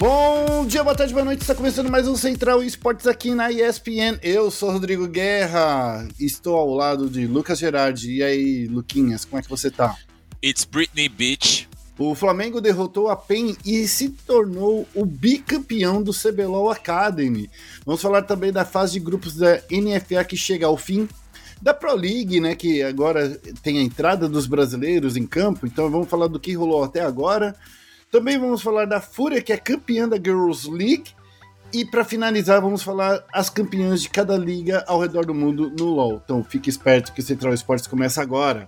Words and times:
Bom 0.00 0.64
dia, 0.66 0.82
boa 0.82 0.96
tarde, 0.96 1.12
boa 1.12 1.26
noite. 1.26 1.42
Está 1.42 1.54
começando 1.54 1.90
mais 1.90 2.08
um 2.08 2.16
Central 2.16 2.62
Esportes 2.62 3.06
aqui 3.06 3.34
na 3.34 3.52
ESPN. 3.52 4.18
Eu 4.22 4.50
sou 4.50 4.70
Rodrigo 4.70 5.06
Guerra. 5.06 6.08
Estou 6.18 6.56
ao 6.56 6.72
lado 6.72 7.06
de 7.06 7.26
Lucas 7.26 7.58
Gerardi. 7.58 8.14
E 8.14 8.22
aí, 8.22 8.66
Luquinhas, 8.66 9.26
como 9.26 9.38
é 9.38 9.42
que 9.42 9.50
você 9.50 9.70
tá? 9.70 9.94
It's 10.42 10.64
Britney 10.64 11.06
Beach. 11.06 11.68
O 11.98 12.14
Flamengo 12.14 12.62
derrotou 12.62 13.10
a 13.10 13.14
PEN 13.14 13.54
e 13.62 13.86
se 13.86 14.08
tornou 14.08 14.88
o 14.94 15.04
bicampeão 15.04 16.02
do 16.02 16.14
CBLOL 16.14 16.70
Academy. 16.70 17.50
Vamos 17.84 18.00
falar 18.00 18.22
também 18.22 18.50
da 18.50 18.64
fase 18.64 18.94
de 18.94 19.00
grupos 19.00 19.36
da 19.36 19.60
NFA 19.70 20.24
que 20.24 20.34
chega 20.34 20.64
ao 20.64 20.78
fim, 20.78 21.06
da 21.60 21.74
Pro 21.74 21.94
League, 21.94 22.40
né, 22.40 22.54
que 22.54 22.82
agora 22.82 23.38
tem 23.62 23.76
a 23.76 23.82
entrada 23.82 24.30
dos 24.30 24.46
brasileiros 24.46 25.14
em 25.14 25.26
campo, 25.26 25.66
então 25.66 25.90
vamos 25.90 26.08
falar 26.08 26.26
do 26.26 26.40
que 26.40 26.54
rolou 26.54 26.82
até 26.82 27.02
agora. 27.02 27.54
Também 28.10 28.38
vamos 28.38 28.60
falar 28.60 28.86
da 28.86 29.00
Fúria, 29.00 29.40
que 29.40 29.52
é 29.52 29.56
campeã 29.56 30.08
da 30.08 30.16
Girls 30.16 30.68
League. 30.68 31.14
E 31.72 31.84
para 31.84 32.04
finalizar, 32.04 32.60
vamos 32.60 32.82
falar 32.82 33.24
as 33.32 33.48
campeãs 33.48 34.02
de 34.02 34.10
cada 34.10 34.36
liga 34.36 34.84
ao 34.88 35.00
redor 35.00 35.24
do 35.24 35.32
mundo 35.32 35.72
no 35.78 35.84
LoL. 35.84 36.20
Então 36.24 36.42
fique 36.42 36.68
esperto 36.68 37.12
que 37.12 37.20
o 37.20 37.22
Central 37.22 37.54
Esportes 37.54 37.86
começa 37.86 38.20
agora. 38.20 38.66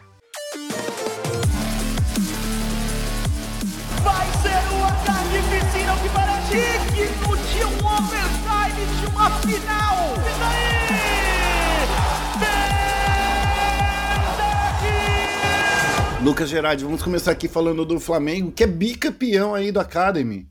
Lucas 16.23 16.49
Gerardi, 16.49 16.85
vamos 16.85 17.03
começar 17.03 17.33
aqui 17.33 17.49
falando 17.49 17.85
do 17.85 17.99
Flamengo, 17.99 18.53
que 18.53 18.63
é 18.63 18.67
bicampeão 18.67 19.57
aí 19.57 19.73
do 19.73 19.81
Academy. 19.81 20.49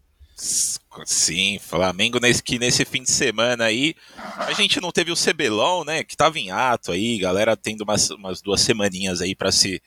Sim, 1.05 1.59
Flamengo 1.59 2.19
nesse, 2.19 2.43
que 2.43 2.59
nesse 2.59 2.83
fim 2.83 3.03
de 3.03 3.09
semana 3.09 3.63
aí, 3.63 3.95
a 4.35 4.51
gente 4.51 4.81
não 4.81 4.91
teve 4.91 5.13
o 5.13 5.15
CBLOL, 5.15 5.85
né, 5.85 6.03
que 6.03 6.17
tava 6.17 6.37
em 6.37 6.51
ato 6.51 6.91
aí, 6.91 7.17
galera 7.17 7.55
tendo 7.55 7.85
umas, 7.85 8.09
umas 8.09 8.41
duas 8.41 8.59
semaninhas 8.59 9.21
aí 9.21 9.33
para 9.33 9.49
se, 9.49 9.81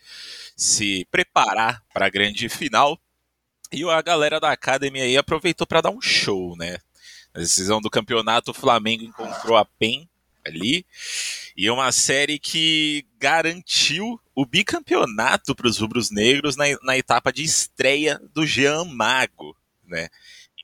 se 0.57 1.07
preparar 1.11 1.83
para 1.93 2.07
a 2.07 2.11
grande 2.11 2.49
final. 2.49 2.99
E 3.71 3.85
a 3.85 4.01
galera 4.01 4.41
da 4.41 4.53
Academy 4.53 5.03
aí 5.03 5.19
aproveitou 5.19 5.67
para 5.67 5.83
dar 5.83 5.91
um 5.91 6.01
show, 6.01 6.57
né? 6.57 6.79
Na 7.35 7.43
decisão 7.43 7.79
do 7.79 7.91
campeonato, 7.91 8.53
o 8.53 8.55
Flamengo 8.55 9.05
encontrou 9.05 9.55
a 9.55 9.67
PEN 9.67 10.09
ali. 10.47 10.85
E 11.57 11.71
uma 11.71 11.91
série 11.93 12.39
que 12.39 13.07
garantiu 13.19 14.21
o 14.35 14.45
bicampeonato 14.45 15.55
para 15.55 15.69
os 15.69 15.79
rubros 15.79 16.11
negros 16.11 16.57
na, 16.57 16.65
na 16.83 16.97
etapa 16.97 17.33
de 17.33 17.43
estreia 17.43 18.21
do 18.33 18.47
Jean 18.47 18.85
Mago, 18.85 19.57
né? 19.87 20.09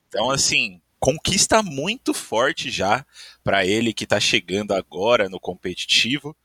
Então, 0.08 0.30
assim, 0.30 0.80
conquista 0.98 1.62
muito 1.62 2.12
forte 2.12 2.70
já 2.70 3.06
para 3.42 3.64
ele 3.64 3.94
que 3.94 4.04
está 4.04 4.20
chegando 4.20 4.72
agora 4.72 5.28
no 5.28 5.40
competitivo. 5.40 6.36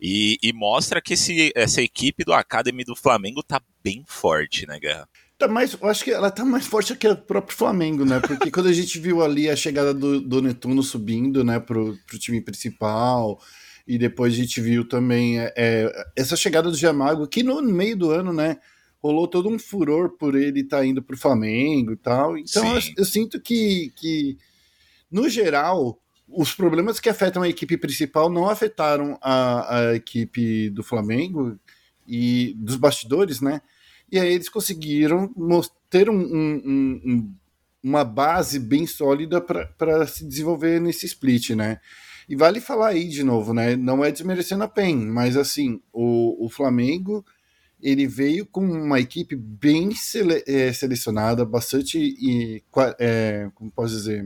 E, 0.00 0.36
e, 0.42 0.52
mostra 0.52 1.00
que 1.00 1.14
esse, 1.14 1.52
essa 1.54 1.80
equipe 1.80 2.24
do 2.24 2.32
Academy 2.32 2.82
do 2.82 2.96
Flamengo 2.96 3.40
tá 3.40 3.62
bem 3.84 4.04
forte, 4.04 4.66
né, 4.66 4.80
Guerra? 4.80 5.08
Tá 5.42 5.48
mais, 5.48 5.72
eu 5.72 5.88
acho 5.88 6.04
que 6.04 6.12
ela 6.12 6.30
tá 6.30 6.44
mais 6.44 6.68
forte 6.68 6.94
que 6.94 7.08
o 7.08 7.16
próprio 7.16 7.56
Flamengo, 7.56 8.04
né? 8.04 8.20
Porque 8.20 8.48
quando 8.48 8.68
a 8.68 8.72
gente 8.72 9.00
viu 9.00 9.20
ali 9.20 9.50
a 9.50 9.56
chegada 9.56 9.92
do, 9.92 10.20
do 10.20 10.40
Netuno 10.40 10.84
subindo, 10.84 11.42
né, 11.42 11.58
pro, 11.58 11.98
pro 12.06 12.16
time 12.16 12.40
principal, 12.40 13.40
e 13.84 13.98
depois 13.98 14.32
a 14.32 14.36
gente 14.36 14.60
viu 14.60 14.86
também 14.86 15.40
é, 15.40 15.52
é 15.56 16.04
essa 16.14 16.36
chegada 16.36 16.70
do 16.70 16.76
Giamago, 16.76 17.26
que 17.26 17.42
no 17.42 17.60
meio 17.60 17.96
do 17.96 18.12
ano, 18.12 18.32
né, 18.32 18.58
rolou 19.02 19.26
todo 19.26 19.48
um 19.48 19.58
furor 19.58 20.10
por 20.10 20.36
ele 20.36 20.60
estar 20.60 20.78
tá 20.78 20.86
indo 20.86 21.02
pro 21.02 21.18
Flamengo 21.18 21.90
e 21.90 21.96
tal. 21.96 22.38
Então 22.38 22.76
eu, 22.76 22.80
eu, 22.98 23.04
sinto 23.04 23.40
que, 23.40 23.92
que, 23.96 24.38
no 25.10 25.28
geral, 25.28 26.00
os 26.28 26.54
problemas 26.54 27.00
que 27.00 27.08
afetam 27.08 27.42
a 27.42 27.48
equipe 27.48 27.76
principal 27.76 28.30
não 28.30 28.48
afetaram 28.48 29.18
a, 29.20 29.78
a 29.78 29.94
equipe 29.96 30.70
do 30.70 30.84
Flamengo 30.84 31.58
e 32.06 32.54
dos 32.56 32.76
bastidores, 32.76 33.40
né? 33.40 33.60
E 34.12 34.18
aí 34.20 34.34
eles 34.34 34.50
conseguiram 34.50 35.32
ter 35.88 36.10
um, 36.10 36.20
um, 36.20 37.00
um, 37.02 37.34
uma 37.82 38.04
base 38.04 38.58
bem 38.58 38.86
sólida 38.86 39.40
para 39.40 40.06
se 40.06 40.26
desenvolver 40.26 40.78
nesse 40.82 41.06
split, 41.06 41.50
né? 41.50 41.80
E 42.28 42.36
vale 42.36 42.60
falar 42.60 42.88
aí 42.88 43.08
de 43.08 43.24
novo, 43.24 43.54
né? 43.54 43.74
Não 43.74 44.04
é 44.04 44.12
desmerecendo 44.12 44.64
a 44.64 44.68
PEN, 44.68 45.06
mas 45.06 45.34
assim, 45.34 45.80
o, 45.90 46.44
o 46.44 46.50
Flamengo 46.50 47.24
ele 47.80 48.06
veio 48.06 48.44
com 48.44 48.60
uma 48.60 49.00
equipe 49.00 49.34
bem 49.34 49.94
sele, 49.94 50.44
é, 50.46 50.70
selecionada, 50.74 51.44
bastante, 51.44 51.98
e, 51.98 52.62
é, 52.98 53.50
como 53.54 53.72
posso 53.72 53.94
dizer, 53.94 54.24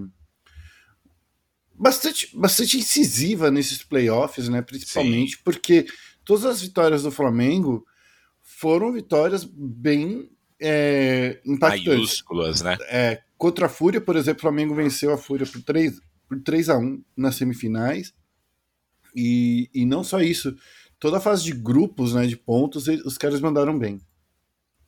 bastante, 1.73 2.37
bastante 2.37 2.77
incisiva 2.77 3.53
nesses 3.53 3.85
playoffs, 3.85 4.49
né? 4.49 4.63
Principalmente 4.63 5.37
Sim. 5.37 5.43
porque 5.45 5.87
todas 6.25 6.45
as 6.45 6.61
vitórias 6.61 7.05
do 7.05 7.13
Flamengo 7.13 7.87
foram 8.57 8.91
vitórias 8.91 9.45
bem 9.45 10.31
é, 10.59 11.39
impactantes. 11.45 11.87
Maiúsculas, 11.87 12.63
né? 12.63 12.79
É, 12.89 13.23
contra 13.37 13.67
a 13.67 13.69
Fúria, 13.69 14.01
por 14.01 14.17
exemplo, 14.17 14.39
o 14.39 14.41
Flamengo 14.41 14.75
venceu 14.75 15.13
a 15.13 15.19
Fúria 15.19 15.47
por 15.47 15.61
3, 15.61 16.01
por 16.27 16.41
3 16.41 16.71
a 16.71 16.79
1 16.79 17.05
nas 17.15 17.35
semifinais. 17.35 18.15
E, 19.15 19.69
e 19.75 19.85
não 19.85 20.03
só 20.03 20.23
isso, 20.23 20.57
toda 20.99 21.19
a 21.19 21.21
fase 21.21 21.45
de 21.45 21.53
grupos, 21.53 22.15
né, 22.15 22.27
de 22.27 22.35
pontos, 22.35 22.89
os 22.89 23.19
caras 23.19 23.43
mandaram 23.43 23.79
bem. 23.79 24.01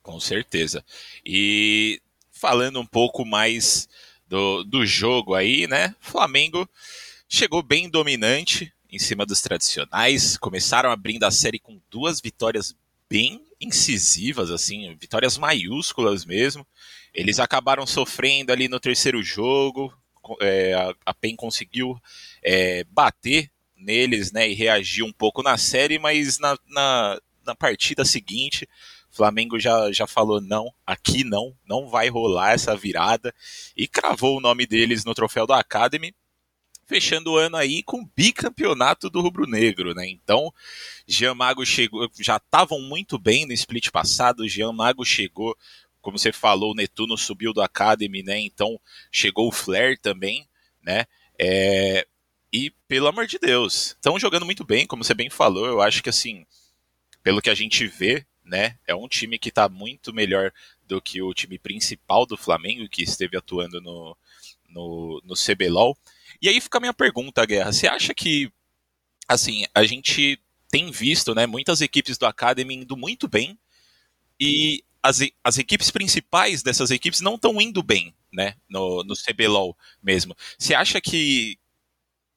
Com 0.01 0.19
certeza. 0.19 0.83
E 1.23 2.01
falando 2.31 2.79
um 2.79 2.87
pouco 2.87 3.23
mais 3.23 3.87
do, 4.27 4.63
do 4.63 4.83
jogo 4.83 5.35
aí, 5.35 5.67
né? 5.67 5.93
Flamengo 5.99 6.67
chegou 7.27 7.61
bem 7.61 7.87
dominante 7.87 8.73
em 8.91 8.97
cima 8.97 9.27
dos 9.27 9.41
tradicionais, 9.41 10.37
começaram 10.37 10.89
abrindo 10.89 11.23
a 11.23 11.29
série 11.29 11.59
com 11.59 11.79
duas 11.91 12.19
vitórias 12.19 12.75
bem 13.09 13.43
incisivas, 13.59 14.51
assim, 14.51 14.95
vitórias 14.95 15.37
maiúsculas 15.37 16.25
mesmo. 16.25 16.65
Eles 17.13 17.39
acabaram 17.39 17.85
sofrendo 17.85 18.51
ali 18.51 18.67
no 18.67 18.79
terceiro 18.79 19.21
jogo. 19.21 19.93
É, 20.41 20.73
a, 21.05 21.13
PEN 21.13 21.35
conseguiu 21.35 21.99
é, 22.43 22.83
bater 22.85 23.49
neles 23.75 24.31
né, 24.31 24.47
e 24.47 24.53
reagir 24.53 25.03
um 25.03 25.11
pouco 25.11 25.41
na 25.41 25.57
série, 25.57 25.97
mas 25.97 26.37
na, 26.37 26.55
na, 26.67 27.19
na 27.45 27.55
partida 27.55 28.05
seguinte, 28.05 28.67
Flamengo 29.09 29.59
já, 29.59 29.91
já 29.91 30.05
falou 30.05 30.39
não, 30.39 30.71
aqui 30.85 31.23
não, 31.23 31.55
não 31.65 31.87
vai 31.87 32.09
rolar 32.09 32.51
essa 32.51 32.75
virada 32.75 33.33
e 33.75 33.87
cravou 33.87 34.37
o 34.37 34.41
nome 34.41 34.67
deles 34.67 35.03
no 35.03 35.15
troféu 35.15 35.47
da 35.47 35.57
Academy 35.57 36.13
fechando 36.89 37.31
o 37.31 37.37
ano 37.37 37.55
aí 37.55 37.83
com 37.83 38.09
bicampeonato 38.15 39.11
do 39.11 39.21
Rubro 39.21 39.45
Negro, 39.45 39.93
né? 39.93 40.09
Então, 40.09 40.51
Jean 41.07 41.35
Mago 41.35 41.63
chegou, 41.63 42.09
já 42.19 42.37
estavam 42.37 42.81
muito 42.81 43.19
bem 43.19 43.45
no 43.45 43.53
split 43.53 43.91
passado, 43.91 44.47
Jean 44.47 44.73
Mago 44.73 45.05
chegou, 45.05 45.55
como 46.01 46.17
você 46.17 46.31
falou, 46.31 46.71
o 46.71 46.75
Netuno 46.75 47.15
subiu 47.15 47.53
do 47.53 47.61
Academy, 47.61 48.23
né? 48.23 48.39
Então, 48.39 48.79
chegou 49.11 49.47
o 49.47 49.51
Flair 49.51 49.99
também, 49.99 50.47
né? 50.81 51.05
É, 51.37 52.07
e, 52.51 52.71
pelo 52.87 53.07
amor 53.07 53.27
de 53.27 53.37
Deus, 53.37 53.89
estão 53.89 54.17
jogando 54.17 54.45
muito 54.45 54.65
bem, 54.65 54.87
como 54.87 55.03
você 55.03 55.13
bem 55.13 55.29
falou, 55.29 55.67
eu 55.67 55.81
acho 55.81 56.01
que, 56.01 56.09
assim, 56.09 56.43
pelo 57.21 57.41
que 57.41 57.51
a 57.51 57.55
gente 57.55 57.85
vê, 57.85 58.25
né, 58.43 58.79
é 58.87 58.95
um 58.95 59.07
time 59.07 59.37
que 59.37 59.49
está 59.49 59.69
muito 59.69 60.11
melhor 60.11 60.51
do 60.87 60.99
que 60.99 61.21
o 61.21 61.35
time 61.35 61.59
principal 61.59 62.25
do 62.25 62.35
Flamengo, 62.35 62.89
que 62.89 63.03
esteve 63.03 63.37
atuando 63.37 63.79
no, 63.79 64.17
no, 64.67 65.21
no 65.23 65.35
CBLOL. 65.35 65.95
E 66.41 66.47
aí 66.47 66.59
fica 66.61 66.77
a 66.77 66.81
minha 66.81 66.93
pergunta, 66.93 67.45
Guerra. 67.45 67.71
Você 67.71 67.87
acha 67.87 68.13
que, 68.13 68.51
assim, 69.27 69.65
a 69.73 69.83
gente 69.83 70.39
tem 70.69 70.91
visto, 70.91 71.33
né, 71.33 71.45
muitas 71.45 71.81
equipes 71.81 72.17
do 72.17 72.25
Academy 72.25 72.75
indo 72.75 72.95
muito 72.95 73.27
bem 73.27 73.57
e 74.39 74.83
as, 75.01 75.19
as 75.43 75.57
equipes 75.57 75.89
principais 75.89 76.61
dessas 76.61 76.91
equipes 76.91 77.21
não 77.21 77.35
estão 77.35 77.59
indo 77.59 77.81
bem, 77.81 78.13
né, 78.31 78.53
no, 78.69 79.03
no 79.03 79.15
CBLOL 79.15 79.75
mesmo. 80.01 80.35
Você 80.57 80.73
acha 80.73 81.01
que, 81.01 81.57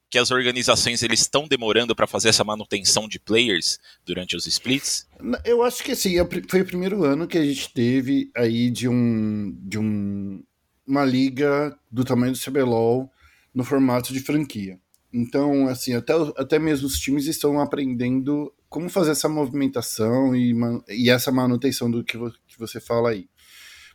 que 0.09 0.19
as 0.19 0.31
organizações 0.31 1.03
eles 1.03 1.21
estão 1.21 1.47
demorando 1.47 1.95
para 1.95 2.07
fazer 2.07 2.31
essa 2.31 2.43
manutenção 2.43 3.07
de 3.07 3.19
players 3.19 3.79
durante 4.05 4.35
os 4.35 4.47
splits? 4.47 5.07
Eu 5.45 5.63
acho 5.63 5.83
que 5.85 5.95
sim, 5.95 6.19
é 6.19 6.27
foi 6.49 6.63
o 6.63 6.67
primeiro 6.67 7.05
ano 7.05 7.29
que 7.29 7.39
a 7.39 7.45
gente 7.45 7.73
teve 7.73 8.31
aí 8.35 8.71
de 8.71 8.89
um 8.89 9.55
de 9.61 9.79
um, 9.79 10.43
uma 10.87 11.05
liga 11.05 11.79
do 11.91 12.05
tamanho 12.05 12.33
do 12.33 12.41
CBLOL 12.41 13.13
no 13.55 13.65
formato 13.65 14.13
de 14.13 14.21
franquia. 14.21 14.79
Então, 15.13 15.69
assim, 15.69 15.93
até, 15.93 16.15
até 16.37 16.59
mesmo 16.59 16.87
os 16.87 16.99
times 16.99 17.27
estão 17.27 17.61
aprendendo 17.61 18.53
como 18.69 18.89
fazer 18.89 19.11
essa 19.11 19.29
movimentação 19.29 20.35
e, 20.35 20.55
e 20.89 21.11
essa 21.11 21.31
manutenção 21.31 21.91
do 21.91 22.03
que, 22.03 22.17
vo, 22.17 22.33
que 22.47 22.59
você 22.59 22.81
fala 22.81 23.11
aí. 23.11 23.29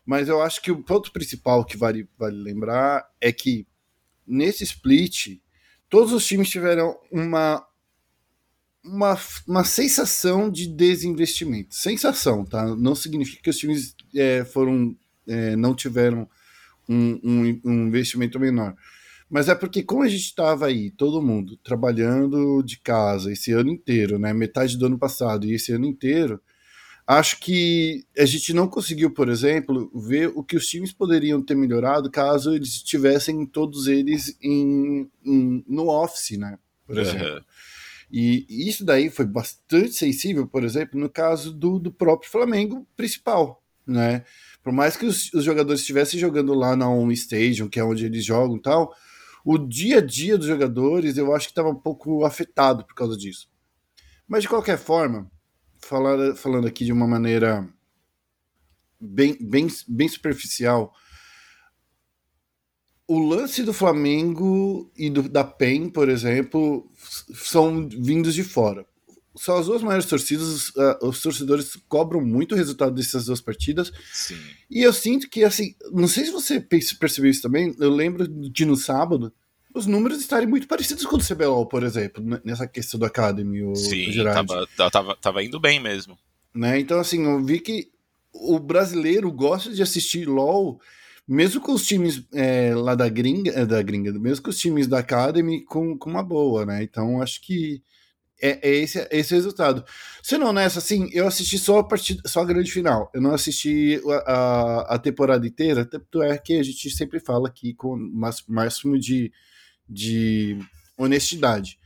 Mas 0.06 0.30
eu 0.30 0.42
acho 0.42 0.62
que 0.62 0.72
o 0.72 0.84
ponto 0.84 1.12
principal 1.12 1.66
que 1.66 1.76
vale, 1.76 2.08
vale 2.18 2.38
lembrar 2.38 3.10
é 3.20 3.32
que 3.32 3.66
nesse 4.26 4.64
split, 4.64 5.40
todos 5.90 6.14
os 6.14 6.26
times 6.26 6.50
tiveram 6.50 6.96
uma, 7.12 7.66
uma, 8.86 9.20
uma 9.48 9.64
sensação 9.64 10.50
de 10.52 10.68
desinvestimento. 10.68 11.74
Sensação, 11.74 12.46
tá? 12.46 12.76
Não 12.76 12.94
significa 12.94 13.42
que 13.42 13.50
os 13.50 13.58
times 13.58 13.96
é, 14.16 14.46
foram 14.46 14.96
é, 15.28 15.56
não 15.56 15.76
tiveram 15.76 16.30
um, 16.88 17.20
um, 17.24 17.62
um 17.66 17.88
investimento 17.88 18.40
menor. 18.40 18.76
Mas 19.30 19.50
é 19.50 19.56
porque, 19.56 19.84
como 19.84 20.04
a 20.04 20.08
gente 20.08 20.24
estava 20.24 20.68
aí, 20.68 20.90
todo 20.92 21.22
mundo, 21.22 21.58
trabalhando 21.58 22.64
de 22.64 22.80
casa 22.80 23.32
esse 23.32 23.52
ano 23.52 23.70
inteiro, 23.70 24.18
né? 24.18 24.34
Metade 24.34 24.78
do 24.78 24.86
ano 24.86 24.98
passado 24.98 25.46
e 25.46 25.54
esse 25.54 25.74
ano 25.74 25.86
inteiro, 25.86 26.42
acho 27.06 27.40
que 27.40 28.06
a 28.18 28.26
gente 28.26 28.54
não 28.54 28.68
conseguiu, 28.68 29.12
por 29.12 29.28
exemplo, 29.28 29.92
ver 29.94 30.32
o 30.34 30.44
que 30.44 30.56
os 30.56 30.68
times 30.68 30.94
poderiam 30.94 31.42
ter 31.42 31.56
melhorado 31.56 32.10
caso 32.10 32.54
eles 32.54 32.70
estivessem 32.70 33.46
todos 33.46 33.88
eles 33.88 34.38
em, 34.42 35.10
em 35.26 35.64
no 35.68 35.90
office, 35.90 36.38
né? 36.38 36.58
Por 36.86 36.98
exemplo. 36.98 37.36
Uhum. 37.36 37.42
E 38.10 38.46
isso 38.50 38.86
daí 38.86 39.10
foi 39.10 39.26
bastante 39.26 39.92
sensível, 39.92 40.48
por 40.48 40.64
exemplo, 40.64 40.98
no 40.98 41.10
caso 41.10 41.52
do, 41.52 41.78
do 41.78 41.92
próprio 41.92 42.32
Flamengo 42.32 42.88
principal, 42.96 43.62
né? 43.86 44.24
Por 44.64 44.72
mais 44.72 44.96
que 44.96 45.06
os, 45.06 45.34
os 45.34 45.44
jogadores 45.44 45.82
estivessem 45.82 46.18
jogando 46.18 46.54
lá 46.54 46.76
na 46.78 46.90
Home 46.90 47.14
Stadium, 47.14 47.68
que 47.68 47.80
é 47.80 47.84
onde 47.84 48.06
eles 48.06 48.24
jogam 48.24 48.56
e 48.56 48.62
tal, 48.62 48.94
o 49.50 49.58
dia 49.58 50.00
a 50.00 50.02
dia 50.06 50.38
dos 50.38 50.46
jogadores 50.46 51.16
eu 51.16 51.34
acho 51.34 51.46
que 51.46 51.54
estava 51.54 51.70
um 51.70 51.80
pouco 51.80 52.26
afetado 52.26 52.84
por 52.84 52.94
causa 52.94 53.16
disso. 53.16 53.50
Mas 54.28 54.42
de 54.42 54.50
qualquer 54.50 54.78
forma, 54.78 55.32
falar, 55.80 56.36
falando 56.36 56.68
aqui 56.68 56.84
de 56.84 56.92
uma 56.92 57.08
maneira 57.08 57.66
bem, 59.00 59.38
bem, 59.40 59.70
bem 59.88 60.10
superficial, 60.10 60.94
o 63.08 63.20
lance 63.20 63.64
do 63.64 63.72
Flamengo 63.72 64.92
e 64.98 65.10
do, 65.10 65.30
da 65.30 65.46
PEN, 65.46 65.92
por 65.92 66.10
exemplo, 66.10 66.92
são 67.34 67.88
vindos 67.88 68.34
de 68.34 68.44
fora. 68.44 68.86
São 69.38 69.58
as 69.58 69.68
duas 69.68 69.82
maiores 69.82 70.06
torcidas, 70.06 70.70
uh, 70.70 70.98
os 71.08 71.22
torcedores 71.22 71.78
cobram 71.88 72.22
muito 72.22 72.54
o 72.54 72.58
resultado 72.58 72.94
dessas 72.94 73.26
duas 73.26 73.40
partidas. 73.40 73.92
Sim. 74.12 74.38
E 74.70 74.82
eu 74.82 74.92
sinto 74.92 75.30
que, 75.30 75.44
assim, 75.44 75.76
não 75.92 76.08
sei 76.08 76.26
se 76.26 76.32
você 76.32 76.60
percebeu 76.60 77.30
isso 77.30 77.42
também, 77.42 77.76
eu 77.80 77.90
lembro 77.90 78.28
de 78.28 78.66
no 78.66 78.76
sábado, 78.76 79.32
os 79.74 79.86
números 79.86 80.20
estarem 80.20 80.48
muito 80.48 80.68
parecidos 80.68 81.06
com 81.06 81.16
o 81.16 81.20
do 81.20 81.26
CBLOL, 81.26 81.66
por 81.66 81.84
exemplo, 81.84 82.24
nessa 82.44 82.68
questão 82.68 83.00
do 83.00 83.06
Academy. 83.06 83.64
O, 83.64 83.76
Sim, 83.76 84.12
tava, 84.24 84.68
tava, 84.90 85.16
tava 85.16 85.44
indo 85.44 85.60
bem 85.60 85.80
mesmo. 85.80 86.18
Né? 86.54 86.80
Então, 86.80 87.00
assim, 87.00 87.24
eu 87.24 87.44
vi 87.44 87.60
que 87.60 87.92
o 88.34 88.60
brasileiro 88.60 89.32
gosta 89.32 89.72
de 89.72 89.82
assistir 89.82 90.28
LOL, 90.28 90.80
mesmo 91.28 91.62
com 91.62 91.74
os 91.74 91.86
times 91.86 92.24
é, 92.34 92.74
lá 92.74 92.96
da 92.96 93.08
gringa, 93.10 93.52
é, 93.52 93.66
da 93.66 93.82
gringa, 93.82 94.12
mesmo 94.14 94.44
com 94.44 94.50
os 94.50 94.58
times 94.58 94.88
da 94.88 95.00
Academy, 95.00 95.64
com, 95.64 95.98
com 95.98 96.10
uma 96.10 96.24
boa, 96.24 96.66
né? 96.66 96.84
Então, 96.84 97.22
acho 97.22 97.42
que 97.42 97.82
é, 98.42 98.70
é 98.70 98.76
esse, 98.76 99.08
esse 99.12 99.34
resultado. 99.34 99.84
Sendo 100.22 100.46
honesto, 100.46 100.78
assim, 100.80 101.10
eu 101.12 101.28
assisti 101.28 101.58
só 101.58 101.80
a, 101.80 101.84
partida, 101.84 102.22
só 102.26 102.42
a 102.42 102.46
grande 102.46 102.72
final. 102.72 103.10
Eu 103.14 103.22
não 103.22 103.34
assisti 103.34 104.02
a, 104.06 104.34
a, 104.34 104.96
a 104.96 105.00
temporada 105.00 105.46
inteira, 105.48 105.86
tanto 105.86 106.22
é 106.22 106.38
que 106.38 106.58
a 106.60 106.64
gente 106.64 106.90
sempre 106.90 107.20
fala 107.20 107.48
aqui 107.48 107.74
com 107.74 107.94
o 107.94 108.32
máximo 108.48 109.00
de 109.00 109.32
de 109.88 110.58
honestidade. 110.98 111.80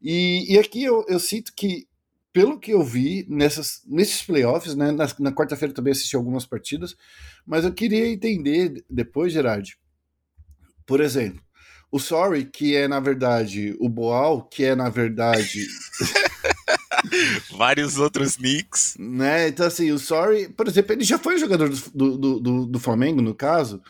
E, 0.00 0.54
e 0.54 0.58
aqui 0.58 0.82
eu, 0.82 1.04
eu 1.08 1.20
sinto 1.20 1.52
que, 1.54 1.86
pelo 2.32 2.58
que 2.58 2.72
eu 2.72 2.82
vi 2.82 3.26
nessas, 3.28 3.82
nesses 3.86 4.22
playoffs, 4.22 4.74
né, 4.74 4.90
na, 4.92 5.06
na 5.18 5.32
quarta-feira 5.32 5.74
também 5.74 5.90
assisti 5.90 6.16
algumas 6.16 6.46
partidas, 6.46 6.96
mas 7.44 7.64
eu 7.64 7.72
queria 7.72 8.06
entender 8.06 8.84
depois, 8.88 9.32
Gerard, 9.32 9.76
por 10.86 11.00
exemplo, 11.00 11.42
o 11.90 11.98
Sorry, 11.98 12.44
que 12.44 12.76
é 12.76 12.86
na 12.86 13.00
verdade 13.00 13.76
o 13.80 13.88
Boal, 13.88 14.42
que 14.42 14.64
é 14.64 14.74
na 14.74 14.88
verdade. 14.88 15.66
Vários 17.50 17.98
outros 17.98 18.38
nicks. 18.38 18.96
Né? 18.98 19.48
Então, 19.48 19.66
assim, 19.66 19.90
o 19.90 19.98
Sorry, 19.98 20.48
por 20.48 20.68
exemplo, 20.68 20.92
ele 20.92 21.04
já 21.04 21.18
foi 21.18 21.38
jogador 21.38 21.70
do, 21.94 22.18
do, 22.18 22.40
do, 22.40 22.66
do 22.66 22.78
Flamengo, 22.78 23.22
no 23.22 23.34
caso, 23.34 23.82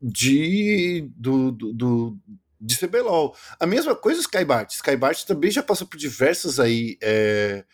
de, 0.00 1.10
do, 1.16 1.50
do, 1.50 2.18
de 2.60 2.78
CBLOL. 2.78 3.36
A 3.60 3.66
mesma 3.66 3.94
coisa 3.94 4.20
o 4.20 4.22
Skybart. 4.22 4.70
Skybart 4.72 5.24
também 5.24 5.50
já 5.50 5.62
passou 5.62 5.86
por 5.86 5.98
diversos 5.98 6.58
aí. 6.58 6.96
É, 7.02 7.64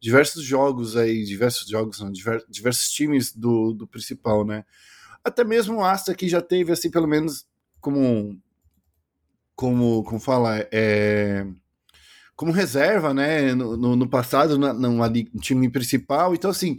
diversos 0.00 0.44
jogos 0.44 0.96
aí, 0.96 1.24
diversos 1.24 1.68
jogos, 1.68 2.00
não, 2.00 2.10
diversos, 2.10 2.48
diversos 2.48 2.90
times 2.90 3.32
do, 3.32 3.72
do 3.72 3.86
principal, 3.86 4.44
né? 4.44 4.64
Até 5.24 5.44
mesmo 5.44 5.78
o 5.78 5.84
Astra 5.84 6.14
que 6.14 6.28
já 6.28 6.40
teve, 6.40 6.72
assim, 6.72 6.90
pelo 6.90 7.06
menos 7.06 7.46
como. 7.80 8.40
Como, 9.58 10.04
como 10.04 10.20
fala? 10.20 10.68
É, 10.70 11.44
como 12.36 12.52
reserva, 12.52 13.12
né? 13.12 13.52
No, 13.56 13.76
no, 13.76 13.96
no 13.96 14.08
passado, 14.08 14.56
na, 14.56 14.72
no, 14.72 14.92
no 14.92 15.40
time 15.40 15.68
principal. 15.68 16.32
Então, 16.32 16.48
assim, 16.48 16.76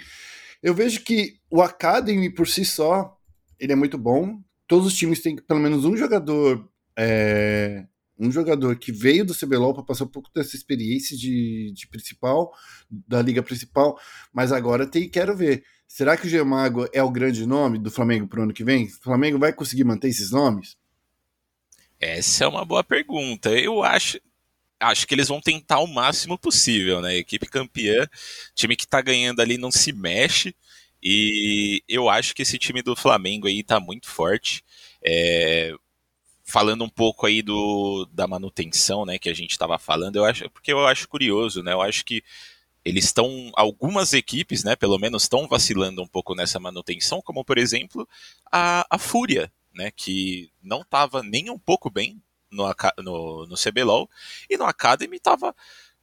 eu 0.64 0.74
vejo 0.74 1.04
que 1.04 1.34
o 1.52 1.62
Academy 1.62 2.30
por 2.30 2.48
si 2.48 2.64
só 2.64 3.18
ele 3.60 3.74
é 3.74 3.76
muito 3.76 3.98
bom. 3.98 4.40
Todos 4.66 4.88
os 4.88 4.94
times 4.94 5.22
têm 5.22 5.36
pelo 5.36 5.60
menos 5.60 5.84
um 5.84 5.98
jogador 5.98 6.66
é, 6.98 7.86
um 8.18 8.32
jogador 8.32 8.78
que 8.78 8.94
veio 8.94 9.26
do 9.26 9.36
CBLOL 9.36 9.74
para 9.74 9.84
passar 9.84 10.06
um 10.06 10.08
pouco 10.08 10.30
dessa 10.34 10.56
experiência 10.56 11.18
de, 11.18 11.74
de, 11.74 11.86
principal, 11.90 12.50
da 12.90 13.22
liga 13.22 13.44
principal, 13.44 14.00
mas 14.34 14.54
agora 14.54 14.88
tem 14.88 15.10
quero 15.10 15.36
ver. 15.36 15.66
Será 15.86 16.16
que 16.16 16.28
o 16.28 16.30
Gemago 16.30 16.88
é 16.94 17.04
o 17.04 17.12
grande 17.12 17.46
nome 17.46 17.78
do 17.78 17.92
Flamengo 17.92 18.26
para 18.26 18.40
o 18.40 18.44
ano 18.44 18.54
que 18.54 18.64
vem? 18.64 18.86
O 18.86 19.04
Flamengo 19.04 19.38
vai 19.38 19.52
conseguir 19.52 19.84
manter 19.84 20.08
esses 20.08 20.32
nomes? 20.32 20.79
Essa 22.00 22.46
é 22.46 22.48
uma 22.48 22.64
boa 22.64 22.84
pergunta. 22.84 23.50
Eu 23.50 23.84
acho, 23.84 24.20
acho 24.80 25.08
que 25.08 25.14
eles 25.14 25.28
vão 25.28 25.42
tentar 25.42 25.80
o 25.80 25.88
máximo 25.88 26.38
possível, 26.38 27.02
né? 27.02 27.18
Equipe 27.18 27.48
campeã, 27.48 28.08
time 28.56 28.76
que 28.76 28.88
tá 28.88 29.02
ganhando 29.02 29.42
ali 29.42 29.58
não 29.58 29.72
se 29.72 29.92
mexe. 29.92 30.56
E 31.02 31.84
eu 31.88 32.10
acho 32.10 32.36
que 32.36 32.42
esse 32.42 32.58
time 32.58 32.82
do 32.82 32.96
Flamengo 32.96 33.48
aí 33.48 33.64
tá 33.64 33.80
muito 33.80 34.08
forte. 34.08 34.64
É, 35.04 35.74
falando 36.50 36.84
um 36.84 36.90
pouco 36.90 37.26
aí 37.26 37.42
do, 37.42 38.08
da 38.12 38.28
manutenção, 38.28 39.06
né, 39.06 39.20
que 39.20 39.30
a 39.30 39.34
gente 39.34 39.52
estava 39.52 39.78
falando, 39.78 40.16
eu 40.16 40.26
acho, 40.26 40.50
porque 40.50 40.74
eu 40.74 40.86
acho 40.88 41.08
curioso, 41.08 41.62
né, 41.62 41.74
eu 41.74 41.82
acho 41.82 42.04
que 42.04 42.24
eles 42.84 43.06
estão, 43.06 43.52
algumas 43.56 44.14
equipes, 44.14 44.64
né, 44.64 44.76
pelo 44.76 44.98
menos 44.98 45.24
estão 45.24 45.48
vacilando 45.48 46.02
um 46.02 46.08
pouco 46.08 46.34
nessa 46.34 46.60
manutenção, 46.60 47.22
como 47.22 47.46
por 47.46 47.58
exemplo 47.58 48.08
a, 48.52 48.86
a 48.90 48.98
Fúria, 48.98 49.52
né, 49.80 49.92
que 49.92 50.52
não 50.62 50.82
estava 50.82 51.24
nem 51.24 51.50
um 51.50 51.58
pouco 51.58 51.90
bem 51.90 52.22
no, 52.52 52.66
no, 53.00 53.48
no 53.48 53.56
CBLOL, 53.56 54.10
e 54.50 54.58
no 54.58 54.66
Academy 54.66 55.18
estava 55.18 55.56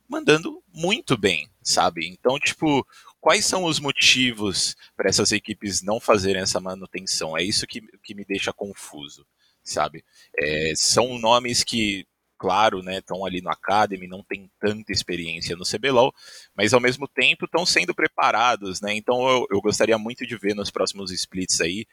mandando 0.08 0.62
muito 0.73 1.17
bem, 1.17 1.49
sabe? 1.62 2.08
Então, 2.08 2.38
tipo, 2.38 2.87
quais 3.20 3.44
são 3.44 3.64
os 3.64 3.78
motivos 3.78 4.75
para 4.96 5.11
essas 5.11 5.31
equipes 5.32 5.82
não 5.82 6.00
fazerem 6.00 6.43
essa 6.43 6.61
manutenção? 6.61 7.37
É 7.37 7.43
isso 7.43 7.67
que, 7.67 7.82
que 8.02 8.14
me 8.14 8.25
deixa 8.25 8.52
confuso 8.52 9.26
sabe? 9.67 10.05
É, 10.39 10.72
são 10.77 11.19
nomes 11.19 11.65
que, 11.65 12.06
claro, 12.39 12.82
né, 12.82 12.98
estão 12.98 13.24
ali 13.24 13.43
no 13.43 13.51
Academy, 13.51 14.06
não 14.06 14.22
tem 14.22 14.51
tanta 14.60 14.93
experiência 14.93 15.56
no 15.56 15.65
CBLOL, 15.65 16.15
mas 16.55 16.72
ao 16.72 16.81
mesmo 16.81 17.08
tempo 17.08 17.44
estão 17.46 17.67
sendo 17.67 17.94
preparados, 17.94 18.81
né? 18.81 18.94
Então 18.94 19.29
eu, 19.29 19.46
eu, 19.51 19.60
gostaria 19.60 19.98
muito 19.98 20.27
de 20.27 20.36
ver 20.36 20.55
nos 20.55 20.70
próximos 20.70 21.10
splits 21.10 21.60
aí 21.60 21.86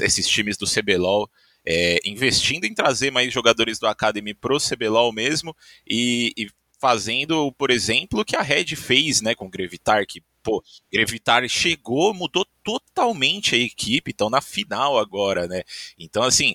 esses 0.00 0.26
times 0.28 0.56
do 0.56 0.66
CBLOL 0.66 1.30
é, 1.66 1.98
investindo 2.04 2.64
em 2.64 2.74
trazer 2.74 3.10
mais 3.10 3.32
jogadores 3.32 3.78
do 3.78 3.86
Academy 3.86 4.34
pro 4.34 4.58
CBLOL 4.58 5.12
mesmo 5.12 5.56
e, 5.88 6.32
e 6.36 6.48
fazendo, 6.78 7.50
por 7.52 7.70
exemplo, 7.70 8.20
o 8.20 8.24
que 8.24 8.36
a 8.36 8.42
Red 8.42 8.76
fez, 8.76 9.22
né, 9.22 9.34
com 9.34 9.46
o 9.46 9.50
Grevitar, 9.50 10.06
que 10.06 10.22
pô, 10.42 10.62
Grevitar 10.92 11.48
chegou, 11.48 12.12
mudou 12.12 12.46
totalmente 12.62 13.54
a 13.54 13.58
equipe, 13.58 14.10
estão 14.10 14.28
na 14.28 14.42
final 14.42 14.98
agora, 14.98 15.48
né? 15.48 15.62
Então, 15.98 16.22
assim, 16.22 16.54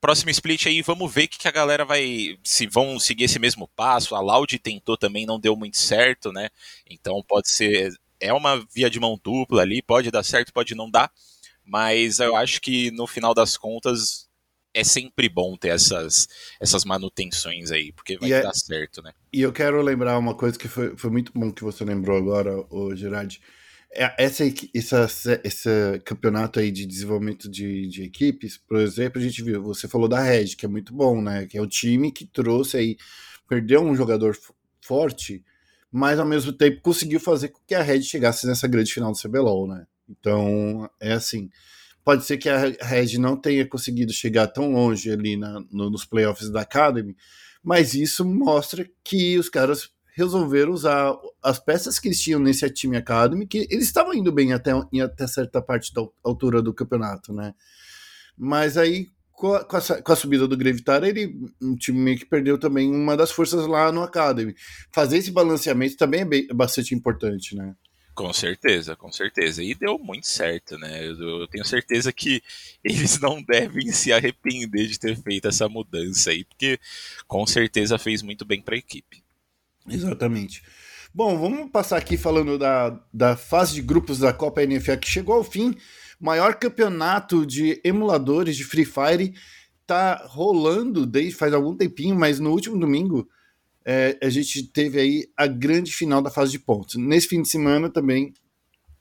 próximo 0.00 0.30
split 0.30 0.66
aí, 0.66 0.80
vamos 0.80 1.12
ver 1.12 1.26
que, 1.26 1.38
que 1.38 1.48
a 1.48 1.52
galera 1.52 1.84
vai. 1.84 2.38
Se 2.44 2.66
vão 2.66 2.98
seguir 3.00 3.24
esse 3.24 3.38
mesmo 3.40 3.68
passo. 3.68 4.14
A 4.14 4.20
Loud 4.20 4.56
tentou 4.58 4.96
também, 4.96 5.26
não 5.26 5.40
deu 5.40 5.56
muito 5.56 5.76
certo, 5.76 6.32
né? 6.32 6.48
Então 6.88 7.22
pode 7.26 7.50
ser. 7.50 7.92
É 8.20 8.32
uma 8.32 8.64
via 8.72 8.88
de 8.88 9.00
mão 9.00 9.18
dupla 9.22 9.62
ali, 9.62 9.82
pode 9.82 10.10
dar 10.10 10.22
certo, 10.22 10.52
pode 10.52 10.74
não 10.74 10.90
dar. 10.90 11.10
Mas 11.70 12.18
eu 12.18 12.34
acho 12.34 12.60
que 12.60 12.90
no 12.90 13.06
final 13.06 13.32
das 13.32 13.56
contas 13.56 14.28
é 14.74 14.82
sempre 14.82 15.28
bom 15.28 15.56
ter 15.56 15.68
essas, 15.68 16.28
essas 16.60 16.84
manutenções 16.84 17.70
aí, 17.70 17.92
porque 17.92 18.18
vai 18.18 18.32
é, 18.32 18.42
dar 18.42 18.52
certo, 18.54 19.00
né? 19.00 19.12
E 19.32 19.40
eu 19.40 19.52
quero 19.52 19.80
lembrar 19.80 20.18
uma 20.18 20.34
coisa 20.34 20.58
que 20.58 20.66
foi, 20.66 20.96
foi 20.96 21.10
muito 21.10 21.30
bom 21.32 21.52
que 21.52 21.62
você 21.62 21.84
lembrou 21.84 22.16
agora, 22.16 22.56
o 22.70 22.94
Gerard. 22.96 23.40
É, 23.92 24.12
essa, 24.18 24.44
essa, 24.74 25.40
esse 25.44 25.68
campeonato 26.04 26.58
aí 26.58 26.72
de 26.72 26.84
desenvolvimento 26.84 27.48
de, 27.48 27.86
de 27.86 28.02
equipes, 28.02 28.56
por 28.56 28.78
exemplo, 28.78 29.20
a 29.20 29.24
gente 29.24 29.40
viu, 29.40 29.62
você 29.62 29.86
falou 29.86 30.08
da 30.08 30.20
Red, 30.20 30.56
que 30.56 30.64
é 30.64 30.68
muito 30.68 30.92
bom, 30.92 31.22
né? 31.22 31.46
Que 31.46 31.56
é 31.56 31.62
o 31.62 31.68
time 31.68 32.10
que 32.10 32.26
trouxe 32.26 32.76
aí, 32.78 32.96
perdeu 33.48 33.80
um 33.80 33.94
jogador 33.94 34.36
forte, 34.80 35.44
mas 35.90 36.18
ao 36.18 36.26
mesmo 36.26 36.52
tempo 36.52 36.80
conseguiu 36.80 37.20
fazer 37.20 37.50
com 37.50 37.60
que 37.64 37.76
a 37.76 37.82
Red 37.82 38.02
chegasse 38.02 38.44
nessa 38.44 38.66
grande 38.66 38.92
final 38.92 39.12
do 39.12 39.18
CBLOL, 39.18 39.68
né? 39.68 39.86
Então, 40.10 40.88
é 41.00 41.12
assim. 41.12 41.50
Pode 42.04 42.24
ser 42.24 42.38
que 42.38 42.48
a 42.48 42.58
Red 42.58 43.18
não 43.18 43.36
tenha 43.36 43.66
conseguido 43.66 44.12
chegar 44.12 44.46
tão 44.48 44.72
longe 44.72 45.10
ali 45.10 45.36
na, 45.36 45.60
no, 45.70 45.90
nos 45.90 46.04
playoffs 46.04 46.50
da 46.50 46.62
Academy, 46.62 47.14
mas 47.62 47.94
isso 47.94 48.24
mostra 48.24 48.88
que 49.04 49.38
os 49.38 49.48
caras 49.48 49.90
resolveram 50.14 50.72
usar 50.72 51.14
as 51.42 51.58
peças 51.58 51.98
que 51.98 52.08
eles 52.08 52.20
tinham 52.20 52.40
nesse 52.40 52.68
time 52.70 52.96
Academy, 52.96 53.46
que 53.46 53.66
eles 53.70 53.86
estavam 53.86 54.14
indo 54.14 54.32
bem 54.32 54.52
até, 54.52 54.72
até 55.02 55.26
certa 55.26 55.62
parte 55.62 55.92
da 55.94 56.02
altura 56.24 56.60
do 56.60 56.74
campeonato, 56.74 57.32
né? 57.32 57.54
Mas 58.36 58.76
aí, 58.76 59.08
com 59.32 59.54
a, 59.54 59.64
com 59.64 60.12
a, 60.12 60.16
subida 60.16 60.48
do 60.48 60.56
Gravitar, 60.56 61.04
ele, 61.04 61.34
o 61.62 61.76
time 61.76 61.98
meio 61.98 62.18
que 62.18 62.26
perdeu 62.26 62.58
também 62.58 62.90
uma 62.90 63.16
das 63.16 63.30
forças 63.30 63.66
lá 63.66 63.92
no 63.92 64.02
Academy. 64.02 64.54
Fazer 64.92 65.18
esse 65.18 65.30
balanceamento 65.30 65.96
também 65.96 66.20
é 66.20 66.24
bem, 66.24 66.46
bastante 66.48 66.94
importante, 66.94 67.54
né? 67.54 67.74
Com 68.20 68.34
certeza, 68.34 68.94
com 68.94 69.10
certeza. 69.10 69.62
E 69.62 69.74
deu 69.74 69.98
muito 69.98 70.26
certo, 70.26 70.76
né? 70.76 71.06
Eu, 71.06 71.40
eu, 71.40 71.46
tenho 71.48 71.64
certeza 71.64 72.12
que 72.12 72.42
eles 72.84 73.18
não 73.18 73.42
devem 73.42 73.90
se 73.92 74.12
arrepender 74.12 74.88
de 74.88 74.98
ter 74.98 75.16
feito 75.16 75.48
essa 75.48 75.70
mudança 75.70 76.30
aí, 76.30 76.44
porque 76.44 76.78
com 77.26 77.46
certeza 77.46 77.96
fez 77.96 78.20
muito 78.20 78.44
bem 78.44 78.60
para 78.60 78.74
a 78.74 78.78
equipe. 78.78 79.24
Exatamente. 79.88 80.62
Bom, 81.14 81.38
vamos 81.38 81.70
passar 81.70 81.96
aqui 81.96 82.18
falando 82.18 82.58
da, 82.58 82.90
da 83.10 83.38
fase 83.38 83.72
de 83.72 83.80
grupos 83.80 84.18
da 84.18 84.34
Copa 84.34 84.66
NFA 84.66 84.98
que 84.98 85.08
chegou 85.08 85.36
ao 85.36 85.42
fim. 85.42 85.74
Maior 86.20 86.56
campeonato 86.56 87.46
de 87.46 87.80
emuladores 87.82 88.54
de 88.54 88.64
Free 88.64 88.84
Fire 88.84 89.34
tá 89.86 90.26
rolando 90.26 91.06
desde 91.06 91.34
faz 91.36 91.54
algum 91.54 91.74
tempinho, 91.74 92.14
mas 92.14 92.38
no 92.38 92.50
último 92.50 92.78
domingo 92.78 93.26
é, 93.84 94.18
a 94.22 94.28
gente 94.28 94.62
teve 94.64 95.00
aí 95.00 95.28
a 95.36 95.46
grande 95.46 95.92
final 95.92 96.20
da 96.20 96.30
fase 96.30 96.52
de 96.52 96.58
pontos. 96.58 96.96
Nesse 96.96 97.28
fim 97.28 97.42
de 97.42 97.48
semana 97.48 97.88
também 97.88 98.32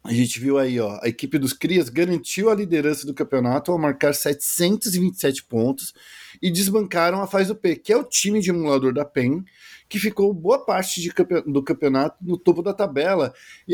a 0.03 0.13
gente 0.13 0.39
viu 0.39 0.57
aí, 0.57 0.79
ó, 0.79 0.97
a 1.03 1.09
equipe 1.09 1.37
dos 1.37 1.51
Crias 1.51 1.89
garantiu 1.89 2.49
a 2.49 2.55
liderança 2.55 3.05
do 3.05 3.13
campeonato 3.13 3.71
ao 3.71 3.77
marcar 3.77 4.13
727 4.15 5.43
pontos 5.43 5.93
e 6.41 6.49
desbancaram 6.49 7.21
a 7.21 7.27
fase 7.27 7.49
do 7.49 7.55
P, 7.55 7.75
que 7.75 7.91
é 7.91 7.97
o 7.97 8.03
time 8.03 8.39
de 8.39 8.49
emulador 8.49 8.93
da 8.93 9.03
PEN, 9.03 9.43
que 9.89 9.99
ficou 9.99 10.33
boa 10.33 10.65
parte 10.65 11.01
de, 11.01 11.11
do 11.45 11.61
campeonato 11.61 12.17
no 12.21 12.37
topo 12.37 12.61
da 12.61 12.73
tabela 12.73 13.33
e, 13.67 13.73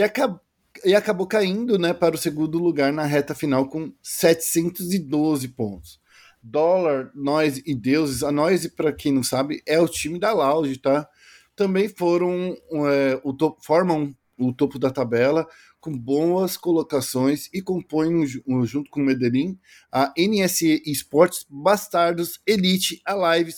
e 0.84 0.96
acabou 0.96 1.28
caindo 1.28 1.78
né, 1.78 1.94
para 1.94 2.16
o 2.16 2.18
segundo 2.18 2.58
lugar 2.58 2.92
na 2.92 3.06
reta 3.06 3.36
final 3.36 3.68
com 3.70 3.94
712 4.02 5.48
pontos. 5.50 6.00
Dólar, 6.46 7.12
Nós 7.16 7.62
e 7.66 7.74
Deuses. 7.74 8.22
A 8.22 8.32
Nós, 8.32 8.68
para 8.68 8.94
quem 8.94 9.12
não 9.12 9.24
sabe, 9.24 9.64
é 9.66 9.80
o 9.80 9.88
time 9.88 10.20
da 10.20 10.32
Loud, 10.32 10.78
tá? 10.80 11.08
Também 11.56 11.90
foram 11.90 12.56
é, 12.88 13.20
o 13.24 13.34
top, 13.34 13.66
formam 13.66 14.16
o 14.38 14.54
topo 14.54 14.78
da 14.78 14.92
tabela 14.92 15.48
com 15.80 15.96
boas 15.96 16.58
colocações 16.58 17.48
e 17.54 17.62
compõem, 17.62 18.26
junto 18.64 18.90
com 18.90 19.00
o 19.00 19.04
Medellín, 19.04 19.58
a 19.92 20.12
NSE 20.18 20.82
Esports, 20.86 21.46
Bastardos, 21.48 22.40
Elite, 22.46 23.02
Alive, 23.06 23.52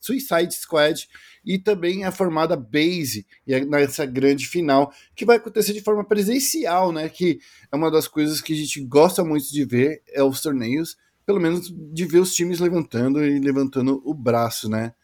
Suicide 0.00 0.54
Squad 0.54 1.08
e 1.44 1.56
também 1.56 2.04
a 2.04 2.10
formada 2.10 2.56
Base, 2.56 3.24
e 3.46 3.54
é 3.54 3.64
nessa 3.64 4.04
grande 4.04 4.46
final, 4.46 4.92
que 5.14 5.24
vai 5.24 5.36
acontecer 5.36 5.72
de 5.72 5.80
forma 5.80 6.04
presencial, 6.04 6.92
né? 6.92 7.08
Que 7.08 7.38
é 7.70 7.76
uma 7.76 7.90
das 7.90 8.08
coisas 8.08 8.40
que 8.40 8.52
a 8.52 8.56
gente 8.56 8.84
gosta 8.84 9.24
muito 9.24 9.50
de 9.52 9.64
ver, 9.64 10.02
é 10.08 10.22
os 10.22 10.40
torneios 10.40 10.96
pelo 11.28 11.38
menos 11.38 11.70
de 11.92 12.06
ver 12.06 12.20
os 12.20 12.34
times 12.34 12.58
levantando 12.58 13.22
e 13.22 13.38
levantando 13.38 14.00
o 14.02 14.14
braço, 14.14 14.66
né? 14.66 14.94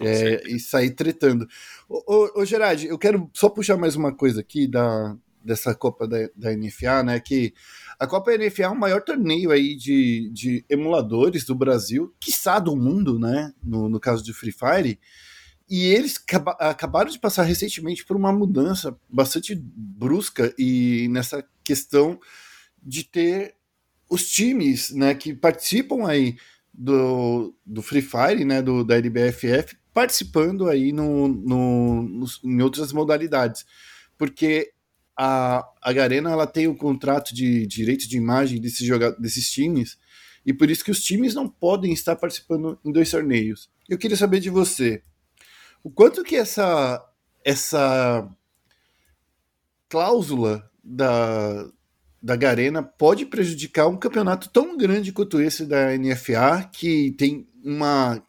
É, 0.00 0.42
e 0.48 0.58
sair 0.58 0.92
tretando. 0.92 1.46
Ô, 1.86 2.02
ô, 2.06 2.40
ô, 2.40 2.44
Gerard, 2.46 2.86
eu 2.86 2.96
quero 2.96 3.30
só 3.34 3.50
puxar 3.50 3.76
mais 3.76 3.94
uma 3.94 4.10
coisa 4.10 4.40
aqui 4.40 4.66
da, 4.66 5.14
dessa 5.44 5.74
Copa 5.74 6.08
da, 6.08 6.16
da 6.34 6.56
NFA, 6.56 7.02
né? 7.02 7.20
Que 7.20 7.52
a 7.98 8.06
Copa 8.06 8.34
NFA 8.34 8.62
é 8.62 8.68
o 8.68 8.74
maior 8.74 9.02
torneio 9.02 9.50
aí 9.50 9.76
de, 9.76 10.30
de 10.32 10.64
emuladores 10.70 11.44
do 11.44 11.54
Brasil, 11.54 12.14
quiçá 12.18 12.58
do 12.58 12.74
mundo, 12.74 13.18
né? 13.18 13.52
No, 13.62 13.86
no 13.86 14.00
caso 14.00 14.24
do 14.24 14.32
Free 14.32 14.52
Fire. 14.52 14.98
E 15.68 15.84
eles 15.84 16.18
acabaram 16.60 17.10
de 17.10 17.18
passar 17.18 17.42
recentemente 17.42 18.06
por 18.06 18.16
uma 18.16 18.32
mudança 18.32 18.98
bastante 19.06 19.54
brusca 19.54 20.54
e 20.58 21.08
nessa 21.10 21.44
questão 21.62 22.18
de 22.82 23.04
ter 23.04 23.54
os 24.08 24.30
times 24.30 24.90
né, 24.90 25.14
que 25.14 25.34
participam 25.34 26.06
aí 26.06 26.36
do, 26.72 27.54
do 27.64 27.82
Free 27.82 28.02
Fire, 28.02 28.44
né, 28.44 28.60
do, 28.60 28.84
da 28.84 28.96
LBFF, 28.96 29.76
participando 29.92 30.68
aí 30.68 30.92
no, 30.92 31.28
no, 31.28 32.02
no, 32.02 32.26
em 32.42 32.60
outras 32.62 32.92
modalidades. 32.92 33.64
Porque 34.18 34.72
a, 35.16 35.64
a 35.80 35.92
Garena 35.92 36.30
ela 36.30 36.46
tem 36.46 36.66
o 36.66 36.76
contrato 36.76 37.34
de 37.34 37.66
direito 37.66 38.08
de 38.08 38.16
imagem 38.16 38.60
desses, 38.60 38.88
desses 39.18 39.50
times, 39.50 39.98
e 40.44 40.52
por 40.52 40.68
isso 40.68 40.84
que 40.84 40.90
os 40.90 41.02
times 41.02 41.34
não 41.34 41.48
podem 41.48 41.92
estar 41.92 42.16
participando 42.16 42.78
em 42.84 42.92
dois 42.92 43.10
torneios. 43.10 43.70
Eu 43.88 43.96
queria 43.96 44.16
saber 44.16 44.40
de 44.40 44.50
você, 44.50 45.02
o 45.82 45.90
quanto 45.90 46.24
que 46.24 46.36
essa, 46.36 47.02
essa 47.44 48.28
cláusula 49.88 50.68
da, 50.82 51.70
da 52.24 52.36
Garena 52.36 52.82
pode 52.82 53.26
prejudicar 53.26 53.86
um 53.86 53.98
campeonato 53.98 54.48
tão 54.48 54.78
grande 54.78 55.12
quanto 55.12 55.42
esse 55.42 55.66
da 55.66 55.94
NFA, 55.94 56.70
que 56.72 57.14
tem 57.18 57.46
uma 57.62 58.26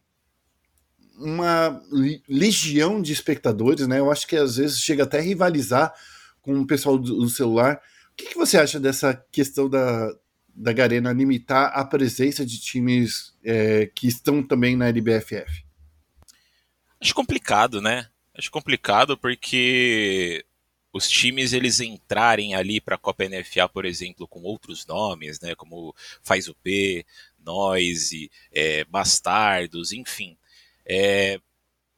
uma 1.17 1.81
legião 2.27 3.01
de 3.01 3.13
espectadores, 3.13 3.87
né? 3.87 3.99
Eu 3.99 4.11
acho 4.11 4.27
que 4.27 4.35
às 4.35 4.57
vezes 4.57 4.81
chega 4.81 5.03
até 5.03 5.19
a 5.19 5.21
rivalizar 5.21 5.93
com 6.41 6.59
o 6.59 6.67
pessoal 6.67 6.97
do, 6.97 7.29
celular. 7.29 7.81
O 8.11 8.15
que, 8.17 8.25
que, 8.25 8.35
você 8.35 8.57
acha 8.57 8.81
dessa 8.81 9.13
questão 9.31 9.69
da, 9.69 10.11
da 10.53 10.73
Garena 10.73 11.13
limitar 11.13 11.71
a 11.73 11.85
presença 11.85 12.45
de 12.45 12.59
times 12.59 13.33
é, 13.45 13.89
que 13.95 14.07
estão 14.07 14.43
também 14.43 14.75
na 14.75 14.89
LBFF? 14.89 15.63
Acho 16.99 17.15
complicado, 17.15 17.81
né? 17.81 18.09
Acho 18.37 18.51
complicado 18.51 19.17
porque 19.17 20.43
os 20.95 21.09
times 21.09 21.51
eles 21.51 21.81
entrarem 21.81 22.55
ali 22.55 22.79
para 22.79 22.95
a 22.95 22.97
Copa 22.97 23.25
NFA, 23.27 23.67
por 23.67 23.83
exemplo, 23.83 24.25
com 24.25 24.41
outros 24.43 24.85
nomes, 24.85 25.41
né, 25.41 25.53
como 25.53 25.93
Faz 26.23 26.47
o 26.47 26.55
P, 26.55 27.05
Noise, 27.37 28.31
é, 28.49 28.85
Bastardos, 28.85 29.91
enfim, 29.91 30.37
é, 30.85 31.37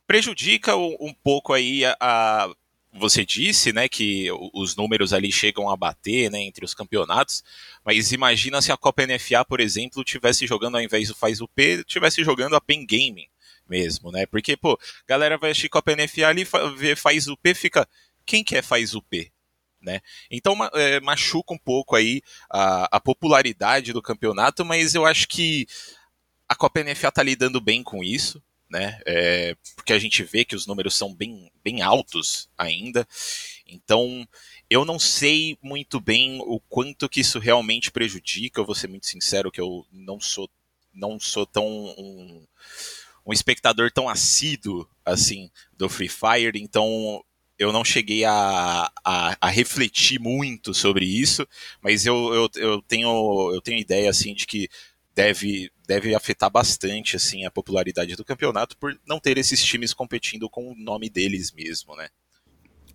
prejudica 0.08 0.76
um, 0.76 0.98
um, 1.00 1.14
pouco 1.14 1.54
aí 1.54 1.86
a, 1.86 1.96
a, 2.02 2.50
você 2.92 3.24
disse, 3.24 3.72
né, 3.72 3.88
que 3.88 4.30
os 4.52 4.76
números 4.76 5.14
ali 5.14 5.32
chegam 5.32 5.70
a 5.70 5.78
bater, 5.78 6.32
né, 6.32 6.42
entre 6.42 6.66
os 6.66 6.74
campeonatos, 6.74 7.44
mas 7.86 8.12
imagina 8.12 8.64
se 8.64 8.72
a 8.72 8.78
Copa 8.78 9.06
NFA, 9.06 9.46
por 9.46 9.60
exemplo, 9.60 10.04
tivesse 10.04 10.48
jogando 10.48 10.76
ao 10.76 10.82
invés 10.82 11.08
do 11.08 11.14
Faz 11.14 11.40
o 11.40 11.48
P, 11.48 11.84
tivesse 11.84 12.24
jogando 12.24 12.56
a 12.56 12.62
Pen 12.62 12.84
Gaming 12.84 13.28
mesmo, 13.70 14.12
né? 14.12 14.26
Porque, 14.26 14.56
pô, 14.56 14.80
galera 15.08 15.38
vai 15.38 15.52
assistir 15.52 15.70
Copa 15.70 15.94
NFA 15.96 16.28
ali, 16.28 16.48
vê 16.78 16.96
Faz 16.96 17.28
o 17.28 17.36
P, 17.38 17.54
fica 17.54 17.88
quem 18.28 18.44
quer 18.44 18.62
faz 18.62 18.94
o 18.94 19.02
P? 19.02 19.32
Né? 19.82 20.02
Então 20.30 20.56
é, 20.74 21.00
machuca 21.00 21.54
um 21.54 21.58
pouco 21.58 21.96
aí 21.96 22.22
a, 22.50 22.98
a, 22.98 23.00
popularidade 23.00 23.94
do 23.94 24.02
campeonato, 24.02 24.66
mas 24.66 24.96
eu 24.96 25.06
acho 25.06 25.28
que 25.28 25.68
a 26.50 26.56
Copa 26.56 26.84
NFA 26.84 27.08
está 27.10 27.24
lidando 27.24 27.62
bem 27.62 27.84
com 27.84 28.04
isso, 28.04 28.44
né? 28.70 29.00
É, 29.06 29.56
porque 29.76 29.94
a 29.94 30.00
gente 30.00 30.24
vê 30.24 30.44
que 30.44 30.56
os 30.56 30.66
números 30.66 30.96
são 30.96 31.14
bem, 31.14 31.52
bem 31.64 31.82
altos 31.82 32.50
ainda. 32.58 33.08
Então 33.68 34.28
eu 34.70 34.84
não 34.84 34.98
sei 34.98 35.58
muito 35.62 36.02
bem 36.02 36.40
o 36.42 36.60
quanto 36.60 37.08
que 37.08 37.22
isso 37.22 37.40
realmente 37.40 37.92
prejudica. 37.92 38.60
Eu 38.60 38.66
vou 38.66 38.76
ser 38.76 38.88
muito 38.88 39.06
sincero 39.06 39.52
que 39.52 39.62
eu 39.62 39.86
não 39.92 40.20
sou 40.20 40.50
não 40.92 41.20
sou 41.20 41.46
tão 41.46 41.66
um, 41.66 42.48
um 43.26 43.32
espectador 43.32 43.92
tão 43.92 44.10
assíduo 44.10 44.90
assim 45.06 45.52
do 45.78 45.88
Free 45.88 46.10
Fire, 46.10 46.60
então 46.60 47.24
eu 47.58 47.72
não 47.72 47.84
cheguei 47.84 48.24
a, 48.24 48.92
a, 49.04 49.38
a, 49.42 49.50
refletir 49.50 50.20
muito 50.20 50.74
sobre 50.74 51.06
isso, 51.06 51.48
mas 51.82 52.06
eu, 52.06 52.34
eu, 52.34 52.50
eu, 52.56 52.82
tenho, 52.82 53.52
eu 53.54 53.62
tenho 53.62 53.80
ideia 53.80 54.10
assim 54.10 54.34
de 54.34 54.46
que 54.46 54.70
deve, 55.16 55.72
deve 55.88 56.14
afetar 56.14 56.52
bastante 56.52 57.16
assim 57.16 57.46
a 57.46 57.52
popularidade 57.52 58.16
do 58.16 58.24
campeonato 58.24 58.78
por 58.78 58.96
não 59.08 59.20
ter 59.20 59.38
esses 59.38 59.64
times 59.64 59.94
competindo 59.94 60.48
com 60.50 60.72
o 60.72 60.76
nome 60.76 61.10
deles 61.10 61.52
mesmo, 61.52 61.96
né? 61.96 62.08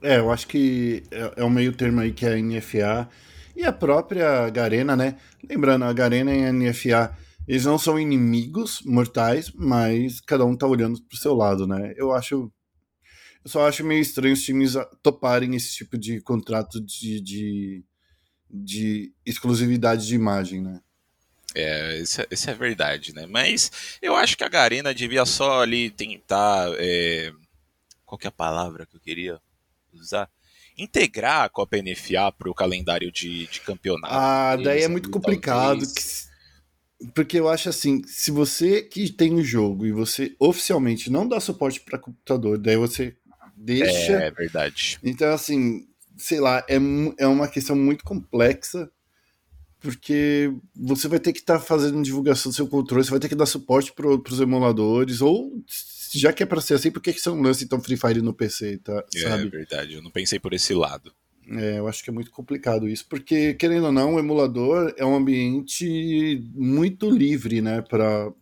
É, 0.01 0.19
eu 0.19 0.31
acho 0.31 0.47
que 0.47 1.03
é, 1.11 1.35
é 1.39 1.45
um 1.45 1.51
meio 1.51 1.73
termo 1.73 2.01
aí 2.01 2.13
que 2.13 2.25
é 2.25 2.35
a 2.35 2.43
NFA 2.43 3.09
e 3.57 3.65
a 3.65 3.73
própria 3.73 4.49
Garena, 4.51 4.97
né? 4.97 5.17
Lembrando, 5.49 5.85
a 5.85 5.93
Garena 5.93 6.35
e 6.35 6.45
a 6.45 6.53
NFA, 6.53 7.17
eles 7.47 7.65
não 7.65 7.79
são 7.79 7.99
inimigos 7.99 8.81
mortais, 8.85 9.51
mas 9.55 10.21
cada 10.21 10.45
um 10.45 10.57
tá 10.57 10.67
olhando 10.67 11.01
pro 11.03 11.19
seu 11.19 11.35
lado, 11.35 11.67
né? 11.67 11.93
Eu 11.97 12.13
acho 12.13 12.53
eu 13.45 13.51
só 13.51 13.67
acho 13.67 13.85
meio 13.85 14.01
estranho 14.01 14.35
os 14.35 14.43
times 14.43 14.75
toparem 15.03 15.55
esse 15.57 15.75
tipo 15.75 15.99
de 15.99 16.21
contrato 16.21 16.81
de, 16.81 17.21
de, 17.21 17.85
de 18.49 19.13
exclusividade 19.27 20.07
de 20.07 20.15
imagem, 20.15 20.63
né? 20.63 20.81
É, 21.55 21.99
isso, 21.99 22.21
é, 22.21 22.27
isso 22.31 22.51
é 22.51 22.55
verdade, 22.55 23.15
né? 23.15 23.27
Mas 23.27 23.99
eu 24.01 24.15
acho 24.17 24.37
que 24.37 24.45
a 24.45 24.49
Garena 24.49 24.95
devia 24.95 25.27
só 25.27 25.63
ali 25.63 25.91
tentar. 25.91 26.71
É... 26.79 27.33
Qual 28.07 28.19
que 28.19 28.27
é 28.27 28.29
a 28.29 28.33
palavra 28.33 28.87
que 28.87 28.97
eu 28.97 29.01
queria 29.01 29.41
usar? 29.93 30.31
Integrar 30.77 31.45
a 31.45 31.49
Copa 31.49 31.77
NFA 31.77 32.33
para 32.33 32.51
o 32.51 32.55
calendário 32.55 33.11
de, 33.13 33.47
de 33.47 33.61
campeonato. 33.61 34.15
Ah, 34.15 34.57
daí 34.57 34.83
é 34.83 34.89
muito 34.89 35.11
complicado. 35.11 35.81
Que, 35.81 37.11
porque 37.15 37.39
eu 37.39 37.49
acho 37.49 37.69
assim, 37.69 38.03
se 38.07 38.31
você 38.31 38.83
que 38.83 39.11
tem 39.11 39.35
um 39.35 39.43
jogo 39.43 39.85
e 39.85 39.93
você 39.93 40.35
oficialmente 40.39 41.11
não 41.11 41.29
dá 41.29 41.41
suporte 41.41 41.81
para 41.81 41.99
computador, 41.99 42.57
daí 42.57 42.77
você 42.77 43.17
deixa. 43.57 44.13
É, 44.13 44.31
verdade. 44.31 44.99
Então, 45.03 45.33
assim, 45.33 45.87
sei 46.17 46.41
lá, 46.41 46.65
é, 46.69 46.77
é 47.19 47.27
uma 47.27 47.49
questão 47.49 47.77
muito 47.77 48.05
complexa, 48.05 48.91
porque 49.81 50.53
você 50.75 51.09
vai 51.09 51.19
ter 51.19 51.33
que 51.33 51.41
estar 51.41 51.59
tá 51.59 51.65
fazendo 51.65 52.03
divulgação 52.03 52.51
do 52.51 52.55
seu 52.55 52.69
controle, 52.69 53.05
você 53.05 53.11
vai 53.11 53.21
ter 53.21 53.29
que 53.29 53.35
dar 53.35 53.47
suporte 53.47 53.93
para 53.93 54.09
os 54.09 54.41
emuladores, 54.41 55.21
ou 55.21 55.53
já 56.15 56.33
que 56.33 56.43
é 56.43 56.47
para 56.47 56.61
ser 56.61 56.75
assim, 56.75 56.91
por 56.91 57.03
que, 57.03 57.13
que 57.13 57.21
você 57.21 57.31
não 57.31 57.41
lança 57.41 57.65
então 57.65 57.81
Free 57.81 57.97
Fire 57.97 58.23
no 58.23 58.35
PC, 58.35 58.79
tá? 58.79 59.05
É 59.15 59.21
sabe? 59.21 59.49
verdade, 59.49 59.95
eu 59.95 60.03
não 60.03 60.11
pensei 60.11 60.39
por 60.39 60.53
esse 60.53 60.73
lado. 60.75 61.13
É, 61.49 61.79
eu 61.79 61.89
acho 61.89 62.05
que 62.05 62.11
é 62.11 62.13
muito 62.13 62.31
complicado 62.31 62.89
isso, 62.89 63.05
porque, 63.09 63.55
querendo 63.55 63.87
ou 63.87 63.93
não, 63.93 64.15
o 64.15 64.19
emulador 64.19 64.95
é 64.97 65.05
um 65.05 65.17
ambiente 65.17 66.41
muito 66.55 67.11
livre, 67.11 67.61
né, 67.61 67.83
para 67.83 68.33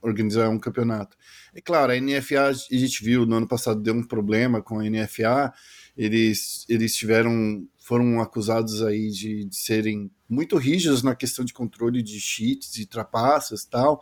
organizar 0.00 0.48
um 0.48 0.58
campeonato. 0.58 1.16
É 1.54 1.60
claro, 1.60 1.92
a 1.92 2.00
NFA, 2.00 2.48
a 2.48 2.52
gente 2.52 3.02
viu 3.02 3.26
no 3.26 3.36
ano 3.36 3.48
passado, 3.48 3.80
deu 3.80 3.94
um 3.94 4.02
problema 4.02 4.62
com 4.62 4.80
a 4.80 4.84
NFA, 4.84 5.52
eles, 5.96 6.64
eles 6.68 6.94
tiveram, 6.94 7.66
foram 7.78 8.20
acusados 8.20 8.82
aí 8.82 9.10
de, 9.10 9.44
de 9.44 9.56
serem 9.56 10.10
muito 10.28 10.56
rígidos 10.56 11.02
na 11.02 11.14
questão 11.14 11.44
de 11.44 11.52
controle 11.52 12.02
de 12.02 12.20
cheats 12.20 12.76
e 12.76 12.86
trapaças 12.86 13.62
e 13.62 13.70
tal, 13.70 14.00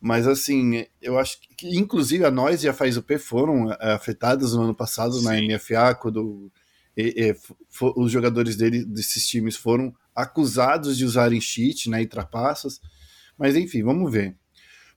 mas 0.00 0.26
assim, 0.26 0.84
eu 1.00 1.18
acho 1.18 1.38
que 1.56 1.76
inclusive 1.76 2.24
a 2.24 2.30
nós 2.30 2.62
e 2.62 2.68
a 2.68 2.72
FaZP 2.72 3.18
foram 3.18 3.72
eh, 3.72 3.92
afetadas 3.92 4.52
no 4.52 4.62
ano 4.62 4.74
passado 4.74 5.14
Sim. 5.14 5.24
na 5.24 5.40
NFA, 5.40 5.94
quando 5.94 6.50
e, 6.96 7.30
e, 7.30 7.36
os 7.96 8.10
jogadores 8.10 8.56
dele, 8.56 8.84
desses 8.84 9.26
times 9.28 9.56
foram 9.56 9.94
acusados 10.14 10.96
de 10.96 11.04
usarem 11.04 11.40
cheat 11.40 11.90
né, 11.90 12.00
e 12.02 12.06
trapaças. 12.06 12.80
Mas 13.36 13.54
enfim, 13.54 13.82
vamos 13.82 14.10
ver. 14.10 14.34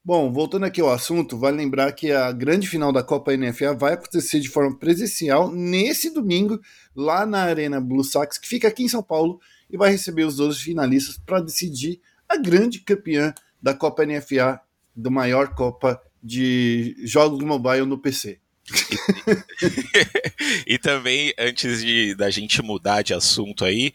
Bom, 0.09 0.33
voltando 0.33 0.65
aqui 0.65 0.81
ao 0.81 0.91
assunto, 0.91 1.37
vale 1.37 1.57
lembrar 1.57 1.91
que 1.91 2.11
a 2.11 2.31
grande 2.31 2.67
final 2.67 2.91
da 2.91 3.03
Copa 3.03 3.37
NFA 3.37 3.75
vai 3.75 3.93
acontecer 3.93 4.39
de 4.39 4.49
forma 4.49 4.75
presencial 4.75 5.51
nesse 5.51 6.11
domingo, 6.11 6.59
lá 6.95 7.27
na 7.27 7.43
Arena 7.43 7.79
Blue 7.79 8.03
Sox, 8.03 8.39
que 8.39 8.47
fica 8.47 8.67
aqui 8.67 8.81
em 8.81 8.87
São 8.87 9.03
Paulo, 9.03 9.39
e 9.69 9.77
vai 9.77 9.91
receber 9.91 10.23
os 10.23 10.37
12 10.37 10.63
finalistas 10.63 11.19
para 11.23 11.39
decidir 11.39 12.01
a 12.27 12.37
grande 12.37 12.79
campeã 12.79 13.35
da 13.61 13.75
Copa 13.75 14.03
NFA, 14.03 14.59
do 14.95 15.11
maior 15.11 15.53
Copa 15.53 16.01
de 16.23 16.95
jogos 17.05 17.43
mobile 17.43 17.85
no 17.85 17.99
PC 17.99 18.39
e 20.65 20.77
também, 20.77 21.33
antes 21.37 21.81
de 21.81 22.15
da 22.15 22.29
gente 22.29 22.61
mudar 22.61 23.01
de 23.01 23.13
assunto 23.13 23.65
aí, 23.65 23.93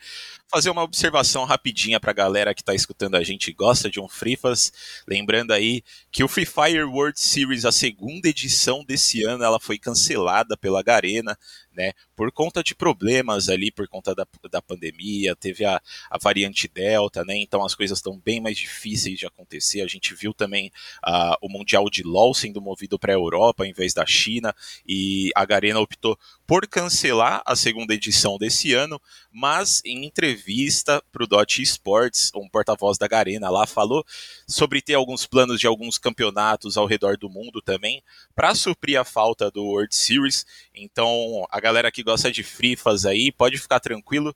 fazer 0.54 0.70
uma 0.70 0.84
observação 0.84 1.44
rapidinha 1.44 1.99
pra 1.99 2.12
galera 2.12 2.54
que 2.54 2.62
tá 2.62 2.73
escutando 2.73 3.16
a 3.16 3.25
gente 3.25 3.49
e 3.49 3.52
gosta 3.52 3.90
de 3.90 3.99
um 3.99 4.08
Frifas. 4.08 4.73
Lembrando 5.04 5.52
aí 5.52 5.82
que 6.12 6.23
o 6.23 6.28
Free 6.28 6.46
Fire 6.46 6.84
World 6.84 7.18
Series, 7.18 7.64
a 7.64 7.73
segunda 7.73 8.28
edição 8.28 8.84
desse 8.84 9.25
ano, 9.25 9.42
ela 9.42 9.58
foi 9.58 9.78
cancelada 9.78 10.56
pela 10.56 10.80
Garena 10.80 11.37
né? 11.76 11.93
Por 12.16 12.31
conta 12.33 12.62
de 12.62 12.75
problemas 12.75 13.49
ali, 13.49 13.71
por 13.71 13.88
conta 13.88 14.14
da, 14.14 14.26
da 14.50 14.62
pandemia, 14.62 15.35
teve 15.37 15.64
a, 15.64 15.81
a 16.11 16.19
variante 16.19 16.69
Delta, 16.69 17.25
né? 17.25 17.37
Então 17.37 17.64
as 17.64 17.75
coisas 17.75 17.99
estão 17.99 18.21
bem 18.25 18.40
mais 18.40 18.57
difíceis 18.57 19.19
de 19.19 19.26
acontecer. 19.26 19.81
A 19.81 19.87
gente 19.87 20.14
viu 20.14 20.33
também 20.33 20.71
uh, 21.07 21.37
o 21.40 21.49
Mundial 21.49 21.88
de 21.90 22.02
LoL 22.02 22.35
sendo 22.35 22.61
movido 22.61 22.99
para 22.99 23.12
a 23.12 23.16
Europa 23.16 23.66
em 23.66 23.73
vez 23.73 23.93
da 23.95 24.07
China, 24.07 24.54
e 24.87 25.31
a 25.35 25.45
Garena 25.45 25.81
optou 25.81 26.19
por 26.47 26.66
cancelar 26.66 27.43
a 27.47 27.57
segunda 27.57 27.95
edição 27.95 28.37
desse 28.37 28.75
ano, 28.75 29.00
mas 29.33 29.81
em 29.85 30.04
entrevista 30.04 31.02
para 31.11 31.25
o 31.25 31.26
Dot 31.26 31.62
Esports, 31.62 32.31
um 32.35 32.49
porta-voz 32.49 32.99
da 32.99 33.09
Garena 33.09 33.49
lá 33.49 33.66
falou 33.66 34.04
sobre 34.47 34.83
ter 34.83 34.95
alguns 34.95 35.26
planos 35.26 35.59
de 35.59 35.66
alguns 35.66 35.97
campeonatos 35.97 36.76
ao 36.76 36.87
redor 36.87 37.16
do 37.16 37.31
mundo 37.31 37.62
também, 37.62 38.02
para 38.35 38.54
suprir 38.54 39.00
a 39.00 39.04
falta 39.04 39.50
do 39.50 39.64
World 39.64 39.95
Series. 39.95 40.47
Então 40.75 41.47
a 41.50 41.61
galera 41.61 41.90
que 41.93 42.02
gosta 42.02 42.31
de 42.31 42.43
frifas 42.43 43.07
aí, 43.07 43.31
pode 43.31 43.59
ficar 43.59 43.81
tranquilo 43.81 44.35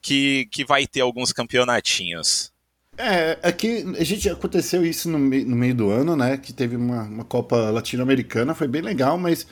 que, 0.00 0.46
que 0.50 0.64
vai 0.64 0.86
ter 0.86 1.00
alguns 1.00 1.32
campeonatinhos. 1.32 2.52
É, 2.96 3.38
aqui 3.42 3.84
a 3.98 4.04
gente 4.04 4.28
aconteceu 4.28 4.84
isso 4.84 5.08
no, 5.08 5.18
meio, 5.18 5.46
no 5.46 5.56
meio 5.56 5.74
do 5.74 5.90
ano, 5.90 6.16
né? 6.16 6.36
Que 6.36 6.52
teve 6.52 6.76
uma, 6.76 7.02
uma 7.04 7.24
Copa 7.24 7.70
Latino-Americana, 7.70 8.54
foi 8.54 8.68
bem 8.68 8.82
legal, 8.82 9.16
mas 9.16 9.46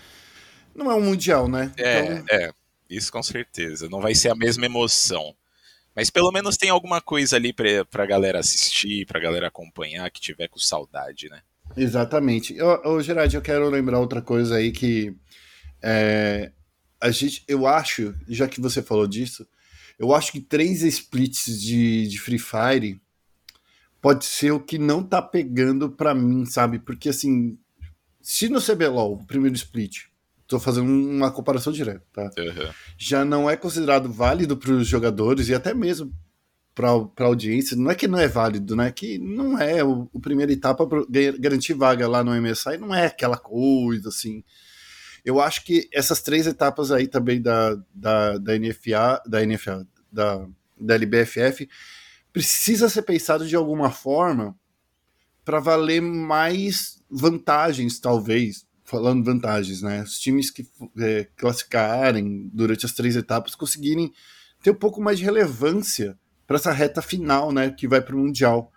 não 0.74 0.90
é 0.90 0.94
um 0.94 1.00
Mundial, 1.00 1.48
né? 1.48 1.72
É, 1.76 2.02
então... 2.02 2.24
é, 2.30 2.52
isso 2.90 3.10
com 3.10 3.22
certeza. 3.22 3.88
Não 3.88 4.00
vai 4.00 4.14
ser 4.14 4.30
a 4.30 4.34
mesma 4.34 4.66
emoção. 4.66 5.34
Mas 5.94 6.10
pelo 6.10 6.30
menos 6.30 6.56
tem 6.56 6.70
alguma 6.70 7.00
coisa 7.00 7.36
ali 7.36 7.52
pra, 7.52 7.84
pra 7.86 8.06
galera 8.06 8.38
assistir, 8.38 9.04
pra 9.06 9.18
galera 9.18 9.48
acompanhar, 9.48 10.08
que 10.10 10.20
tiver 10.20 10.48
com 10.48 10.58
saudade, 10.58 11.28
né? 11.28 11.40
Exatamente. 11.76 12.60
Ô, 12.62 12.96
ô 12.96 13.02
Gerard, 13.02 13.34
eu 13.34 13.42
quero 13.42 13.68
lembrar 13.68 13.98
outra 13.98 14.22
coisa 14.22 14.56
aí 14.56 14.70
que 14.70 15.14
é, 15.82 16.52
a 17.00 17.10
gente, 17.10 17.44
eu 17.46 17.66
acho, 17.66 18.14
já 18.28 18.48
que 18.48 18.60
você 18.60 18.82
falou 18.82 19.06
disso, 19.06 19.46
eu 19.98 20.14
acho 20.14 20.32
que 20.32 20.40
três 20.40 20.82
splits 20.82 21.60
de, 21.60 22.08
de 22.08 22.18
Free 22.18 22.38
Fire 22.38 23.00
pode 24.00 24.24
ser 24.24 24.52
o 24.52 24.60
que 24.60 24.78
não 24.78 25.02
tá 25.02 25.20
pegando 25.20 25.90
para 25.90 26.14
mim, 26.14 26.44
sabe? 26.44 26.78
Porque 26.78 27.08
assim, 27.08 27.58
se 28.20 28.48
no 28.48 28.60
CBLOL, 28.60 29.14
o 29.14 29.26
primeiro 29.26 29.56
split, 29.56 30.04
tô 30.46 30.58
fazendo 30.60 30.88
uma 30.88 31.30
comparação 31.30 31.72
direta, 31.72 32.04
tá? 32.12 32.30
Uhum. 32.38 32.72
Já 32.96 33.24
não 33.24 33.50
é 33.50 33.56
considerado 33.56 34.10
válido 34.10 34.56
para 34.56 34.72
os 34.72 34.86
jogadores 34.86 35.48
e 35.48 35.54
até 35.54 35.74
mesmo 35.74 36.12
para 36.74 36.90
a 36.90 37.24
audiência. 37.24 37.76
Não 37.76 37.90
é 37.90 37.94
que 37.94 38.06
não 38.06 38.20
é 38.20 38.28
válido, 38.28 38.76
né? 38.76 38.92
Que 38.92 39.18
não 39.18 39.58
é 39.58 39.82
o, 39.82 40.08
o 40.12 40.20
primeira 40.20 40.52
etapa 40.52 40.86
para 40.86 41.04
garantir 41.38 41.74
vaga 41.74 42.06
lá 42.06 42.22
no 42.22 42.30
MSI, 42.40 42.78
não 42.78 42.94
é 42.94 43.06
aquela 43.06 43.36
coisa 43.36 44.08
assim 44.08 44.44
eu 45.28 45.42
acho 45.42 45.62
que 45.62 45.90
essas 45.92 46.22
três 46.22 46.46
etapas 46.46 46.90
aí 46.90 47.06
também 47.06 47.42
da, 47.42 47.74
da, 47.94 48.38
da 48.38 48.58
NFA, 48.58 49.22
da 49.26 49.44
NFA, 49.44 49.86
da, 50.10 50.48
da 50.80 50.94
LBFF, 50.94 51.68
precisa 52.32 52.88
ser 52.88 53.02
pensado 53.02 53.46
de 53.46 53.54
alguma 53.54 53.90
forma 53.90 54.58
para 55.44 55.60
valer 55.60 56.00
mais 56.00 57.04
vantagens, 57.10 58.00
talvez. 58.00 58.66
Falando 58.82 59.22
vantagens, 59.22 59.82
né? 59.82 60.02
Os 60.02 60.18
times 60.18 60.50
que 60.50 60.66
é, 60.98 61.28
classificarem 61.36 62.48
durante 62.50 62.86
as 62.86 62.92
três 62.92 63.14
etapas 63.14 63.54
conseguirem 63.54 64.10
ter 64.62 64.70
um 64.70 64.76
pouco 64.76 64.98
mais 64.98 65.18
de 65.18 65.26
relevância 65.26 66.18
para 66.46 66.56
essa 66.56 66.72
reta 66.72 67.02
final, 67.02 67.52
né? 67.52 67.70
Que 67.70 67.86
vai 67.86 68.00
para 68.00 68.16
o 68.16 68.18
Mundial. 68.18 68.72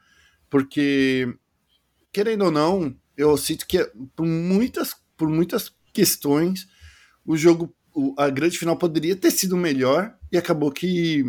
Porque, 0.50 1.34
querendo 2.12 2.44
ou 2.44 2.52
não, 2.52 2.94
eu 3.16 3.38
sinto 3.38 3.66
que 3.66 3.90
por 4.14 4.26
muitas, 4.26 4.94
por 5.16 5.30
muitas 5.30 5.74
questões, 5.94 6.68
o 7.26 7.36
jogo, 7.38 7.74
a 8.18 8.30
grande 8.30 8.58
final 8.58 8.78
poderia 8.78 9.16
ter 9.16 9.32
sido 9.32 9.58
melhor 9.58 10.16
e 10.32 10.38
acabou 10.38 10.72
que 10.72 11.24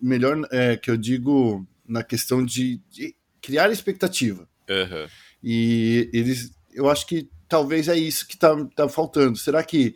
melhor 0.00 0.46
é, 0.50 0.76
que 0.76 0.90
eu 0.90 0.96
digo 0.96 1.66
na 1.86 2.02
questão 2.02 2.44
de, 2.44 2.80
de 2.90 3.14
criar 3.40 3.70
expectativa. 3.70 4.48
Uhum. 4.68 5.06
E 5.42 6.10
eles, 6.12 6.52
eu 6.72 6.88
acho 6.88 7.06
que 7.06 7.28
talvez 7.48 7.88
é 7.88 7.96
isso 7.96 8.26
que 8.26 8.36
tá, 8.36 8.54
tá 8.76 8.88
faltando. 8.88 9.38
Será 9.38 9.62
que 9.62 9.94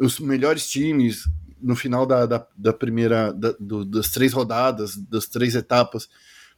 os 0.00 0.18
melhores 0.18 0.68
times 0.68 1.24
no 1.60 1.74
final 1.74 2.04
da, 2.04 2.26
da, 2.26 2.46
da 2.56 2.72
primeira, 2.72 3.32
da, 3.32 3.52
do, 3.58 3.84
das 3.84 4.10
três 4.10 4.32
rodadas, 4.32 4.96
das 4.96 5.26
três 5.26 5.54
etapas, 5.54 6.08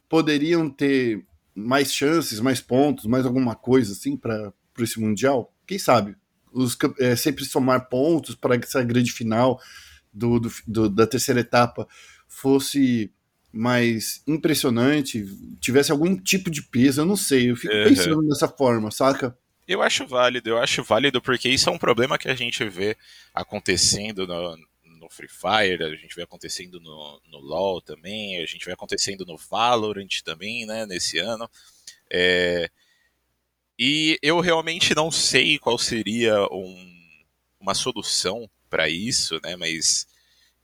poderiam 0.09 0.69
ter 0.69 1.25
mais 1.55 1.93
chances, 1.93 2.39
mais 2.39 2.59
pontos, 2.59 3.05
mais 3.05 3.25
alguma 3.25 3.55
coisa 3.55 3.93
assim 3.93 4.17
para 4.17 4.53
esse 4.79 4.99
mundial? 4.99 5.53
Quem 5.65 5.79
sabe? 5.79 6.15
Os, 6.51 6.77
é, 6.99 7.15
sempre 7.15 7.45
somar 7.45 7.87
pontos 7.89 8.35
para 8.35 8.57
que 8.57 8.65
essa 8.65 8.83
grande 8.83 9.11
final 9.11 9.61
do, 10.13 10.39
do, 10.39 10.51
do, 10.65 10.89
da 10.89 11.07
terceira 11.07 11.39
etapa 11.39 11.87
fosse 12.27 13.11
mais 13.51 14.21
impressionante, 14.27 15.25
tivesse 15.59 15.91
algum 15.91 16.15
tipo 16.15 16.49
de 16.49 16.61
peso, 16.61 17.01
eu 17.01 17.05
não 17.05 17.15
sei, 17.15 17.51
eu 17.51 17.55
fico 17.55 17.73
uhum. 17.73 17.83
pensando 17.85 18.27
dessa 18.27 18.47
forma, 18.47 18.91
saca? 18.91 19.37
Eu 19.67 19.81
acho 19.81 20.05
válido, 20.05 20.49
eu 20.49 20.57
acho 20.57 20.83
válido 20.83 21.21
porque 21.21 21.49
isso 21.49 21.69
é 21.69 21.71
um 21.71 21.77
problema 21.77 22.17
que 22.17 22.29
a 22.29 22.35
gente 22.35 22.63
vê 22.69 22.95
acontecendo 23.33 24.25
no, 24.25 24.57
no 24.99 25.09
Free 25.09 25.27
Fire, 25.27 25.83
a 25.83 25.95
gente 25.95 26.15
vê 26.15 26.23
acontecendo 26.23 26.79
no, 26.79 27.21
no 27.31 27.39
LoL 27.39 27.81
também, 27.81 28.41
a 28.41 28.45
gente 28.45 28.65
vê 28.65 28.73
acontecendo 28.73 29.25
no 29.25 29.37
Valorant 29.37 30.21
também, 30.23 30.65
né, 30.65 30.85
nesse 30.85 31.17
ano. 31.17 31.49
É, 32.09 32.69
e 33.79 34.17
eu 34.21 34.39
realmente 34.39 34.95
não 34.95 35.11
sei 35.11 35.59
qual 35.59 35.77
seria 35.77 36.41
um, 36.51 36.93
uma 37.59 37.73
solução 37.73 38.49
para 38.69 38.89
isso, 38.89 39.39
né? 39.43 39.55
Mas 39.55 40.07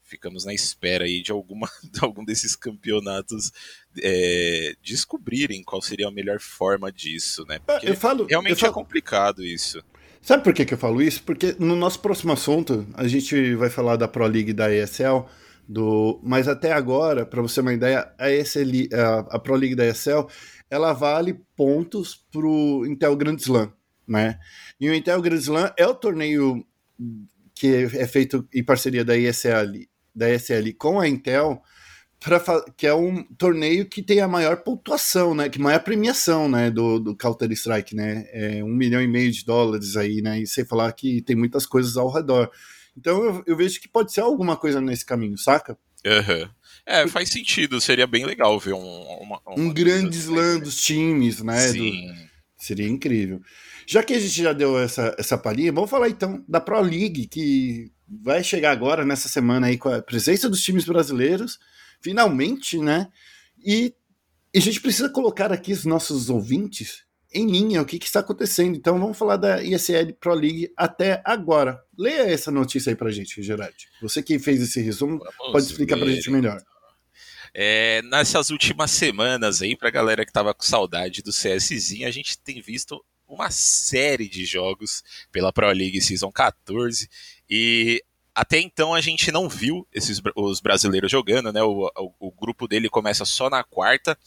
ficamos 0.01 0.45
na 0.45 0.53
espera 0.53 1.05
aí 1.05 1.21
de, 1.21 1.31
alguma, 1.31 1.69
de 1.83 1.99
algum 2.03 2.23
desses 2.23 2.55
campeonatos 2.55 3.51
é, 4.01 4.75
descobrirem 4.81 5.63
qual 5.63 5.81
seria 5.81 6.07
a 6.07 6.11
melhor 6.11 6.39
forma 6.39 6.91
disso, 6.91 7.45
né? 7.47 7.59
Porque 7.59 7.89
eu 7.89 7.95
falo, 7.95 8.25
realmente 8.25 8.51
eu 8.51 8.57
falo... 8.57 8.71
é 8.71 8.73
complicado 8.73 9.43
isso. 9.43 9.83
Sabe 10.21 10.43
por 10.43 10.53
que, 10.53 10.65
que 10.65 10.73
eu 10.73 10.77
falo 10.77 11.01
isso? 11.01 11.21
Porque 11.23 11.55
no 11.59 11.75
nosso 11.75 11.99
próximo 11.99 12.31
assunto 12.31 12.87
a 12.93 13.07
gente 13.07 13.55
vai 13.55 13.69
falar 13.69 13.97
da 13.97 14.07
Pro 14.07 14.25
League 14.25 14.53
da 14.53 14.73
ESL, 14.73 15.25
do, 15.67 16.19
mas 16.23 16.47
até 16.47 16.71
agora, 16.71 17.25
para 17.25 17.41
você 17.41 17.55
ter 17.55 17.61
uma 17.61 17.73
ideia, 17.73 18.09
a, 18.17 18.31
ESL, 18.31 18.87
a, 18.93 19.35
a 19.35 19.39
Pro 19.39 19.55
League 19.55 19.75
da 19.75 19.85
ESL 19.85 20.27
ela 20.73 20.91
vale 20.91 21.39
pontos 21.55 22.25
para 22.31 22.47
o 22.47 22.83
Intel 22.83 23.15
Grand 23.15 23.37
Slam, 23.37 23.71
né? 24.07 24.39
E 24.79 24.89
o 24.89 24.93
Intel 24.93 25.21
Grand 25.21 25.37
Slam 25.37 25.71
é 25.77 25.85
o 25.85 25.93
torneio 25.93 26.65
que 27.53 27.67
é 27.67 28.07
feito 28.07 28.47
em 28.51 28.63
parceria 28.63 29.05
da 29.05 29.15
ESL, 29.15 29.87
da 30.15 30.27
ESL 30.33 30.73
com 30.75 30.99
a 30.99 31.07
Intel, 31.07 31.61
pra, 32.19 32.41
que 32.75 32.87
é 32.87 32.93
um 32.95 33.23
torneio 33.37 33.85
que 33.85 34.01
tem 34.01 34.19
a 34.19 34.27
maior 34.27 34.63
pontuação, 34.63 35.35
né? 35.35 35.47
Que 35.47 35.61
maior 35.61 35.79
premiação, 35.83 36.49
né? 36.49 36.71
Do, 36.71 36.97
do 36.97 37.15
Counter 37.15 37.51
Strike, 37.51 37.95
né? 37.95 38.25
É 38.31 38.63
um 38.63 38.73
milhão 38.73 39.01
e 39.01 39.07
meio 39.07 39.31
de 39.31 39.45
dólares 39.45 39.95
aí, 39.95 40.23
né? 40.23 40.41
E 40.41 40.47
sem 40.47 40.65
falar 40.65 40.91
que 40.93 41.21
tem 41.21 41.35
muitas 41.35 41.67
coisas 41.67 41.97
ao 41.97 42.11
redor. 42.11 42.49
Então 42.97 43.23
eu, 43.23 43.43
eu 43.45 43.55
vejo 43.55 43.79
que 43.79 43.87
pode 43.87 44.11
ser 44.11 44.21
alguma 44.21 44.57
coisa 44.57 44.81
nesse 44.81 45.05
caminho, 45.05 45.37
saca? 45.37 45.77
Uhum. 46.03 46.49
É, 46.85 47.07
faz 47.07 47.29
sentido. 47.29 47.79
Seria 47.79 48.07
bem 48.07 48.25
legal 48.25 48.59
ver 48.59 48.73
um, 48.73 49.01
uma, 49.21 49.39
uma 49.45 49.59
um 49.59 49.73
grande 49.73 50.17
slam 50.17 50.59
dos 50.59 50.81
times, 50.81 51.41
né? 51.41 51.67
Sim. 51.69 52.07
Do, 52.07 52.13
seria 52.57 52.87
incrível. 52.87 53.41
Já 53.85 54.03
que 54.03 54.13
a 54.13 54.19
gente 54.19 54.41
já 54.41 54.53
deu 54.53 54.77
essa, 54.77 55.15
essa 55.17 55.37
palhinha, 55.37 55.71
vamos 55.71 55.89
falar 55.89 56.09
então 56.09 56.43
da 56.47 56.59
Pro 56.59 56.81
League, 56.81 57.27
que 57.27 57.91
vai 58.07 58.43
chegar 58.43 58.71
agora 58.71 59.05
nessa 59.05 59.27
semana 59.27 59.67
aí 59.67 59.77
com 59.77 59.89
a 59.89 60.01
presença 60.01 60.49
dos 60.49 60.61
times 60.61 60.85
brasileiros, 60.85 61.59
finalmente, 62.01 62.77
né? 62.77 63.07
E, 63.63 63.93
e 64.53 64.57
a 64.57 64.61
gente 64.61 64.81
precisa 64.81 65.09
colocar 65.09 65.51
aqui 65.51 65.73
os 65.73 65.85
nossos 65.85 66.29
ouvintes 66.29 67.03
em 67.33 67.47
linha 67.49 67.81
o 67.81 67.85
que, 67.85 67.97
que, 67.97 68.05
está 68.05 68.19
acontecendo. 68.19 68.75
Então 68.75 68.99
vamos 68.99 69.17
falar 69.17 69.37
da 69.37 69.63
ISL 69.63 70.13
Pro 70.19 70.33
League 70.33 70.71
até 70.77 71.21
agora. 71.25 71.81
Leia 71.97 72.31
essa 72.31 72.51
notícia 72.51 72.91
aí 72.91 72.95
pra 72.95 73.11
gente, 73.11 73.41
Gerard. 73.41 73.75
Você 74.01 74.21
que 74.21 74.37
fez 74.37 74.61
esse 74.61 74.79
resumo, 74.81 75.17
vamos 75.17 75.51
pode 75.51 75.65
explicar 75.65 75.97
para 75.97 76.07
a 76.07 76.11
gente 76.11 76.29
melhor. 76.29 76.61
É, 77.53 78.01
nessas 78.03 78.49
últimas 78.49 78.91
semanas 78.91 79.61
aí, 79.61 79.75
pra 79.75 79.91
galera 79.91 80.25
que 80.25 80.33
tava 80.33 80.53
com 80.53 80.63
saudade 80.63 81.21
do 81.21 81.31
CSzinho, 81.31 82.07
a 82.07 82.11
gente 82.11 82.37
tem 82.37 82.61
visto 82.61 83.03
uma 83.27 83.51
série 83.51 84.27
de 84.27 84.45
jogos 84.45 85.03
pela 85.31 85.53
Pro 85.53 85.71
League 85.71 86.01
Season 86.01 86.31
14 86.31 87.09
e 87.49 88.03
até 88.35 88.59
então 88.59 88.93
a 88.95 89.01
gente 89.01 89.31
não 89.31 89.47
viu 89.47 89.87
esses 89.93 90.19
os 90.35 90.59
brasileiros 90.59 91.11
jogando, 91.11 91.53
né? 91.53 91.61
O, 91.61 91.91
o, 91.95 92.13
o 92.19 92.31
grupo 92.31 92.67
dele 92.67 92.89
começa 92.89 93.25
só 93.25 93.49
na 93.49 93.63
quarta. 93.63 94.17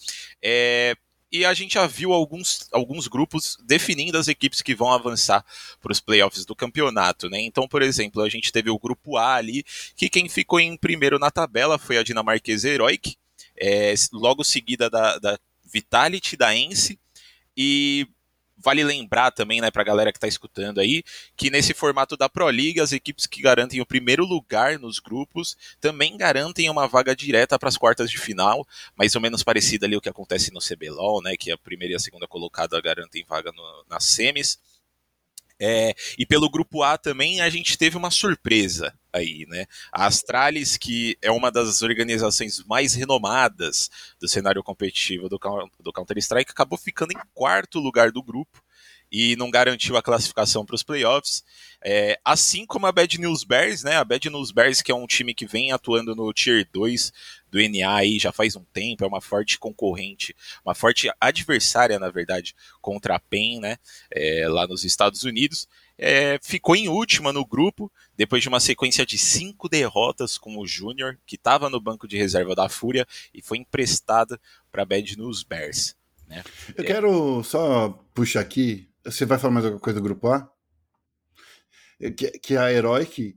É, 0.41 0.95
e 1.31 1.45
a 1.45 1.53
gente 1.53 1.75
já 1.75 1.87
viu 1.87 2.13
alguns, 2.13 2.69
alguns 2.73 3.09
grupos 3.09 3.59
definindo 3.65 4.17
as 4.17 4.29
equipes 4.29 4.63
que 4.63 4.75
vão 4.75 4.93
avançar 4.93 5.45
para 5.81 5.93
os 5.93 6.01
playoffs 6.01 6.45
do 6.45 6.55
campeonato, 6.55 7.29
né? 7.29 7.41
Então, 7.41 7.67
por 7.67 7.83
exemplo, 7.83 8.23
a 8.23 8.29
gente 8.29 8.53
teve 8.53 8.71
o 8.71 8.79
grupo 8.79 9.17
A 9.17 9.35
ali, 9.35 9.65
que 9.97 10.09
quem 10.09 10.29
ficou 10.29 10.61
em 10.61 10.77
primeiro 10.77 11.19
na 11.19 11.31
tabela 11.31 11.79
foi 11.79 11.99
a 11.99 12.03
dinamarquesa 12.03 12.69
Heroic, 12.69 13.17
é, 13.59 13.95
logo 14.13 14.45
seguida 14.45 14.89
da, 14.89 15.19
da 15.19 15.39
Vitality, 15.65 16.37
da 16.37 16.55
Ence, 16.55 16.99
e 17.57 18.07
Vale 18.67 18.83
lembrar 18.83 19.31
também, 19.31 19.61
né, 19.61 19.71
para 19.71 19.83
a 19.83 19.85
galera 19.85 20.11
que 20.11 20.19
está 20.19 20.27
escutando 20.27 20.81
aí, 20.81 21.05
que 21.37 21.51
nesse 21.51 21.73
formato 21.73 22.17
da 22.17 22.29
Pro 22.29 22.49
League, 22.49 22.81
as 22.81 22.91
equipes 22.91 23.25
que 23.25 23.41
garantem 23.41 23.81
o 23.81 23.87
primeiro 23.87 24.25
lugar 24.25 24.77
nos 24.77 24.99
grupos 24.99 25.57
também 25.81 26.17
garantem 26.17 26.69
uma 26.69 26.89
vaga 26.89 27.15
direta 27.15 27.61
para 27.61 27.69
as 27.69 27.77
quartas 27.77 28.11
de 28.11 28.19
final, 28.19 28.67
mais 28.97 29.15
ou 29.15 29.21
menos 29.21 29.45
parecido 29.45 29.87
ali 29.87 29.97
o 29.97 30.01
que 30.01 30.09
acontece 30.09 30.53
no 30.53 30.59
CBLOL, 30.59 31.23
né, 31.23 31.37
que 31.37 31.53
a 31.53 31.57
primeira 31.57 31.93
e 31.93 31.97
a 31.97 32.01
segunda 32.01 32.27
colocada 32.27 32.81
garantem 32.81 33.25
vaga 33.25 33.53
no, 33.53 33.85
nas 33.89 34.03
semis. 34.05 34.59
É, 35.59 35.95
e 36.19 36.27
pelo 36.27 36.51
grupo 36.51 36.83
A 36.83 36.99
também 36.99 37.41
a 37.41 37.49
gente 37.49 37.79
teve 37.79 37.97
uma 37.97 38.11
surpresa 38.11 38.93
aí, 39.13 39.47
né? 39.49 39.67
A 39.91 40.07
Astralis, 40.07 40.77
que 40.77 41.17
é 41.23 41.31
uma 41.31 41.51
das 41.51 41.81
organizações 41.81 42.63
mais 42.65 42.95
renomadas 42.95 43.91
do 44.21 44.29
cenário 44.29 44.63
competitivo 44.63 45.29
do, 45.29 45.39
do 45.81 45.93
Counter-Strike, 45.93 46.51
acabou 46.51 46.79
ficando 46.79 47.13
em 47.13 47.21
quarto 47.33 47.79
lugar 47.79 48.13
do 48.13 48.23
grupo 48.23 48.63
e 49.11 49.37
não 49.37 49.51
garantiu 49.51 49.97
a 49.97 50.03
classificação 50.03 50.65
para 50.65 50.75
os 50.75 50.83
playoffs. 50.83 51.45
É, 51.83 52.19
assim 52.25 52.67
como 52.67 52.87
a 52.87 52.93
Bad 52.93 53.19
News 53.21 53.45
Bears, 53.45 53.83
né? 53.85 53.97
A 53.97 54.05
Bad 54.05 54.29
News 54.29 54.51
Bears, 54.51 54.83
que 54.83 54.91
é 54.91 54.95
um 54.95 55.07
time 55.07 55.35
que 55.35 55.47
vem 55.47 55.73
atuando 55.73 56.15
no 56.15 56.33
Tier 56.33 56.69
2 56.73 57.13
do 57.51 57.59
NA 57.61 57.95
aí 57.95 58.19
já 58.19 58.33
faz 58.33 58.57
um 58.57 58.65
tempo, 58.73 59.05
é 59.05 59.07
uma 59.07 59.21
forte 59.21 59.59
concorrente, 59.59 60.35
uma 60.65 60.75
forte 60.75 61.09
adversária, 61.21 61.99
na 61.99 62.11
verdade, 62.11 62.55
contra 62.81 63.15
a 63.17 63.21
PEN, 63.21 63.61
né? 63.61 63.77
É, 64.11 64.47
lá 64.49 64.67
nos 64.67 64.85
Estados 64.85 65.23
Unidos. 65.23 65.69
É, 65.99 66.39
ficou 66.43 66.77
em 66.77 66.89
última 66.89 67.33
no 67.33 67.47
grupo, 67.47 67.91
depois 68.17 68.43
de 68.43 68.49
uma 68.49 68.61
sequência 68.61 69.07
de 69.07 69.17
cinco 69.17 69.69
derrotas 69.69 70.37
com 70.37 70.59
o 70.59 70.67
Júnior, 70.67 71.19
que 71.25 71.37
estava 71.37 71.71
no 71.71 71.81
banco 71.81 72.07
de 72.07 72.19
reserva 72.19 72.55
da 72.55 72.69
Fúria 72.69 73.07
e 73.33 73.41
foi 73.41 73.59
emprestado 73.59 74.39
para 74.71 74.83
a 74.83 74.87
Bad 74.87 75.17
News 75.17 75.43
Bears. 75.43 75.97
Né? 76.29 76.43
Eu 76.77 76.85
é. 76.85 76.87
quero 76.87 77.43
só 77.45 77.89
puxar 78.13 78.41
aqui 78.41 78.89
você 79.07 79.25
vai 79.25 79.39
falar 79.39 79.55
mais 79.55 79.65
alguma 79.65 79.81
coisa 79.81 80.01
do 80.01 80.05
grupo 80.05 80.29
A? 80.29 80.51
É 82.01 82.11
que, 82.11 82.31
que 82.39 82.57
a 82.57 82.71
Heroic 82.71 83.37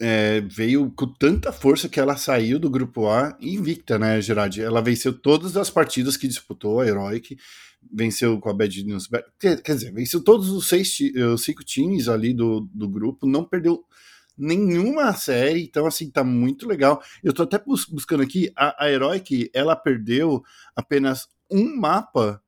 é, 0.00 0.40
veio 0.40 0.90
com 0.90 1.06
tanta 1.06 1.52
força 1.52 1.88
que 1.88 1.98
ela 1.98 2.16
saiu 2.16 2.58
do 2.58 2.68
grupo 2.68 3.08
A 3.08 3.36
invicta, 3.40 3.98
né, 3.98 4.20
Gerard? 4.20 4.60
Ela 4.60 4.82
venceu 4.82 5.12
todas 5.12 5.56
as 5.56 5.70
partidas 5.70 6.16
que 6.16 6.28
disputou, 6.28 6.80
a 6.80 6.86
Heroic, 6.86 7.36
venceu 7.92 8.38
com 8.40 8.50
a 8.50 8.54
Bad 8.54 8.84
News. 8.84 9.08
Quer, 9.38 9.60
dizer, 9.62 9.92
venceu 9.92 10.22
todos 10.22 10.50
os, 10.50 10.68
seis, 10.68 10.98
os 11.32 11.44
cinco 11.44 11.64
times 11.64 12.08
ali 12.08 12.34
do, 12.34 12.68
do 12.72 12.88
grupo, 12.88 13.26
não 13.26 13.44
perdeu 13.44 13.84
nenhuma 14.36 15.12
série, 15.14 15.62
então 15.62 15.86
assim, 15.86 16.10
tá 16.10 16.24
muito 16.24 16.66
legal. 16.66 17.00
Eu 17.22 17.32
tô 17.32 17.44
até 17.44 17.58
bus 17.58 17.84
buscando 17.84 18.22
aqui, 18.22 18.52
a, 18.56 18.84
a 18.84 18.90
Heroic, 18.90 19.50
ela 19.54 19.76
perdeu 19.76 20.42
apenas 20.74 21.28
um 21.50 21.76
mapa, 21.76 22.42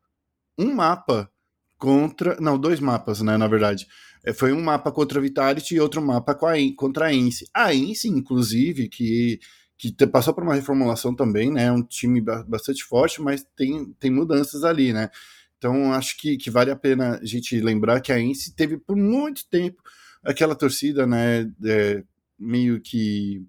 um 0.59 0.75
mapa 0.75 1.31
contra. 1.79 2.37
Não, 2.41 2.59
dois 2.59 2.81
mapas, 2.81 3.21
né? 3.23 3.37
Na 3.37 3.47
verdade. 3.47 3.87
É, 4.25 4.33
foi 4.33 4.53
um 4.53 4.61
mapa 4.61 4.91
contra 4.91 5.21
a 5.21 5.23
Vitality 5.23 5.77
e 5.77 5.81
outro 5.81 6.03
mapa 6.03 6.35
com 6.35 6.47
a, 6.47 6.55
contra 6.77 7.07
a 7.07 7.15
Ence. 7.15 7.47
A 7.55 7.73
Ence, 7.73 8.09
inclusive, 8.09 8.89
que, 8.89 9.39
que 9.79 9.93
passou 10.07 10.35
por 10.35 10.43
uma 10.43 10.55
reformulação 10.55 11.15
também, 11.15 11.53
né? 11.53 11.71
Um 11.71 11.83
time 11.83 12.21
bastante 12.21 12.83
forte, 12.83 13.23
mas 13.23 13.47
tem, 13.57 13.95
tem 14.01 14.11
mudanças 14.11 14.65
ali, 14.65 14.93
né? 14.93 15.11
Então, 15.59 15.93
acho 15.93 16.19
que, 16.19 16.37
que 16.37 16.51
vale 16.51 16.71
a 16.71 16.77
pena 16.77 17.19
a 17.23 17.25
gente 17.25 17.59
lembrar 17.61 18.01
que 18.01 18.13
a 18.13 18.21
Ence 18.21 18.55
teve 18.55 18.77
por 18.79 18.97
muito 18.97 19.49
tempo 19.49 19.81
aquela 20.25 20.57
torcida, 20.57 21.07
né? 21.07 21.51
É, 21.65 22.03
meio 22.39 22.81
que. 22.81 23.47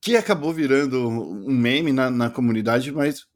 que 0.00 0.16
acabou 0.16 0.52
virando 0.52 1.08
um 1.08 1.54
meme 1.54 1.92
na, 1.92 2.10
na 2.10 2.30
comunidade, 2.30 2.92
mas 2.92 3.26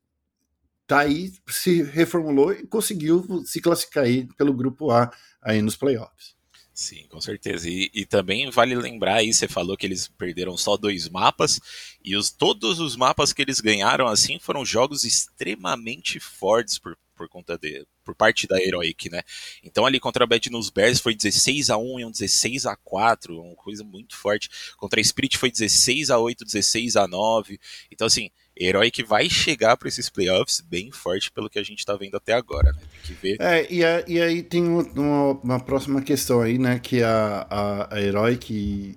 tá 0.91 1.01
aí, 1.01 1.33
se 1.49 1.83
reformulou 1.83 2.53
e 2.53 2.67
conseguiu 2.67 3.45
se 3.45 3.61
classificar 3.61 4.05
aí 4.05 4.27
pelo 4.37 4.53
grupo 4.53 4.91
A 4.91 5.11
aí 5.41 5.63
nos 5.63 5.77
playoffs. 5.77 6.35
Sim, 6.75 7.07
com 7.09 7.21
certeza. 7.21 7.69
E, 7.69 7.91
e, 7.95 8.07
também 8.07 8.51
vale 8.51 8.75
lembrar 8.75 9.17
aí, 9.17 9.33
você 9.33 9.47
falou 9.47 9.77
que 9.77 9.87
eles 9.87 10.09
perderam 10.09 10.57
só 10.57 10.77
dois 10.77 11.09
mapas, 11.09 11.61
e 12.03 12.17
os, 12.17 12.31
todos 12.31 12.81
os 12.81 12.97
mapas 12.97 13.33
que 13.33 13.43
eles 13.43 13.61
ganharam 13.61 14.07
assim 14.09 14.39
foram 14.39 14.65
jogos 14.65 15.05
extremamente 15.05 16.19
fortes 16.19 16.79
por, 16.79 16.97
por 17.15 17.29
conta 17.29 17.59
de. 17.59 17.87
por 18.03 18.15
parte 18.15 18.47
da 18.49 18.59
Heroic, 18.61 19.11
né? 19.11 19.23
Então 19.63 19.85
ali 19.85 20.01
contra 20.01 20.25
a 20.25 20.27
Bad 20.27 20.51
News 20.51 20.71
Bears 20.71 21.01
foi 21.01 21.15
16 21.15 21.69
a 21.71 21.77
1 21.77 22.01
e 22.01 22.05
um 22.07 22.11
16 22.11 22.67
a 22.67 22.75
4 22.77 23.41
uma 23.41 23.55
coisa 23.57 23.85
muito 23.85 24.17
forte. 24.17 24.49
Contra 24.77 25.01
a 25.01 25.05
Spirit 25.05 25.37
foi 25.37 25.51
16 25.51 26.11
a 26.11 26.19
8 26.19 26.45
16 26.45 26.97
a 26.97 27.07
9 27.07 27.61
Então, 27.93 28.07
assim, 28.07 28.31
herói 28.61 28.91
que 28.91 29.03
vai 29.03 29.29
chegar 29.31 29.77
para 29.77 29.89
esses 29.89 30.11
playoffs 30.11 30.61
bem 30.61 30.93
forte 30.93 31.33
pelo 31.33 31.49
que 31.49 31.59
a 31.59 31.63
gente 31.63 31.79
está 31.79 31.97
vendo 31.97 32.17
até 32.17 32.35
agora, 32.35 32.73
né? 32.73 32.79
Tem 32.79 33.17
que 33.17 33.23
ver. 33.23 33.37
É, 33.41 33.67
e, 33.73 33.85
a, 33.85 34.05
e 34.07 34.21
aí 34.21 34.43
tem 34.43 34.63
uma, 34.69 35.41
uma, 35.43 35.61
próxima 35.61 36.03
questão 36.03 36.43
aí, 36.43 36.59
né? 36.59 36.79
Que 36.79 37.03
a, 37.03 37.47
a, 37.49 37.95
a 37.95 38.01
herói 38.03 38.37
que 38.37 38.97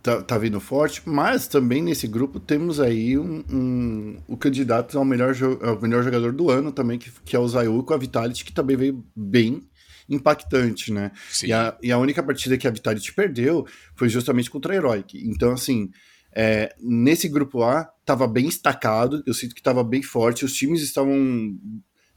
tá, 0.00 0.22
tá 0.22 0.38
vindo 0.38 0.60
forte, 0.60 1.02
mas 1.04 1.48
também 1.48 1.82
nesse 1.82 2.06
grupo 2.06 2.38
temos 2.38 2.78
aí 2.78 3.18
um, 3.18 3.44
um, 3.50 4.16
o 4.28 4.36
candidato 4.36 4.96
ao 4.96 5.04
melhor, 5.04 5.34
ao 5.62 5.80
melhor 5.80 6.04
jogador 6.04 6.32
do 6.32 6.48
ano 6.48 6.70
também, 6.70 6.98
que, 6.98 7.10
que 7.24 7.34
é 7.34 7.38
o 7.38 7.48
Zayu 7.48 7.82
com 7.82 7.94
a 7.94 7.98
Vitality, 7.98 8.44
que 8.44 8.52
também 8.52 8.76
veio 8.76 9.04
bem 9.14 9.68
impactante, 10.08 10.92
né? 10.92 11.12
E 11.42 11.52
a, 11.52 11.76
e 11.82 11.92
a 11.92 11.98
única 11.98 12.22
partida 12.22 12.58
que 12.58 12.66
a 12.66 12.70
Vitality 12.70 13.12
perdeu 13.12 13.66
foi 13.94 14.08
justamente 14.08 14.50
contra 14.50 14.72
a 14.72 14.76
Heroic. 14.76 15.16
Então, 15.24 15.52
assim, 15.52 15.90
é, 16.34 16.74
nesse 16.80 17.28
grupo 17.28 17.62
A, 17.62 17.88
estava 18.10 18.26
bem 18.26 18.48
estacado, 18.48 19.22
eu 19.24 19.32
sinto 19.32 19.54
que 19.54 19.60
estava 19.60 19.84
bem 19.84 20.02
forte, 20.02 20.44
os 20.44 20.52
times 20.52 20.82
estavam. 20.82 21.56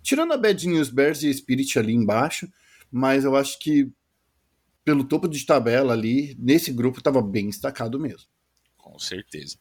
Tirando 0.01 0.33
a 0.33 0.37
Bad 0.37 0.67
News 0.67 0.89
Bears 0.89 1.21
e 1.23 1.33
Spirit 1.33 1.77
ali 1.77 1.93
embaixo, 1.93 2.51
mas 2.91 3.23
eu 3.23 3.35
acho 3.35 3.59
que 3.59 3.89
pelo 4.83 5.03
topo 5.03 5.27
de 5.29 5.45
tabela 5.45 5.93
ali, 5.93 6.35
nesse 6.37 6.73
grupo 6.73 6.97
estava 6.97 7.21
bem 7.21 7.47
estacado 7.47 7.99
mesmo. 7.99 8.27
Com 8.75 8.99
certeza. 8.99 9.57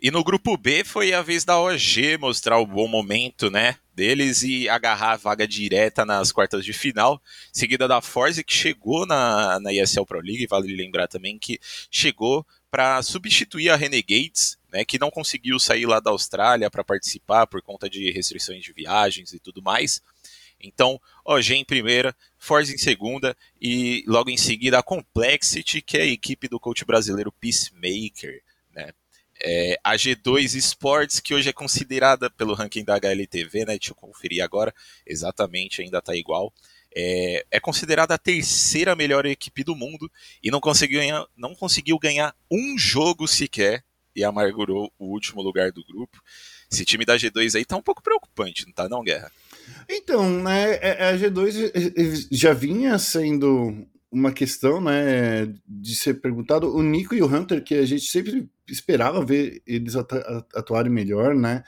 E 0.00 0.10
no 0.10 0.22
grupo 0.22 0.58
B 0.58 0.84
foi 0.84 1.14
a 1.14 1.22
vez 1.22 1.42
da 1.42 1.58
OG 1.58 2.18
mostrar 2.18 2.58
o 2.58 2.66
bom 2.66 2.86
momento, 2.86 3.50
né, 3.50 3.78
deles 3.94 4.42
e 4.42 4.68
agarrar 4.68 5.12
a 5.12 5.16
vaga 5.16 5.48
direta 5.48 6.04
nas 6.04 6.30
quartas 6.30 6.66
de 6.66 6.74
final, 6.74 7.20
seguida 7.50 7.88
da 7.88 8.02
Force 8.02 8.44
que 8.44 8.52
chegou 8.52 9.06
na, 9.06 9.58
na 9.58 9.72
ESL 9.72 10.04
Pro 10.04 10.20
League, 10.20 10.46
vale 10.46 10.76
lembrar 10.76 11.08
também 11.08 11.38
que 11.38 11.58
chegou 11.90 12.46
para 12.70 13.02
substituir 13.02 13.70
a 13.70 13.76
Renegades, 13.76 14.58
né, 14.70 14.84
que 14.84 14.98
não 14.98 15.10
conseguiu 15.10 15.58
sair 15.58 15.86
lá 15.86 15.98
da 15.98 16.10
Austrália 16.10 16.70
para 16.70 16.84
participar 16.84 17.46
por 17.46 17.62
conta 17.62 17.88
de 17.88 18.10
restrições 18.10 18.62
de 18.62 18.74
viagens 18.74 19.32
e 19.32 19.38
tudo 19.38 19.62
mais. 19.62 20.02
Então, 20.60 21.00
OG 21.24 21.54
em 21.54 21.64
primeira, 21.64 22.14
Force 22.38 22.72
em 22.72 22.78
segunda 22.78 23.34
e 23.58 24.04
logo 24.06 24.28
em 24.28 24.36
seguida 24.36 24.78
a 24.78 24.82
Complexity, 24.82 25.80
que 25.80 25.96
é 25.96 26.02
a 26.02 26.06
equipe 26.06 26.48
do 26.48 26.60
coach 26.60 26.84
brasileiro 26.84 27.32
Peacemaker. 27.32 28.42
Né? 28.74 28.92
É, 29.42 29.78
a 29.84 29.94
G2 29.96 30.54
Sports, 30.54 31.20
que 31.20 31.34
hoje 31.34 31.48
é 31.48 31.52
considerada 31.52 32.30
pelo 32.30 32.54
ranking 32.54 32.84
da 32.84 32.94
HLTV, 32.96 33.60
né? 33.60 33.76
Deixa 33.78 33.90
eu 33.90 33.94
conferir 33.94 34.42
agora, 34.42 34.74
exatamente, 35.06 35.82
ainda 35.82 36.00
tá 36.00 36.14
igual. 36.14 36.52
É, 36.98 37.44
é, 37.50 37.60
considerada 37.60 38.14
a 38.14 38.18
terceira 38.18 38.96
melhor 38.96 39.26
equipe 39.26 39.62
do 39.62 39.76
mundo 39.76 40.10
e 40.42 40.50
não 40.50 40.60
conseguiu, 40.60 41.00
ganhar, 41.00 41.26
não 41.36 41.54
conseguiu 41.54 41.98
ganhar 41.98 42.34
um 42.50 42.78
jogo 42.78 43.28
sequer 43.28 43.84
e 44.14 44.24
amargurou 44.24 44.90
o 44.98 45.12
último 45.12 45.42
lugar 45.42 45.70
do 45.70 45.84
grupo. 45.84 46.22
Esse 46.72 46.86
time 46.86 47.04
da 47.04 47.16
G2 47.16 47.54
aí 47.54 47.64
tá 47.66 47.76
um 47.76 47.82
pouco 47.82 48.02
preocupante, 48.02 48.64
não 48.64 48.72
tá 48.72 48.88
não, 48.88 49.04
Guerra? 49.04 49.30
Então, 49.88 50.42
né, 50.42 50.76
é, 50.76 50.96
é, 50.98 51.08
a 51.10 51.18
G2 51.18 52.28
já 52.30 52.54
vinha 52.54 52.98
sendo 52.98 53.86
uma 54.10 54.32
questão, 54.32 54.80
né, 54.80 55.46
de 55.66 55.94
ser 55.96 56.14
perguntado. 56.20 56.74
O 56.74 56.82
Nico 56.82 57.14
e 57.14 57.22
o 57.22 57.26
Hunter, 57.26 57.62
que 57.62 57.74
a 57.74 57.84
gente 57.84 58.04
sempre 58.04 58.48
esperava 58.68 59.24
ver 59.24 59.62
eles 59.66 59.94
atuarem 59.96 60.90
melhor, 60.90 61.34
né, 61.34 61.62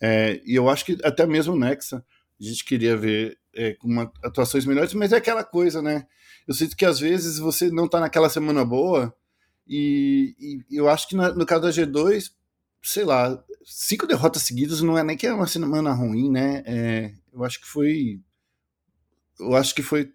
é, 0.00 0.40
e 0.44 0.54
eu 0.54 0.68
acho 0.68 0.84
que 0.84 0.98
até 1.04 1.26
mesmo 1.26 1.54
o 1.54 1.58
Nexa, 1.58 2.04
a 2.40 2.44
gente 2.44 2.64
queria 2.64 2.96
ver 2.96 3.38
é, 3.54 3.74
com 3.74 3.88
uma, 3.88 4.12
atuações 4.22 4.64
melhores, 4.64 4.94
mas 4.94 5.12
é 5.12 5.16
aquela 5.16 5.44
coisa, 5.44 5.80
né, 5.80 6.06
eu 6.46 6.54
sinto 6.54 6.76
que 6.76 6.84
às 6.84 6.98
vezes 6.98 7.38
você 7.38 7.70
não 7.70 7.88
tá 7.88 8.00
naquela 8.00 8.28
semana 8.28 8.64
boa, 8.64 9.14
e, 9.66 10.34
e 10.70 10.76
eu 10.76 10.88
acho 10.88 11.08
que 11.08 11.16
na, 11.16 11.32
no 11.32 11.46
caso 11.46 11.62
da 11.62 11.70
G2, 11.70 12.32
sei 12.82 13.04
lá, 13.04 13.42
cinco 13.64 14.06
derrotas 14.06 14.42
seguidas 14.42 14.80
não 14.80 14.98
é 14.98 15.04
nem 15.04 15.16
que 15.16 15.26
é 15.26 15.32
uma 15.32 15.46
semana 15.46 15.92
ruim, 15.92 16.30
né? 16.30 16.62
É, 16.66 17.12
eu 17.32 17.44
acho 17.44 17.60
que 17.60 17.66
foi. 17.66 18.20
Eu 19.38 19.54
acho 19.54 19.74
que 19.74 19.82
foi. 19.82 20.12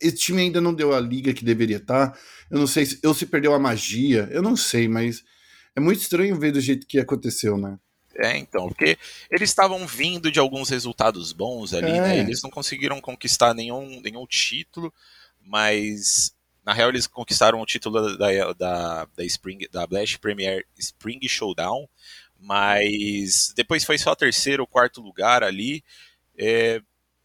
Esse 0.00 0.16
time 0.16 0.42
ainda 0.42 0.60
não 0.60 0.74
deu 0.74 0.94
a 0.94 1.00
liga 1.00 1.32
que 1.32 1.44
deveria 1.44 1.76
estar. 1.76 2.10
Tá. 2.10 2.18
Eu 2.50 2.58
não 2.58 2.66
sei 2.66 2.86
se, 2.86 2.98
eu 3.02 3.14
se 3.14 3.26
perdeu 3.26 3.54
a 3.54 3.58
magia, 3.58 4.28
eu 4.30 4.42
não 4.42 4.56
sei, 4.56 4.88
mas 4.88 5.24
é 5.74 5.80
muito 5.80 6.00
estranho 6.00 6.38
ver 6.38 6.52
do 6.52 6.60
jeito 6.60 6.86
que 6.86 6.98
aconteceu, 6.98 7.56
né? 7.56 7.78
É, 8.16 8.36
então, 8.36 8.68
porque 8.68 8.96
eles 9.30 9.50
estavam 9.50 9.84
vindo 9.86 10.30
de 10.30 10.38
alguns 10.38 10.68
resultados 10.68 11.32
bons 11.32 11.74
ali, 11.74 11.92
né? 11.92 11.98
é. 11.98 12.00
né? 12.00 12.18
Eles 12.20 12.42
não 12.42 12.50
conseguiram 12.50 13.00
conquistar 13.00 13.54
nenhum, 13.54 14.00
nenhum 14.00 14.24
título, 14.26 14.92
mas 15.40 16.34
na 16.64 16.72
real 16.72 16.88
eles 16.90 17.06
conquistaram 17.06 17.60
o 17.60 17.66
título 17.66 18.16
da, 18.16 18.52
da, 18.52 19.06
da, 19.16 19.24
Spring, 19.24 19.66
da 19.70 19.86
Blast 19.86 20.18
Premier 20.18 20.64
Spring 20.78 21.20
Showdown, 21.26 21.88
mas 22.38 23.52
depois 23.56 23.84
foi 23.84 23.98
só 23.98 24.14
terceiro 24.14 24.62
ou 24.62 24.66
quarto 24.66 25.00
lugar 25.00 25.42
ali. 25.42 25.82
É 26.38 26.80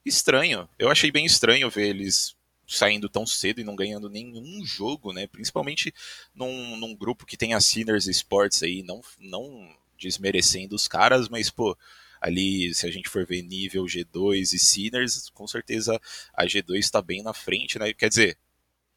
estranho. 0.06 0.68
Eu 0.78 0.90
achei 0.90 1.12
bem 1.12 1.26
estranho 1.26 1.70
ver 1.70 1.90
eles 1.90 2.36
saindo 2.70 3.10
tão 3.10 3.26
cedo 3.26 3.60
e 3.60 3.64
não 3.64 3.76
ganhando 3.76 4.10
nenhum 4.10 4.64
jogo, 4.66 5.12
né? 5.12 5.26
Principalmente 5.28 5.94
num, 6.36 6.78
num 6.78 6.96
grupo 6.96 7.26
que 7.26 7.36
tem 7.36 7.54
a 7.54 7.60
Sinners 7.60 8.08
Sports 8.08 8.62
aí, 8.62 8.84
não, 8.84 9.02
não 9.20 9.76
desmerecendo 10.00 10.76
os 10.76 10.88
caras, 10.88 11.28
mas, 11.28 11.50
pô, 11.50 11.78
ali, 12.22 12.74
se 12.74 12.86
a 12.86 12.92
gente 12.92 13.10
for 13.10 13.26
ver 13.26 13.42
nível 13.42 13.84
G2 13.86 14.54
e 14.54 14.60
Sinners, 14.60 15.30
com 15.30 15.48
certeza 15.48 16.00
a 16.34 16.46
G2 16.46 16.78
está 16.78 17.02
bem 17.02 17.24
na 17.24 17.34
frente, 17.34 17.80
né? 17.80 17.92
Quer 17.94 18.10
dizer, 18.10 18.38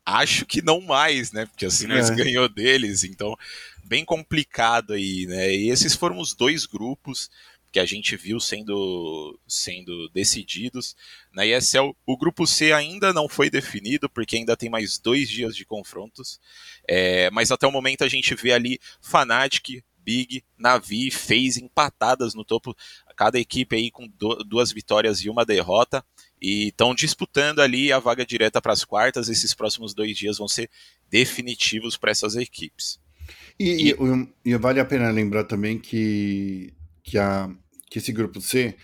acho 0.05 0.45
que 0.45 0.61
não 0.61 0.81
mais, 0.81 1.33
né? 1.33 1.47
Porque 1.47 1.67
a 1.67 1.71
Sinners 1.71 2.11
é. 2.11 2.15
ganhou 2.15 2.49
deles, 2.49 3.05
então 3.05 3.37
bem 3.85 4.05
complicado 4.05 4.93
aí, 4.93 5.27
né? 5.27 5.55
E 5.55 5.71
esses 5.71 5.95
foram 5.95 6.19
os 6.19 6.35
dois 6.35 6.67
grupos 6.67 7.31
que 7.73 7.81
a 7.81 7.87
gente 7.87 8.15
viu 8.17 8.39
sendo, 8.39 9.41
sendo 9.49 10.09
decididos. 10.11 10.95
Na 11.33 11.47
ESL, 11.47 11.97
o 12.07 12.17
grupo 12.19 12.47
C 12.47 12.73
ainda 12.73 13.13
não 13.13 13.29
foi 13.29 13.49
definido, 13.49 14.11
porque 14.11 14.37
ainda 14.37 14.57
tem 14.57 14.69
mais 14.69 14.99
dois 14.99 15.29
dias 15.29 15.57
de 15.57 15.65
confrontos. 15.65 16.39
É, 16.87 17.31
mas 17.31 17.51
até 17.51 17.67
o 17.67 17.73
momento 17.73 18.05
a 18.05 18.09
gente 18.09 18.35
vê 18.35 18.53
ali 18.53 18.79
Fnatic, 19.01 19.83
Big, 19.97 20.45
Navi, 20.59 21.11
FaZe 21.11 21.63
empatadas 21.63 22.35
no 22.35 22.45
topo, 22.45 22.77
cada 23.17 23.39
equipe 23.39 23.75
aí 23.75 23.91
com 23.91 24.11
duas 24.47 24.71
vitórias 24.71 25.21
e 25.21 25.31
uma 25.31 25.45
derrota. 25.45 26.05
E 26.41 26.69
estão 26.69 26.95
disputando 26.95 27.61
ali 27.61 27.91
a 27.93 27.99
vaga 27.99 28.27
direta 28.27 28.61
para 28.61 28.73
as 28.73 28.85
quartas. 28.85 29.29
Esses 29.29 29.55
próximos 29.55 29.95
dois 29.95 30.17
dias 30.17 30.39
vão 30.39 30.49
ser 30.49 30.69
definitivos 31.09 31.97
para 31.97 32.11
essas 32.11 32.37
equipes. 32.37 33.01
E, 33.59 33.93
e, 33.93 33.97
e, 34.45 34.57
vale 34.57 34.81
a 34.81 34.85
pena 34.85 35.11
lembrar 35.11 35.45
também 35.45 35.79
que, 35.79 36.75
que, 37.03 37.19
a, 37.19 37.49
que 37.91 37.99
esse 37.99 38.13
grupo 38.13 38.41
C, 38.41 38.77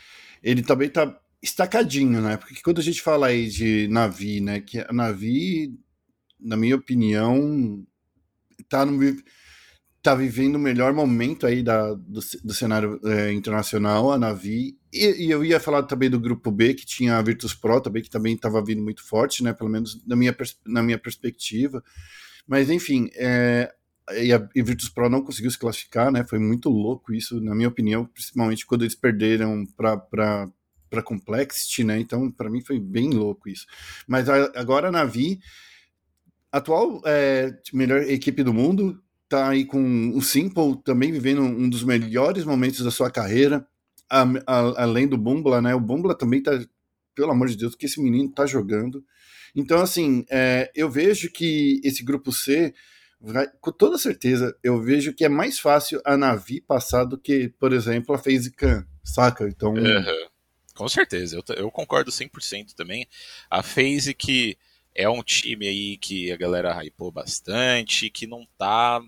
ele 0.42 0.62
também 0.62 0.88
está 0.88 1.18
estacadinho, 1.42 2.20
né? 2.20 2.36
Porque 2.36 2.60
quando 2.62 2.80
a 2.80 2.84
gente 2.84 3.00
fala 3.00 3.28
aí 3.28 3.48
de 3.48 3.88
Navi, 3.88 4.40
né? 4.40 4.60
Que 4.60 4.80
a 4.80 4.92
Navi, 4.92 5.74
na 6.40 6.56
minha 6.56 6.76
opinião, 6.76 7.84
está 8.58 8.84
tá 10.02 10.14
vivendo 10.14 10.56
o 10.56 10.60
melhor 10.60 10.92
momento 10.92 11.46
aí 11.46 11.62
da, 11.62 11.94
do, 11.94 12.20
do 12.44 12.54
cenário 12.54 13.00
é, 13.04 13.32
internacional, 13.32 14.12
a 14.12 14.18
Navi. 14.18 14.78
E, 14.92 15.26
e, 15.26 15.30
eu 15.30 15.44
ia 15.44 15.60
falar 15.60 15.82
também 15.84 16.10
do 16.10 16.20
grupo 16.20 16.50
B, 16.50 16.74
que 16.74 16.86
tinha 16.86 17.16
a 17.16 17.22
Virtus 17.22 17.54
Pro 17.54 17.80
também, 17.80 18.02
que 18.02 18.10
também 18.10 18.34
estava 18.34 18.64
vindo 18.64 18.82
muito 18.82 19.06
forte, 19.06 19.42
né? 19.42 19.52
Pelo 19.52 19.70
menos 19.70 20.02
na 20.06 20.16
minha, 20.16 20.34
na 20.66 20.82
minha 20.82 20.98
perspectiva. 20.98 21.82
Mas, 22.46 22.70
enfim, 22.70 23.10
é, 23.14 23.72
e 24.16 24.32
a 24.32 24.48
e 24.54 24.62
Virtus 24.62 24.88
Pro 24.88 25.08
não 25.08 25.22
conseguiu 25.22 25.50
se 25.50 25.58
classificar, 25.58 26.10
né? 26.10 26.24
Foi 26.24 26.38
muito 26.38 26.68
louco 26.68 27.12
isso, 27.12 27.40
na 27.40 27.54
minha 27.54 27.68
opinião, 27.68 28.04
principalmente 28.06 28.66
quando 28.66 28.82
eles 28.82 28.94
perderam 28.94 29.66
para 29.76 30.48
para 30.88 31.02
Complexity, 31.02 31.84
né? 31.84 32.00
Então, 32.00 32.30
para 32.30 32.50
mim 32.50 32.62
foi 32.62 32.78
bem 32.78 33.10
louco 33.10 33.48
isso. 33.48 33.66
Mas 34.06 34.28
a, 34.28 34.50
agora 34.54 34.88
a 34.88 34.92
Navi, 34.92 35.38
atual 36.50 37.02
é, 37.04 37.54
melhor 37.72 38.02
equipe 38.02 38.42
do 38.42 38.54
mundo, 38.54 38.98
tá 39.28 39.50
aí 39.50 39.64
com 39.64 40.16
o 40.16 40.22
Simple 40.22 40.82
também 40.82 41.12
vivendo 41.12 41.42
um 41.42 41.68
dos 41.68 41.84
melhores 41.84 42.44
momentos 42.44 42.82
da 42.82 42.90
sua 42.90 43.10
carreira, 43.10 43.66
a, 44.10 44.22
a, 44.46 44.82
além 44.82 45.06
do 45.06 45.18
Bumbla, 45.18 45.60
né? 45.60 45.74
O 45.74 45.80
Bumbla 45.80 46.16
também 46.16 46.42
tá, 46.42 46.58
pelo 47.14 47.30
amor 47.30 47.48
de 47.48 47.56
Deus, 47.56 47.74
que 47.74 47.86
esse 47.86 48.00
menino 48.00 48.30
tá 48.32 48.46
jogando. 48.46 49.04
Então, 49.54 49.80
assim, 49.80 50.24
é, 50.30 50.70
eu 50.74 50.90
vejo 50.90 51.30
que 51.30 51.80
esse 51.84 52.02
grupo 52.02 52.32
C 52.32 52.72
vai, 53.20 53.46
com 53.60 53.72
toda 53.72 53.98
certeza, 53.98 54.56
eu 54.62 54.80
vejo 54.80 55.12
que 55.12 55.24
é 55.24 55.28
mais 55.28 55.58
fácil 55.58 56.00
a 56.04 56.16
Navi 56.16 56.60
passar 56.60 57.04
do 57.04 57.18
que, 57.18 57.48
por 57.58 57.72
exemplo, 57.72 58.14
a 58.14 58.18
FaZe 58.18 58.50
Khan, 58.52 58.86
saca? 59.02 59.48
Então. 59.48 59.72
Uhum. 59.72 60.28
Com 60.74 60.88
certeza, 60.88 61.36
eu, 61.36 61.54
eu 61.56 61.70
concordo 61.72 62.10
100% 62.12 62.72
também. 62.74 63.08
A 63.50 63.62
FaZe 63.64 64.14
que 64.14 64.56
é 64.94 65.08
um 65.08 65.22
time 65.22 65.68
aí 65.68 65.96
que 65.96 66.32
a 66.32 66.36
galera 66.36 66.72
hypou 66.82 67.12
bastante, 67.12 68.10
que 68.10 68.26
não 68.26 68.46
tá. 68.58 69.00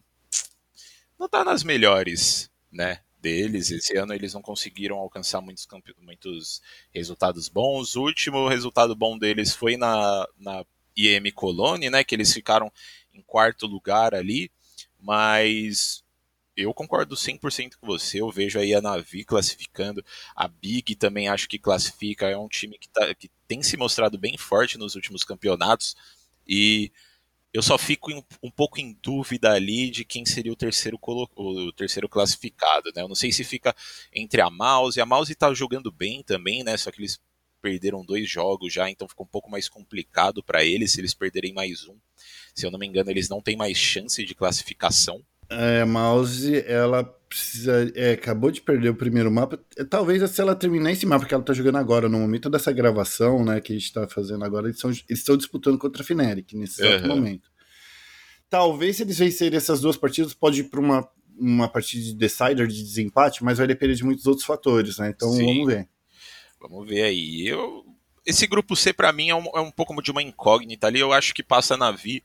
Não 1.19 1.29
tá 1.29 1.45
nas 1.45 1.65
melhores, 1.65 2.51
né? 2.71 3.01
Deles. 3.21 3.71
Esse 3.71 3.97
ano 3.97 4.15
eles 4.15 4.33
não 4.33 4.41
conseguiram 4.41 4.97
alcançar 4.97 5.41
muitos, 5.41 5.69
muitos 6.01 6.63
resultados 6.95 7.49
bons. 7.49 7.97
O 7.97 8.03
último 8.03 8.49
resultado 8.49 8.97
bom 8.97 9.19
deles 9.19 9.55
foi 9.55 9.77
na, 9.77 10.27
na 10.39 10.65
IM 10.97 11.31
Colone, 11.33 11.91
né? 11.91 12.05
Que 12.05 12.15
eles 12.15 12.33
ficaram 12.33 12.73
em 13.13 13.23
quarto 13.23 13.67
lugar 13.67 14.15
ali, 14.15 14.51
mas 14.99 16.05
eu 16.57 16.75
concordo 16.75 17.17
100% 17.17 17.77
com 17.81 17.87
você. 17.87 18.21
Eu 18.21 18.31
vejo 18.31 18.59
aí 18.59 18.75
a 18.75 18.81
Navi 18.81 19.25
classificando, 19.25 20.05
a 20.35 20.49
Big 20.49 20.95
também 20.97 21.29
acho 21.29 21.49
que 21.49 21.59
classifica. 21.59 22.29
É 22.29 22.37
um 22.37 22.49
time 22.49 22.79
que, 22.79 22.89
tá, 22.89 23.15
que 23.15 23.31
tem 23.49 23.63
se 23.63 23.77
mostrado 23.77 24.19
bem 24.19 24.37
forte 24.37 24.79
nos 24.79 24.95
últimos 24.95 25.25
campeonatos 25.25 25.97
e 26.47 26.93
eu 27.53 27.63
só 27.63 27.77
fico 27.77 28.13
um, 28.13 28.23
um 28.43 28.51
pouco 28.51 28.81
em 28.81 28.97
dúvida 29.03 29.53
ali 29.53 29.91
de 29.91 30.05
quem 30.05 30.25
seria 30.25 30.53
o 30.53 30.57
terceiro, 30.57 30.99
o 31.03 31.73
terceiro 31.73 32.09
classificado, 32.09 32.93
né? 32.95 33.03
Eu 33.03 33.09
não 33.09 33.17
sei 33.17 33.33
se 33.33 33.43
fica 33.43 33.75
entre 34.13 34.41
a 34.41 34.49
Mouse. 34.49 35.01
A 35.01 35.07
Mouse 35.07 35.35
tá 35.35 35.53
jogando 35.53 35.91
bem 35.91 36.23
também, 36.23 36.63
né? 36.63 36.77
Só 36.77 36.93
que 36.93 37.01
eles 37.01 37.21
perderam 37.61 38.05
dois 38.05 38.29
jogos 38.29 38.73
já, 38.73 38.91
então 38.91 39.09
ficou 39.09 39.27
um 39.27 39.31
pouco 39.31 39.51
mais 39.51 39.69
complicado 39.69 40.43
para 40.43 40.65
eles 40.65 40.93
se 40.93 41.01
eles 41.01 41.15
perderem 41.15 41.53
mais 41.53 41.87
um. 41.87 41.97
Se 42.55 42.67
eu 42.67 42.71
não 42.71 42.79
me 42.79 42.87
engano, 42.87 43.11
eles 43.11 43.29
não 43.29 43.41
têm 43.41 43.57
mais 43.57 43.77
chance 43.77 44.25
de 44.25 44.35
classificação. 44.35 45.23
É, 45.51 45.81
a 45.81 45.87
Mouse, 45.87 46.65
ela 46.65 47.03
precisa. 47.29 47.91
É, 47.95 48.13
acabou 48.13 48.51
de 48.51 48.61
perder 48.61 48.91
o 48.91 48.95
primeiro 48.95 49.31
mapa. 49.31 49.59
É, 49.77 49.85
talvez 49.85 50.29
se 50.31 50.41
ela 50.41 50.55
terminar 50.55 50.93
esse 50.93 51.05
mapa 51.05 51.27
que 51.27 51.35
ela 51.35 51.43
tá 51.43 51.53
jogando 51.53 51.77
agora, 51.77 52.09
no 52.09 52.19
momento 52.19 52.49
dessa 52.49 52.71
gravação, 52.71 53.45
né, 53.45 53.61
que 53.61 53.73
a 53.73 53.79
gente 53.79 53.93
tá 53.93 54.07
fazendo 54.07 54.45
agora, 54.45 54.69
eles, 54.69 54.79
são, 54.79 54.91
eles 54.91 55.05
estão 55.09 55.37
disputando 55.37 55.77
contra 55.77 56.03
a 56.03 56.07
Fnatic 56.07 56.53
nesse 56.55 56.83
uhum. 56.83 57.09
momento. 57.09 57.51
Talvez 58.49 58.97
se 58.97 59.03
eles 59.03 59.19
vencerem 59.19 59.57
essas 59.57 59.81
duas 59.81 59.97
partidas, 59.97 60.35
pode 60.35 60.61
ir 60.61 60.65
para 60.65 60.81
uma, 60.81 61.09
uma 61.37 61.69
partida 61.69 62.05
de 62.05 62.15
decider, 62.15 62.67
de 62.67 62.83
desempate, 62.83 63.43
mas 63.43 63.59
vai 63.59 63.67
depender 63.67 63.95
de 63.95 64.05
muitos 64.05 64.27
outros 64.27 64.47
fatores, 64.47 64.99
né? 64.99 65.11
Então 65.11 65.31
Sim. 65.33 65.47
vamos 65.47 65.67
ver. 65.67 65.89
Vamos 66.61 66.87
ver 66.89 67.03
aí. 67.05 67.47
Eu, 67.47 67.85
esse 68.27 68.47
grupo 68.47 68.77
C 68.77 68.93
para 68.93 69.13
mim 69.13 69.31
é 69.31 69.35
um, 69.35 69.47
é 69.55 69.61
um 69.61 69.71
pouco 69.71 70.01
de 70.03 70.11
uma 70.11 70.23
incógnita 70.23 70.87
ali. 70.87 71.01
Eu 71.01 71.13
acho 71.13 71.33
que 71.35 71.43
passa 71.43 71.77
Navi 71.77 72.23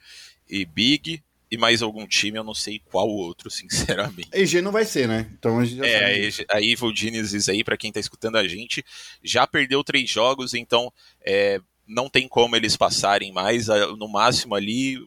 e 0.49 0.65
Big 0.65 1.23
e 1.49 1.57
mais 1.57 1.81
algum 1.81 2.05
time, 2.07 2.37
eu 2.37 2.43
não 2.43 2.53
sei 2.55 2.79
qual 2.91 3.07
outro, 3.07 3.49
sinceramente. 3.51 4.29
EG 4.33 4.61
não 4.61 4.71
vai 4.71 4.83
ser, 4.83 5.07
né? 5.07 5.29
Então 5.37 5.59
a 5.59 5.65
gente 5.65 5.77
já 5.77 5.85
É, 5.85 6.31
sabe. 6.31 6.47
a 6.51 6.61
Evil 6.61 6.93
Genesis 6.95 7.47
aí, 7.47 7.63
para 7.63 7.77
quem 7.77 7.91
tá 7.91 7.99
escutando 7.99 8.37
a 8.37 8.47
gente, 8.47 8.83
já 9.23 9.45
perdeu 9.47 9.83
três 9.83 10.09
jogos, 10.09 10.53
então 10.53 10.91
é, 11.21 11.61
não 11.87 12.09
tem 12.09 12.27
como 12.27 12.55
eles 12.55 12.75
passarem 12.75 13.31
mais, 13.31 13.67
no 13.97 14.07
máximo 14.07 14.55
ali 14.55 14.97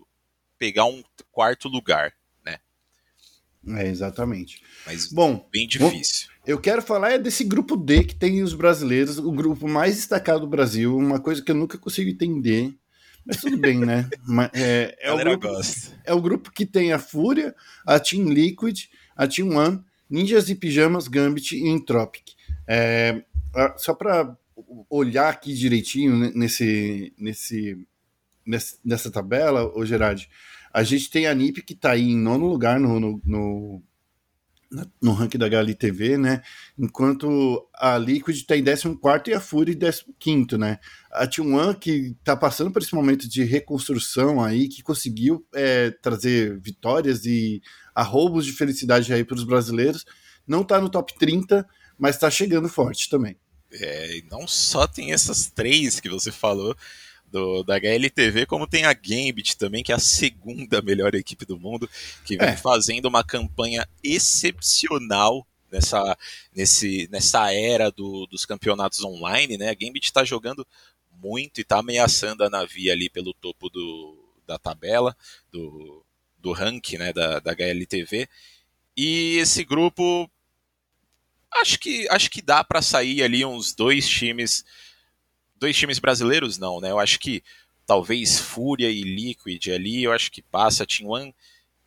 pegar 0.58 0.84
um 0.86 1.02
quarto 1.30 1.68
lugar? 1.68 2.12
É, 3.66 3.86
exatamente. 3.88 4.62
Mas 4.86 5.12
Bom, 5.12 5.46
bem 5.52 5.66
difícil. 5.66 6.28
Eu 6.46 6.58
quero 6.58 6.80
falar 6.80 7.10
é 7.12 7.18
desse 7.18 7.44
grupo 7.44 7.76
D 7.76 8.04
que 8.04 8.14
tem 8.14 8.42
os 8.42 8.54
brasileiros, 8.54 9.18
o 9.18 9.30
grupo 9.30 9.68
mais 9.68 9.96
destacado 9.96 10.40
do 10.40 10.46
Brasil, 10.46 10.96
uma 10.96 11.20
coisa 11.20 11.42
que 11.42 11.50
eu 11.50 11.56
nunca 11.56 11.76
consigo 11.76 12.08
entender. 12.08 12.74
Mas 13.26 13.38
tudo 13.38 13.58
bem, 13.58 13.78
né? 13.78 14.08
É, 14.54 14.96
é, 15.00 15.12
o 15.12 15.18
grupo, 15.18 15.48
é 16.04 16.14
o 16.14 16.20
grupo 16.20 16.50
que 16.50 16.64
tem 16.64 16.92
a 16.92 16.98
Fúria, 16.98 17.54
a 17.84 18.00
Team 18.00 18.28
Liquid, 18.28 18.84
a 19.14 19.26
Team 19.26 19.54
One, 19.54 19.82
Ninjas 20.08 20.48
e 20.48 20.54
Pijamas, 20.54 21.08
Gambit 21.08 21.54
e 21.54 21.68
Entropic. 21.68 22.30
É, 22.66 23.22
só 23.76 23.92
para 23.92 24.34
olhar 24.88 25.28
aqui 25.28 25.52
direitinho 25.52 26.32
nesse, 26.34 27.12
nesse, 27.18 27.86
nessa 28.84 29.10
tabela, 29.10 29.70
ô 29.76 29.84
Gerard, 29.84 30.28
a 30.72 30.82
gente 30.82 31.10
tem 31.10 31.26
a 31.26 31.34
NIP 31.34 31.62
que 31.62 31.72
está 31.72 31.92
aí 31.92 32.10
em 32.10 32.18
nono 32.18 32.46
lugar 32.46 32.78
no, 32.78 32.98
no, 32.98 33.20
no, 33.24 33.82
no 35.00 35.12
ranking 35.12 35.38
da 35.38 35.46
HLTV, 35.46 36.18
né? 36.18 36.42
Enquanto 36.78 37.68
a 37.74 37.96
Liquid 37.96 38.36
está 38.36 38.56
em 38.56 38.64
14 38.64 38.96
e 39.28 39.34
a 39.34 39.40
Fury 39.40 39.72
em 39.72 40.14
15, 40.18 40.58
né? 40.58 40.78
A 41.10 41.26
T1 41.26 41.78
que 41.78 42.16
está 42.18 42.36
passando 42.36 42.70
por 42.70 42.82
esse 42.82 42.94
momento 42.94 43.28
de 43.28 43.44
reconstrução 43.44 44.42
aí, 44.42 44.68
que 44.68 44.82
conseguiu 44.82 45.46
é, 45.54 45.90
trazer 45.90 46.58
vitórias 46.60 47.24
e 47.24 47.62
arroubos 47.94 48.44
de 48.44 48.52
felicidade 48.52 49.12
aí 49.12 49.24
para 49.24 49.36
os 49.36 49.44
brasileiros, 49.44 50.04
não 50.46 50.62
está 50.62 50.80
no 50.80 50.88
top 50.88 51.14
30, 51.18 51.66
mas 51.98 52.16
está 52.16 52.30
chegando 52.30 52.68
forte 52.68 53.08
também. 53.08 53.36
É, 53.72 54.22
não 54.30 54.46
só 54.46 54.86
tem 54.86 55.12
essas 55.12 55.50
três 55.50 56.00
que 56.00 56.08
você 56.08 56.32
falou, 56.32 56.74
do, 57.30 57.62
da 57.62 57.76
HLTV, 57.76 58.46
como 58.46 58.66
tem 58.66 58.84
a 58.84 58.92
Gambit 58.92 59.56
também, 59.56 59.82
que 59.82 59.92
é 59.92 59.94
a 59.94 60.00
segunda 60.00 60.80
melhor 60.82 61.14
equipe 61.14 61.44
do 61.44 61.58
mundo, 61.58 61.88
que 62.24 62.36
vem 62.36 62.48
é. 62.48 62.56
fazendo 62.56 63.06
uma 63.06 63.24
campanha 63.24 63.86
excepcional 64.02 65.46
nessa, 65.70 66.18
nesse, 66.54 67.08
nessa 67.10 67.52
era 67.52 67.90
do, 67.90 68.26
dos 68.26 68.44
campeonatos 68.44 69.04
online, 69.04 69.56
né? 69.56 69.68
A 69.68 69.74
Gambit 69.74 70.06
está 70.06 70.24
jogando 70.24 70.66
muito 71.22 71.58
e 71.58 71.62
está 71.62 71.78
ameaçando 71.78 72.44
a 72.44 72.50
Navi 72.50 72.90
ali 72.90 73.10
pelo 73.10 73.34
topo 73.34 73.68
do, 73.68 74.16
da 74.46 74.58
tabela, 74.58 75.16
do, 75.50 76.04
do 76.38 76.52
ranking 76.52 76.98
né, 76.98 77.12
da, 77.12 77.40
da 77.40 77.52
HLTV. 77.52 78.28
E 78.96 79.36
esse 79.36 79.64
grupo 79.64 80.30
acho 81.60 81.78
que 81.78 82.06
acho 82.10 82.30
que 82.30 82.42
dá 82.42 82.62
para 82.62 82.82
sair 82.82 83.22
ali 83.22 83.44
uns 83.44 83.74
dois 83.74 84.08
times 84.08 84.64
dois 85.58 85.76
times 85.76 85.98
brasileiros, 85.98 86.58
não, 86.58 86.80
né? 86.80 86.90
Eu 86.90 86.98
acho 86.98 87.18
que 87.18 87.42
talvez 87.86 88.38
Fúria 88.38 88.90
e 88.90 89.02
Liquid 89.02 89.68
ali, 89.68 90.04
eu 90.04 90.12
acho 90.12 90.30
que 90.30 90.42
passa 90.42 90.82
a 90.82 90.86
Team 90.86 91.08
One. 91.08 91.34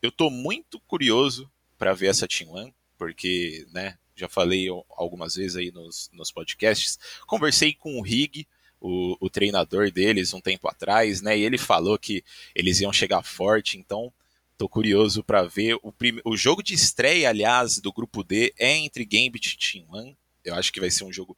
Eu 0.02 0.12
tô 0.12 0.30
muito 0.30 0.80
curioso 0.82 1.50
para 1.78 1.94
ver 1.94 2.08
essa 2.08 2.28
Team 2.28 2.52
One, 2.52 2.74
porque, 2.98 3.66
né, 3.72 3.98
já 4.16 4.28
falei 4.28 4.68
algumas 4.92 5.36
vezes 5.36 5.56
aí 5.56 5.72
nos, 5.72 6.10
nos 6.14 6.32
podcasts. 6.32 6.98
Conversei 7.26 7.74
com 7.74 8.00
o 8.00 8.02
Rig, 8.02 8.48
o, 8.80 9.16
o, 9.20 9.30
treinador 9.30 9.92
deles, 9.92 10.34
um 10.34 10.42
tempo 10.42 10.68
atrás, 10.68 11.22
né? 11.22 11.38
E 11.38 11.44
ele 11.44 11.58
falou 11.58 11.98
que 11.98 12.24
eles 12.56 12.82
iam 12.82 12.92
chegar 12.92 13.24
forte, 13.24 13.78
então 13.78 14.12
tô 14.58 14.68
curioso 14.68 15.24
para 15.24 15.44
ver. 15.44 15.76
O, 15.84 15.94
o 16.26 16.36
jogo 16.36 16.64
de 16.64 16.74
estreia, 16.74 17.30
aliás, 17.30 17.78
do 17.78 17.94
grupo 17.94 18.24
D 18.24 18.54
é 18.58 18.76
entre 18.76 19.06
Gambit 19.06 19.54
e 19.54 19.58
Team 19.58 19.86
One. 19.92 20.18
Eu 20.44 20.56
acho 20.56 20.74
que 20.74 20.80
vai 20.80 20.90
ser 20.90 21.04
um 21.04 21.14
jogo 21.14 21.38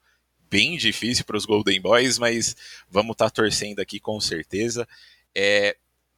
bem 0.53 0.77
difícil 0.77 1.25
para 1.25 1.35
os 1.35 1.47
Golden 1.47 1.81
Boys, 1.81 2.19
mas 2.19 2.55
vamos 2.87 3.13
estar 3.13 3.25
tá 3.25 3.31
torcendo 3.31 3.79
aqui 3.79 3.99
com 3.99 4.21
certeza. 4.21 4.87
É, 5.33 5.75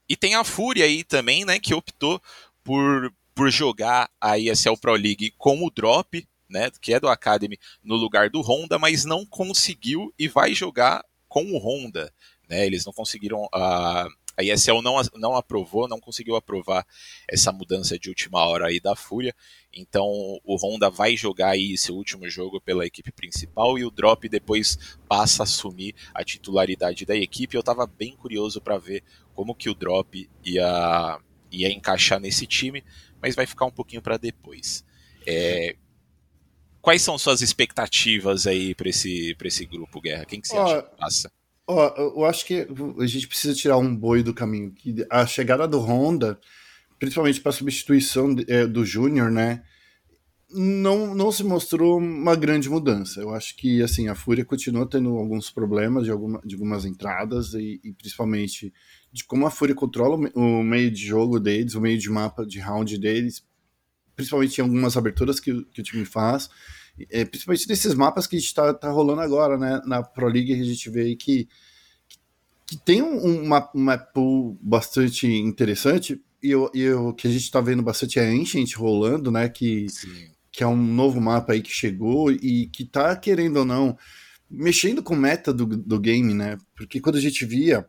e 0.09 0.17
tem 0.17 0.35
a 0.35 0.43
Fúria 0.43 0.83
aí 0.83 1.05
também, 1.05 1.45
né, 1.45 1.57
que 1.57 1.73
optou 1.73 2.21
por, 2.61 3.13
por 3.33 3.49
jogar 3.49 4.09
a 4.19 4.37
ESL 4.37 4.73
Pro 4.75 4.91
League 4.91 5.33
com 5.37 5.65
o 5.65 5.69
Drop, 5.69 6.27
né, 6.49 6.69
que 6.81 6.93
é 6.93 6.99
do 6.99 7.07
Academy, 7.07 7.57
no 7.81 7.95
lugar 7.95 8.29
do 8.29 8.41
Honda, 8.41 8.77
mas 8.77 9.05
não 9.05 9.25
conseguiu 9.25 10.13
e 10.19 10.27
vai 10.27 10.53
jogar 10.53 11.01
com 11.29 11.45
o 11.53 11.57
Honda. 11.57 12.11
Né, 12.49 12.65
eles 12.65 12.85
não 12.85 12.91
conseguiram. 12.91 13.45
Uh, 13.45 14.24
a 14.37 14.43
ESL 14.43 14.81
não, 14.81 14.95
não 15.15 15.35
aprovou, 15.35 15.87
não 15.87 15.99
conseguiu 15.99 16.35
aprovar 16.35 16.85
essa 17.29 17.51
mudança 17.51 17.97
de 17.97 18.09
última 18.09 18.45
hora 18.45 18.67
aí 18.67 18.79
da 18.79 18.95
Fúria. 18.95 19.33
Então 19.73 20.05
o 20.43 20.55
Honda 20.57 20.89
vai 20.89 21.15
jogar 21.15 21.51
aí 21.51 21.77
seu 21.77 21.95
último 21.95 22.29
jogo 22.29 22.59
pela 22.59 22.85
equipe 22.85 23.11
principal 23.11 23.77
e 23.77 23.85
o 23.85 23.91
Drop 23.91 24.27
depois 24.27 24.77
passa 25.07 25.43
a 25.43 25.45
assumir 25.45 25.95
a 26.13 26.23
titularidade 26.23 27.05
da 27.05 27.15
equipe. 27.15 27.55
Eu 27.55 27.61
estava 27.61 27.87
bem 27.87 28.15
curioso 28.15 28.59
para 28.59 28.77
ver 28.77 29.03
como 29.33 29.55
que 29.55 29.69
o 29.69 29.75
Drop 29.75 30.29
ia, 30.43 31.19
ia 31.51 31.71
encaixar 31.71 32.19
nesse 32.19 32.45
time, 32.45 32.83
mas 33.21 33.35
vai 33.35 33.45
ficar 33.45 33.65
um 33.65 33.71
pouquinho 33.71 34.01
para 34.01 34.17
depois. 34.17 34.83
É, 35.25 35.75
quais 36.81 37.01
são 37.01 37.17
suas 37.17 37.41
expectativas 37.41 38.45
aí 38.45 38.75
para 38.75 38.89
esse, 38.89 39.35
esse 39.43 39.65
grupo, 39.65 40.01
Guerra? 40.01 40.25
Quem 40.25 40.39
que 40.39 40.47
você 40.47 40.57
acha 40.57 40.83
que 40.83 40.97
passa? 40.97 41.31
Ó, 41.67 41.93
eu 41.97 42.25
acho 42.25 42.45
que 42.45 42.67
a 42.99 43.05
gente 43.07 43.27
precisa 43.27 43.55
tirar 43.55 43.77
um 43.77 43.95
boi 43.95 44.21
do 44.21 44.33
caminho. 44.33 44.71
Que 44.71 45.05
a 45.09 45.25
chegada 45.25 45.67
do 45.67 45.79
Honda, 45.79 46.39
principalmente 46.99 47.41
para 47.41 47.51
substituição 47.51 48.35
é, 48.47 48.67
do 48.67 48.85
Júnior, 48.85 49.31
né? 49.31 49.63
Não, 50.51 51.15
não 51.15 51.31
se 51.31 51.43
mostrou 51.43 51.97
uma 51.97 52.35
grande 52.35 52.69
mudança. 52.69 53.19
Eu 53.19 53.33
acho 53.33 53.55
que 53.57 53.81
assim 53.81 54.07
a 54.07 54.15
Fúria 54.15 54.45
continua 54.45 54.87
tendo 54.87 55.09
alguns 55.17 55.49
problemas 55.49 56.03
de, 56.05 56.11
alguma, 56.11 56.39
de 56.45 56.53
algumas 56.53 56.85
entradas 56.85 57.53
e, 57.55 57.81
e 57.83 57.91
principalmente 57.93 58.71
de 59.11 59.23
como 59.23 59.47
a 59.47 59.51
Fúria 59.51 59.73
controla 59.73 60.17
o 60.35 60.63
meio 60.63 60.91
de 60.91 61.03
jogo 61.03 61.39
deles, 61.39 61.73
o 61.73 61.81
meio 61.81 61.97
de 61.97 62.09
mapa 62.11 62.45
de 62.45 62.59
round 62.59 62.95
deles, 62.99 63.43
principalmente 64.15 64.59
em 64.59 64.61
algumas 64.61 64.95
aberturas 64.95 65.39
que, 65.39 65.63
que 65.73 65.81
o 65.81 65.83
time 65.83 66.05
faz 66.05 66.47
é, 67.09 67.25
principalmente 67.25 67.67
nesses 67.67 67.93
mapas 67.93 68.25
que 68.25 68.35
a 68.35 68.39
gente 68.39 68.47
está 68.47 68.73
tá 68.73 68.89
rolando 68.89 69.21
agora, 69.21 69.57
né? 69.57 69.81
Na 69.85 70.01
Pro 70.01 70.27
League 70.27 70.53
a 70.53 70.63
gente 70.63 70.89
vê 70.89 71.01
aí 71.01 71.15
que, 71.15 71.47
que, 72.65 72.77
tem 72.77 73.01
um, 73.01 73.25
um, 73.25 73.47
map, 73.47 73.75
um 73.75 73.81
map 73.81 74.13
pool 74.13 74.57
bastante 74.61 75.27
interessante 75.27 76.21
e 76.41 76.55
o, 76.55 76.71
e 76.73 76.89
o 76.91 77.13
que 77.13 77.27
a 77.27 77.31
gente 77.31 77.43
está 77.43 77.59
vendo 77.59 77.83
bastante 77.83 78.19
é 78.19 78.25
a 78.25 78.29
Ancient 78.29 78.75
rolando, 78.75 79.29
né? 79.29 79.49
Que, 79.49 79.87
que 80.51 80.63
é 80.63 80.67
um 80.67 80.77
novo 80.77 81.19
mapa 81.19 81.53
aí 81.53 81.61
que 81.61 81.71
chegou 81.71 82.31
e 82.31 82.67
que 82.67 82.85
tá, 82.85 83.15
querendo 83.15 83.57
ou 83.57 83.65
não, 83.65 83.97
mexendo 84.49 85.03
com 85.03 85.15
meta 85.15 85.53
do, 85.53 85.65
do 85.65 85.99
game, 85.99 86.33
né? 86.33 86.57
Porque 86.75 87.01
quando 87.01 87.17
a 87.17 87.21
gente 87.21 87.45
via, 87.45 87.85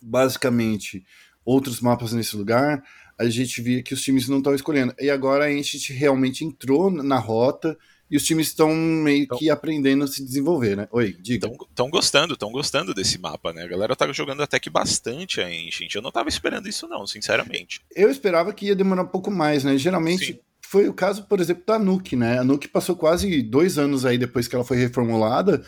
basicamente, 0.00 1.04
outros 1.44 1.80
mapas 1.80 2.12
nesse 2.12 2.36
lugar, 2.36 2.82
a 3.18 3.28
gente 3.28 3.60
via 3.60 3.82
que 3.82 3.94
os 3.94 4.02
times 4.02 4.28
não 4.28 4.38
estão 4.38 4.54
escolhendo. 4.54 4.94
E 5.00 5.10
agora 5.10 5.46
a 5.46 5.48
Ancient 5.48 5.88
realmente 5.90 6.44
entrou 6.44 6.90
na 6.90 7.18
rota 7.18 7.76
e 8.10 8.16
os 8.16 8.24
times 8.24 8.48
estão 8.48 8.74
meio 8.74 9.24
então, 9.24 9.38
que 9.38 9.48
aprendendo 9.48 10.04
a 10.04 10.06
se 10.06 10.24
desenvolver, 10.24 10.76
né? 10.76 10.88
Oi, 10.92 11.16
diga. 11.20 11.50
Estão 11.68 11.88
gostando, 11.88 12.34
estão 12.34 12.52
gostando 12.52 12.94
desse 12.94 13.18
mapa, 13.18 13.52
né? 13.52 13.62
A 13.62 13.68
galera 13.68 13.96
tá 13.96 14.10
jogando 14.12 14.42
até 14.42 14.60
que 14.60 14.68
bastante 14.68 15.40
a 15.40 15.46
Ancient. 15.46 15.94
Eu 15.94 16.02
não 16.02 16.12
tava 16.12 16.28
esperando 16.28 16.68
isso 16.68 16.86
não, 16.86 17.06
sinceramente. 17.06 17.80
Eu 17.94 18.10
esperava 18.10 18.52
que 18.52 18.66
ia 18.66 18.76
demorar 18.76 19.02
um 19.02 19.08
pouco 19.08 19.30
mais, 19.30 19.64
né? 19.64 19.78
Geralmente 19.78 20.34
Sim. 20.34 20.38
foi 20.62 20.88
o 20.88 20.92
caso, 20.92 21.24
por 21.24 21.40
exemplo, 21.40 21.64
da 21.66 21.78
Nuke, 21.78 22.14
né? 22.14 22.38
A 22.38 22.44
Nuke 22.44 22.68
passou 22.68 22.94
quase 22.94 23.42
dois 23.42 23.78
anos 23.78 24.04
aí 24.04 24.18
depois 24.18 24.46
que 24.46 24.54
ela 24.54 24.64
foi 24.64 24.76
reformulada 24.76 25.64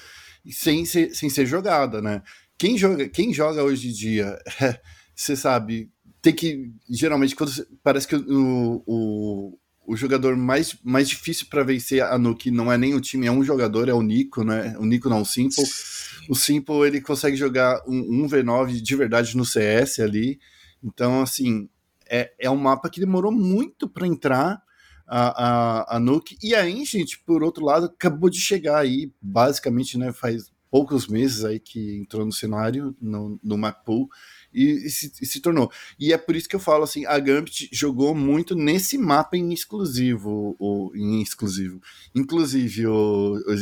sem 0.51 0.85
ser, 0.85 1.14
sem 1.14 1.31
ser 1.31 1.46
jogada, 1.46 2.03
né? 2.03 2.22
Quem 2.59 2.77
joga, 2.77 3.09
quem 3.09 3.33
joga 3.33 3.62
hoje 3.62 3.88
em 3.88 3.92
dia, 3.92 4.38
você 5.14 5.35
sabe, 5.35 5.90
tem 6.22 6.35
que 6.35 6.70
geralmente 6.88 7.35
quando 7.35 7.53
parece 7.83 8.07
que 8.07 8.16
o, 8.16 8.83
o 8.87 9.59
o 9.87 9.96
jogador 9.96 10.37
mais, 10.37 10.77
mais 10.83 11.09
difícil 11.09 11.46
para 11.49 11.62
vencer 11.62 12.03
a 12.03 12.18
Nuke 12.18 12.51
não 12.51 12.72
é 12.72 12.77
nem 12.77 12.94
o 12.94 13.01
time, 13.01 13.27
é 13.27 13.31
um 13.31 13.44
jogador, 13.44 13.88
é 13.88 13.94
o 13.94 14.03
Nico, 14.03 14.42
né? 14.42 14.77
O 14.79 14.85
Nico 14.85 15.09
não, 15.09 15.22
o 15.22 15.27
Simple. 15.27 15.64
O 16.29 16.35
Simple 16.35 16.87
ele 16.87 17.01
consegue 17.01 17.37
jogar 17.37 17.81
um, 17.87 18.25
um 18.25 18.29
V9 18.29 18.81
de 18.81 18.96
verdade 18.96 19.37
no 19.37 19.44
CS 19.44 20.01
ali. 20.01 20.40
Então, 20.83 21.22
assim, 21.22 21.68
é, 22.09 22.33
é 22.38 22.51
um 22.51 22.57
mapa 22.57 22.90
que 22.90 23.01
demorou 23.01 23.31
muito 23.31 23.88
para 23.88 24.07
entrar 24.07 24.61
a, 25.07 25.44
a, 25.87 25.97
a 25.97 26.01
Nuke. 26.01 26.37
E 26.43 26.55
a 26.55 26.62
Ancient, 26.64 27.18
por 27.24 27.45
outro 27.45 27.64
lado, 27.64 27.87
acabou 27.87 28.28
de 28.28 28.41
chegar 28.41 28.78
aí, 28.78 29.12
basicamente, 29.22 29.97
né? 29.97 30.12
Faz 30.12 30.51
poucos 30.68 31.07
meses 31.07 31.45
aí 31.45 31.61
que 31.61 31.97
entrou 31.97 32.26
no 32.26 32.32
cenário, 32.32 32.95
no, 33.01 33.39
no 33.43 33.57
map 33.57 33.84
pool 33.84 34.09
e, 34.57 34.87
e, 34.87 34.91
se, 34.91 35.13
e, 35.21 35.27
se, 35.27 35.41
tornou. 35.41 35.71
E 35.99 36.13
é 36.15 36.19
por 36.19 36.35
isso 36.35 36.49
que 36.49 36.57
eu 36.57 36.61
falo 36.61 36.85
assim, 36.85 37.05
a 37.05 37.19
Gambit 37.19 37.69
jogou 37.71 38.15
muito 38.15 38.55
nesse 38.55 38.97
mapa 38.97 39.37
em 39.37 39.53
exclusivo, 39.53 40.57
o, 40.59 40.91
em 40.95 41.21
exclusivo. 41.21 41.81
Inclusive, 42.15 42.87
o, 42.87 43.35
o 43.35 43.55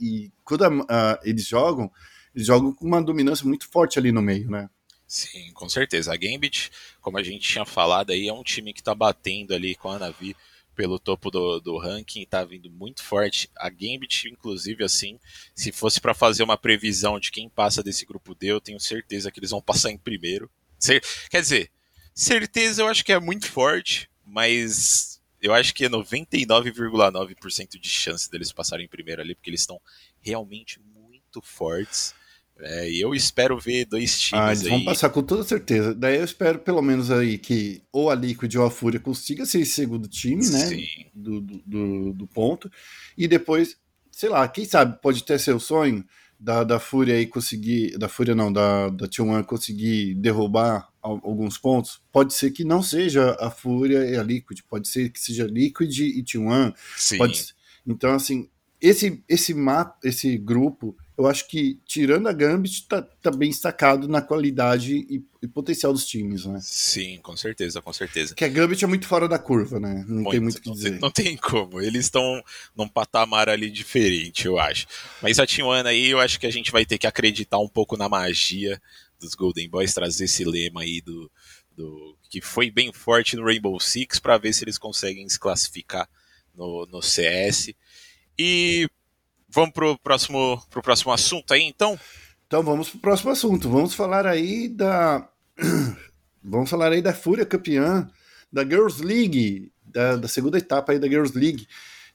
e 0.00 0.32
quando 0.44 0.64
a, 0.64 0.68
a, 0.88 1.20
eles 1.22 1.46
jogam, 1.46 1.90
eles 2.34 2.48
jogam 2.48 2.72
com 2.72 2.84
uma 2.84 3.00
dominância 3.00 3.46
muito 3.46 3.68
forte 3.68 3.98
ali 3.98 4.10
no 4.10 4.20
meio, 4.20 4.50
né? 4.50 4.68
Sim, 5.06 5.52
com 5.54 5.68
certeza. 5.68 6.12
A 6.12 6.16
Gambit, 6.16 6.70
como 7.00 7.18
a 7.18 7.22
gente 7.22 7.48
tinha 7.48 7.64
falado 7.64 8.10
aí, 8.10 8.28
é 8.28 8.32
um 8.32 8.42
time 8.42 8.72
que 8.72 8.82
tá 8.82 8.94
batendo 8.94 9.54
ali 9.54 9.74
com 9.76 9.90
a 9.90 9.98
Navi 9.98 10.36
pelo 10.80 10.98
topo 10.98 11.30
do, 11.30 11.60
do 11.60 11.76
ranking, 11.76 12.24
tá 12.24 12.42
vindo 12.42 12.70
muito 12.70 13.04
forte. 13.04 13.50
A 13.54 13.68
Gambit, 13.68 14.30
inclusive, 14.30 14.82
assim, 14.82 15.20
se 15.54 15.70
fosse 15.70 16.00
para 16.00 16.14
fazer 16.14 16.42
uma 16.42 16.56
previsão 16.56 17.20
de 17.20 17.30
quem 17.30 17.50
passa 17.50 17.82
desse 17.82 18.06
grupo 18.06 18.34
D, 18.34 18.46
eu 18.46 18.62
tenho 18.62 18.80
certeza 18.80 19.30
que 19.30 19.38
eles 19.38 19.50
vão 19.50 19.60
passar 19.60 19.90
em 19.90 19.98
primeiro. 19.98 20.50
Quer 21.28 21.42
dizer, 21.42 21.70
certeza 22.14 22.80
eu 22.80 22.88
acho 22.88 23.04
que 23.04 23.12
é 23.12 23.20
muito 23.20 23.46
forte, 23.46 24.08
mas 24.24 25.20
eu 25.38 25.52
acho 25.52 25.74
que 25.74 25.84
é 25.84 25.88
99,9% 25.90 27.78
de 27.78 27.88
chance 27.90 28.30
deles 28.30 28.50
passarem 28.50 28.88
primeiro 28.88 29.20
ali, 29.20 29.34
porque 29.34 29.50
eles 29.50 29.60
estão 29.60 29.78
realmente 30.22 30.80
muito 30.80 31.42
fortes. 31.42 32.14
É, 32.62 32.90
e 32.90 33.00
eu 33.00 33.14
espero 33.14 33.58
ver 33.58 33.86
dois 33.86 34.20
times 34.20 34.44
ah, 34.44 34.48
eles 34.48 34.62
aí. 34.64 34.68
vão 34.68 34.84
passar 34.84 35.10
com 35.10 35.22
toda 35.22 35.42
certeza. 35.42 35.94
Daí 35.94 36.16
eu 36.16 36.24
espero 36.24 36.58
pelo 36.58 36.82
menos 36.82 37.10
aí 37.10 37.38
que 37.38 37.82
ou 37.92 38.10
a 38.10 38.14
Liquid 38.14 38.54
ou 38.56 38.66
a 38.66 38.70
Fúria 38.70 39.00
consiga 39.00 39.46
ser 39.46 39.60
esse 39.60 39.72
segundo 39.72 40.08
time, 40.08 40.46
né? 40.48 40.66
Sim. 40.66 40.84
Do, 41.14 41.40
do, 41.40 41.62
do, 41.66 42.12
do 42.12 42.26
ponto. 42.26 42.70
E 43.16 43.26
depois, 43.26 43.76
sei 44.10 44.28
lá, 44.28 44.46
quem 44.48 44.64
sabe 44.64 45.00
pode 45.00 45.24
ter 45.24 45.38
seu 45.38 45.58
sonho 45.58 46.04
da, 46.40 46.64
da 46.64 46.78
Fúria 46.78 47.14
aí 47.14 47.26
conseguir. 47.26 47.98
Da 47.98 48.08
Fúria 48.08 48.34
não, 48.34 48.52
da, 48.52 48.88
da 48.88 49.06
T1 49.06 49.44
conseguir 49.44 50.14
derrubar 50.14 50.88
alguns 51.02 51.58
pontos. 51.58 52.00
Pode 52.12 52.32
ser 52.34 52.50
que 52.50 52.64
não 52.64 52.82
seja 52.82 53.36
a 53.40 53.50
Fúria 53.50 54.04
e 54.04 54.16
a 54.16 54.22
Liquid, 54.22 54.60
pode 54.68 54.88
ser 54.88 55.10
que 55.10 55.20
seja 55.20 55.46
Liquid 55.46 55.98
e 55.98 56.22
T1. 56.22 56.74
Sim. 56.96 57.18
Pode, 57.18 57.54
então, 57.86 58.14
assim, 58.14 58.48
esse, 58.80 59.22
esse, 59.28 59.52
mapa, 59.52 59.98
esse 60.04 60.36
grupo 60.38 60.96
eu 61.20 61.26
acho 61.26 61.46
que, 61.46 61.78
tirando 61.84 62.28
a 62.28 62.32
Gambit, 62.32 62.86
tá, 62.86 63.02
tá 63.02 63.30
bem 63.30 63.50
destacado 63.50 64.08
na 64.08 64.22
qualidade 64.22 64.94
e, 64.96 65.22
e, 65.42 65.46
potencial 65.46 65.92
dos 65.92 66.06
times, 66.06 66.46
né? 66.46 66.58
Sim, 66.62 67.18
com 67.22 67.36
certeza, 67.36 67.82
com 67.82 67.92
certeza. 67.92 68.34
Que 68.34 68.44
a 68.44 68.48
Gambit 68.48 68.82
é 68.82 68.88
muito 68.88 69.06
fora 69.06 69.28
da 69.28 69.38
curva, 69.38 69.78
né? 69.78 70.02
Não 70.08 70.22
muito, 70.22 70.30
tem 70.30 70.40
muito 70.40 70.56
o 70.56 70.62
que 70.62 70.70
dizer. 70.70 70.98
Não 70.98 71.10
tem 71.10 71.36
como, 71.36 71.78
eles 71.78 72.06
estão 72.06 72.42
num 72.74 72.88
patamar 72.88 73.50
ali 73.50 73.70
diferente, 73.70 74.46
eu 74.46 74.58
acho. 74.58 74.86
Mas 75.20 75.38
a 75.38 75.46
T1 75.46 75.84
aí, 75.84 76.08
eu 76.08 76.18
acho 76.18 76.40
que 76.40 76.46
a 76.46 76.50
gente 76.50 76.72
vai 76.72 76.86
ter 76.86 76.96
que 76.96 77.06
acreditar 77.06 77.58
um 77.58 77.68
pouco 77.68 77.98
na 77.98 78.08
magia 78.08 78.80
dos 79.20 79.34
Golden 79.34 79.68
Boys, 79.68 79.92
trazer 79.92 80.24
esse 80.24 80.42
lema 80.42 80.80
aí 80.80 81.02
do, 81.02 81.30
do 81.76 82.16
que 82.30 82.40
foi 82.40 82.70
bem 82.70 82.94
forte 82.94 83.36
no 83.36 83.44
Rainbow 83.44 83.78
Six, 83.78 84.18
para 84.18 84.38
ver 84.38 84.54
se 84.54 84.64
eles 84.64 84.78
conseguem 84.78 85.28
se 85.28 85.38
classificar 85.38 86.08
no, 86.54 86.86
no 86.86 87.02
CS. 87.02 87.74
E 88.38 88.88
Vamos 89.52 89.72
pro 89.72 89.98
próximo, 89.98 90.62
pro 90.70 90.82
próximo 90.82 91.12
assunto 91.12 91.52
aí, 91.52 91.62
então? 91.62 91.98
Então 92.46 92.62
vamos 92.62 92.90
pro 92.90 93.00
próximo 93.00 93.30
assunto. 93.30 93.68
Vamos 93.68 93.94
falar 93.94 94.26
aí 94.26 94.68
da. 94.68 95.28
vamos 96.42 96.70
falar 96.70 96.92
aí 96.92 97.02
da 97.02 97.12
Fúria 97.12 97.44
campeã 97.44 98.08
da 98.52 98.64
Girls 98.64 99.02
League, 99.04 99.72
da, 99.84 100.16
da 100.16 100.28
segunda 100.28 100.58
etapa 100.58 100.92
aí 100.92 100.98
da 100.98 101.08
Girls 101.08 101.36
League. 101.36 101.66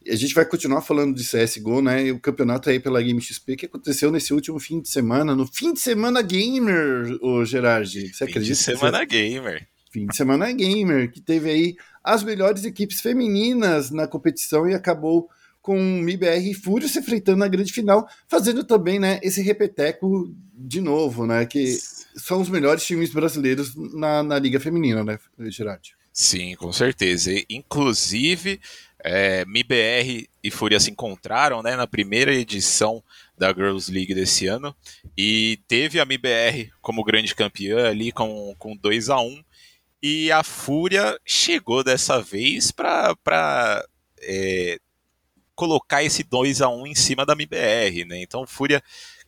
E 0.06 0.12
a 0.12 0.16
gente 0.16 0.36
vai 0.36 0.46
continuar 0.46 0.82
falando 0.82 1.16
de 1.16 1.24
CSGO, 1.24 1.82
né? 1.82 2.06
E 2.06 2.12
o 2.12 2.20
campeonato 2.20 2.70
aí 2.70 2.80
pela 2.80 3.02
Game 3.02 3.20
XP 3.20 3.56
que 3.56 3.66
aconteceu 3.66 4.12
nesse 4.12 4.34
último 4.34 4.60
fim 4.60 4.80
de 4.80 4.88
semana, 4.88 5.36
no 5.36 5.48
fim 5.48 5.74
de 5.74 5.80
semana 5.80 6.22
gamer, 6.22 7.18
o 7.22 7.44
Gerard. 7.44 8.14
Você 8.14 8.24
acredita? 8.24 8.56
Fim 8.56 8.72
de 8.74 8.78
semana 8.78 9.00
você... 9.00 9.06
gamer. 9.06 9.68
Fim 9.92 10.06
de 10.06 10.16
semana 10.16 10.52
gamer, 10.52 11.12
que 11.12 11.22
teve 11.22 11.50
aí 11.50 11.76
as 12.04 12.24
melhores 12.24 12.66
equipes 12.66 13.02
femininas 13.02 13.90
na 13.90 14.08
competição 14.08 14.70
e 14.70 14.74
acabou 14.74 15.30
com 15.66 15.76
MIBR 15.80 16.52
e 16.52 16.54
Fúria 16.54 16.88
se 16.88 17.00
enfrentando 17.00 17.40
na 17.40 17.48
grande 17.48 17.74
final, 17.74 18.08
fazendo 18.28 18.64
também 18.64 19.00
né, 19.00 19.20
esse 19.24 19.42
repeteco 19.42 20.32
de 20.54 20.80
novo, 20.80 21.26
né? 21.26 21.44
Que 21.48 21.76
são 22.16 22.40
os 22.40 22.50
melhores 22.50 22.86
times 22.86 23.12
brasileiros 23.12 23.74
na, 23.76 24.22
na 24.22 24.38
Liga 24.38 24.60
Feminina, 24.60 25.04
né, 25.04 25.18
Gerard? 25.50 25.96
Sim, 26.14 26.54
com 26.54 26.72
certeza. 26.72 27.32
Inclusive, 27.50 28.62
é, 29.04 29.44
MIBR 29.46 30.30
e 30.44 30.52
Fúria 30.52 30.80
se 30.80 30.92
encontraram 30.92 31.64
né, 31.64 31.76
na 31.76 31.88
primeira 31.88 32.32
edição 32.32 33.04
da 33.36 33.52
Girls 33.52 33.92
League 33.92 34.14
desse 34.14 34.46
ano 34.46 34.74
e 35.18 35.60
teve 35.68 36.00
a 36.00 36.06
MIBR 36.06 36.72
como 36.80 37.04
grande 37.04 37.34
campeã 37.34 37.90
ali 37.90 38.12
com, 38.12 38.54
com 38.60 38.78
2 38.78 39.10
a 39.10 39.20
1 39.20 39.44
e 40.04 40.32
a 40.32 40.44
Fúria 40.44 41.20
chegou 41.26 41.84
dessa 41.84 42.22
vez 42.22 42.70
para 42.70 43.84
é, 44.22 44.78
colocar 45.56 46.04
esse 46.04 46.24
2 46.24 46.62
a 46.62 46.70
1 46.70 46.88
em 46.88 46.96
cima 46.96 47.26
da 47.26 47.34
MBR, 47.34 48.06
né? 48.06 48.22
Então 48.22 48.46
Fúria 48.46 48.84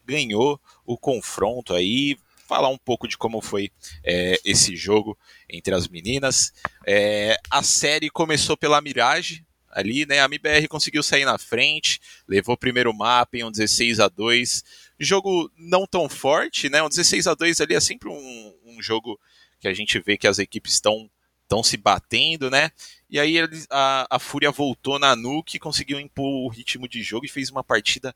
ganhou 0.05 0.59
o 0.86 0.97
confronto 0.97 1.73
aí, 1.73 2.17
falar 2.47 2.69
um 2.69 2.78
pouco 2.78 3.07
de 3.07 3.17
como 3.17 3.41
foi 3.41 3.71
é, 4.03 4.39
esse 4.45 4.75
jogo 4.75 5.17
entre 5.49 5.73
as 5.73 5.88
meninas. 5.88 6.53
É, 6.86 7.38
a 7.49 7.63
série 7.63 8.09
começou 8.09 8.55
pela 8.55 8.82
Mirage, 8.82 9.45
ali, 9.69 10.05
né? 10.05 10.21
A 10.21 10.25
MBR 10.25 10.67
conseguiu 10.67 11.03
sair 11.03 11.25
na 11.25 11.38
frente, 11.38 11.99
levou 12.28 12.55
o 12.55 12.57
primeiro 12.57 12.93
mapa 12.93 13.38
em 13.38 13.43
um 13.43 13.51
16 13.51 13.99
a 13.99 14.07
2 14.07 14.63
Jogo 14.99 15.51
não 15.55 15.86
tão 15.86 16.09
forte, 16.09 16.69
né? 16.69 16.82
Um 16.82 16.89
16 16.89 17.28
a 17.28 17.36
2 17.36 17.61
ali 17.61 17.75
é 17.75 17.80
sempre 17.80 18.09
um, 18.09 18.53
um 18.65 18.82
jogo 18.82 19.19
que 19.59 19.67
a 19.67 19.73
gente 19.73 19.99
vê 19.99 20.17
que 20.17 20.28
as 20.28 20.39
equipes 20.39 20.73
estão 20.73 21.09
estão 21.43 21.63
se 21.63 21.78
batendo, 21.78 22.49
né? 22.49 22.71
E 23.10 23.20
aí 23.20 23.38
a, 23.70 24.08
a 24.10 24.20
Fúria 24.20 24.51
voltou 24.51 24.99
na 24.99 25.16
Nuke, 25.16 25.60
conseguiu 25.60 25.99
impor 25.99 26.45
o 26.45 26.49
ritmo 26.49 26.88
de 26.88 27.01
jogo 27.01 27.26
e 27.26 27.30
fez 27.30 27.49
uma 27.49 27.64
partida 27.64 28.14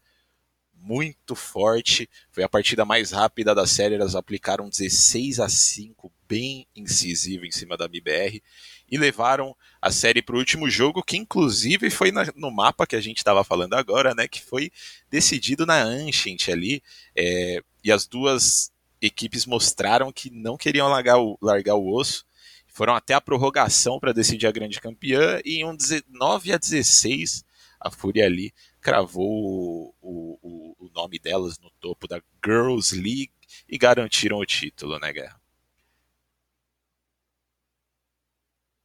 muito 0.82 1.36
forte. 1.36 2.10
Foi 2.32 2.44
a 2.44 2.50
partida 2.50 2.84
mais 2.84 3.12
rápida 3.12 3.56
da 3.56 3.66
série. 3.66 3.96
Elas 3.96 4.16
aplicaram 4.16 4.70
16 4.70 5.39
a 5.39 5.48
5, 5.48 6.12
bem 6.28 6.68
incisivo 6.76 7.46
em 7.46 7.52
cima 7.52 7.78
da 7.78 7.86
MBR. 7.86 8.42
E 8.89 8.98
levaram 8.98 9.56
a 9.82 9.92
série 9.92 10.22
para 10.22 10.36
o 10.36 10.39
último 10.39 10.70
jogo, 10.70 11.04
que 11.04 11.16
inclusive 11.16 11.89
foi 11.89 12.12
na, 12.12 12.26
no 12.36 12.52
mapa 12.52 12.86
que 12.86 12.96
a 12.96 13.02
gente 13.02 13.18
estava 13.20 13.44
falando 13.44 13.76
agora, 13.76 14.14
né? 14.14 14.28
Que 14.28 14.42
foi 14.42 14.72
decidido 15.10 15.66
na 15.66 15.82
Ancient 15.82 16.50
ali. 16.50 16.84
É, 17.16 17.62
e 17.84 17.92
as 17.92 18.06
duas 18.06 18.72
equipes 19.02 19.46
mostraram 19.46 20.12
que 20.12 20.30
não 20.30 20.58
queriam 20.58 20.88
largar 20.89 21.18
o, 21.18 21.38
largar 21.42 21.76
o 21.76 21.94
osso 21.94 22.26
foram 22.72 22.95
até 22.95 23.13
a 23.13 23.22
prorrogação 23.22 23.99
para 23.99 24.13
decidir 24.13 24.47
a 24.47 24.51
grande 24.51 24.80
campeã 24.80 25.39
e 25.45 25.57
em 25.57 25.65
um 25.65 25.76
19 25.76 26.53
a 26.53 26.57
16 26.57 27.43
a 27.80 27.91
Fúria 27.91 28.26
ali 28.26 28.53
cravou 28.80 29.93
o, 30.01 30.39
o, 30.41 30.76
o, 30.80 30.89
nome 30.93 31.19
delas 31.19 31.59
no 31.59 31.69
topo 31.80 32.07
da 32.07 32.22
Girls 32.43 32.95
League 32.95 33.32
e 33.67 33.78
garantiram 33.78 34.38
o 34.38 34.45
título, 34.45 34.99
né, 34.99 35.11
Guerra? 35.11 35.39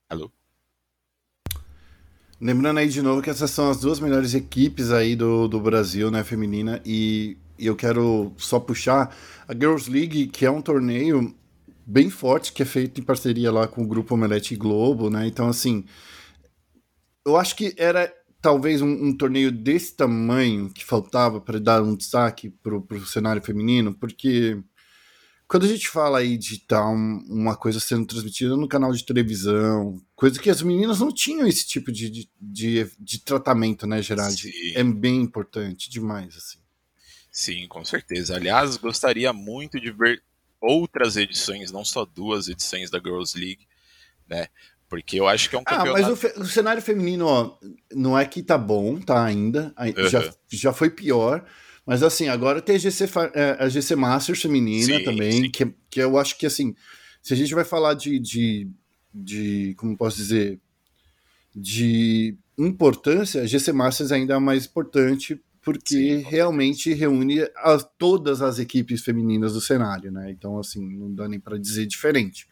Alô? 0.08 0.32
Lembrando 2.40 2.78
aí 2.78 2.88
de 2.88 3.02
novo 3.02 3.22
que 3.22 3.30
essas 3.30 3.50
são 3.50 3.70
as 3.70 3.80
duas 3.80 4.00
melhores 4.00 4.34
equipes 4.34 4.90
aí 4.90 5.14
do, 5.14 5.46
do 5.46 5.60
Brasil, 5.60 6.10
né, 6.10 6.24
feminina, 6.24 6.80
e, 6.84 7.36
e 7.58 7.66
eu 7.66 7.76
quero 7.76 8.32
só 8.36 8.58
puxar 8.58 9.14
a 9.46 9.54
Girls 9.54 9.90
League, 9.90 10.28
que 10.28 10.44
é 10.44 10.50
um 10.50 10.62
torneio 10.62 11.34
bem 11.86 12.10
forte, 12.10 12.52
que 12.52 12.62
é 12.62 12.66
feito 12.66 13.00
em 13.00 13.04
parceria 13.04 13.52
lá 13.52 13.68
com 13.68 13.82
o 13.82 13.86
Grupo 13.86 14.14
Omelete 14.14 14.56
Globo, 14.56 15.08
né? 15.08 15.26
Então, 15.26 15.48
assim, 15.48 15.84
eu 17.24 17.36
acho 17.36 17.54
que 17.54 17.74
era 17.78 18.12
talvez 18.42 18.82
um, 18.82 18.88
um 18.88 19.16
torneio 19.16 19.52
desse 19.52 19.94
tamanho 19.94 20.70
que 20.70 20.84
faltava 20.84 21.40
para 21.40 21.60
dar 21.60 21.82
um 21.82 21.94
destaque 21.94 22.50
para 22.50 22.76
o 22.76 23.06
cenário 23.06 23.42
feminino, 23.42 23.94
porque 23.94 24.60
quando 25.48 25.64
a 25.64 25.68
gente 25.68 25.88
fala 25.88 26.18
aí 26.18 26.36
de 26.36 26.58
tal 26.58 26.92
um, 26.92 27.24
uma 27.28 27.56
coisa 27.56 27.78
sendo 27.78 28.04
transmitida 28.04 28.56
no 28.56 28.68
canal 28.68 28.92
de 28.92 29.06
televisão, 29.06 30.00
coisa 30.14 30.40
que 30.40 30.50
as 30.50 30.62
meninas 30.62 30.98
não 30.98 31.12
tinham 31.12 31.46
esse 31.46 31.66
tipo 31.66 31.92
de, 31.92 32.10
de, 32.10 32.30
de, 32.40 32.90
de 32.98 33.18
tratamento, 33.20 33.86
né, 33.86 34.02
Gerard? 34.02 34.36
Sim. 34.36 34.72
É 34.74 34.82
bem 34.82 35.20
importante 35.22 35.88
demais, 35.88 36.36
assim. 36.36 36.58
Sim, 37.30 37.68
com 37.68 37.84
certeza. 37.84 38.34
Aliás, 38.34 38.76
gostaria 38.76 39.32
muito 39.32 39.78
de 39.78 39.92
ver 39.92 40.22
outras 40.60 41.16
edições, 41.16 41.70
não 41.72 41.84
só 41.84 42.04
duas 42.04 42.48
edições 42.48 42.90
da 42.90 42.98
Girls 42.98 43.38
League, 43.38 43.66
né? 44.28 44.48
Porque 44.88 45.18
eu 45.18 45.26
acho 45.26 45.50
que 45.50 45.56
é 45.56 45.58
um 45.58 45.64
campeonato... 45.64 46.04
Ah, 46.04 46.08
mas 46.10 46.36
o, 46.36 46.40
o 46.40 46.46
cenário 46.46 46.80
feminino, 46.80 47.26
ó, 47.26 47.58
não 47.92 48.18
é 48.18 48.24
que 48.24 48.42
tá 48.42 48.56
bom, 48.56 49.00
tá 49.00 49.24
ainda, 49.24 49.74
uhum. 49.78 50.08
já, 50.08 50.32
já 50.48 50.72
foi 50.72 50.90
pior, 50.90 51.44
mas 51.84 52.02
assim, 52.02 52.28
agora 52.28 52.60
tem 52.60 52.76
a 52.76 52.78
GC, 52.78 53.04
é, 53.34 53.56
a 53.58 53.68
GC 53.68 53.96
Masters 53.96 54.42
feminina 54.42 54.98
sim, 54.98 55.04
também, 55.04 55.32
sim. 55.32 55.50
Que, 55.50 55.74
que 55.90 56.00
eu 56.00 56.18
acho 56.18 56.36
que 56.38 56.46
assim, 56.46 56.74
se 57.22 57.34
a 57.34 57.36
gente 57.36 57.54
vai 57.54 57.64
falar 57.64 57.94
de, 57.94 58.18
de, 58.18 58.70
de 59.12 59.74
como 59.76 59.96
posso 59.96 60.16
dizer, 60.16 60.60
de 61.54 62.36
importância, 62.58 63.42
a 63.42 63.46
GC 63.46 63.72
Masters 63.72 64.12
ainda 64.12 64.34
é 64.34 64.38
mais 64.38 64.66
importante 64.66 65.40
porque 65.66 66.18
Sim. 66.18 66.18
realmente 66.18 66.94
reúne 66.94 67.40
a, 67.56 67.76
todas 67.98 68.40
as 68.40 68.60
equipes 68.60 69.02
femininas 69.02 69.54
do 69.54 69.60
cenário, 69.60 70.12
né? 70.12 70.30
Então, 70.30 70.60
assim, 70.60 70.80
não 70.96 71.12
dá 71.12 71.28
nem 71.28 71.40
para 71.40 71.58
dizer 71.58 71.86
diferente. 71.86 72.46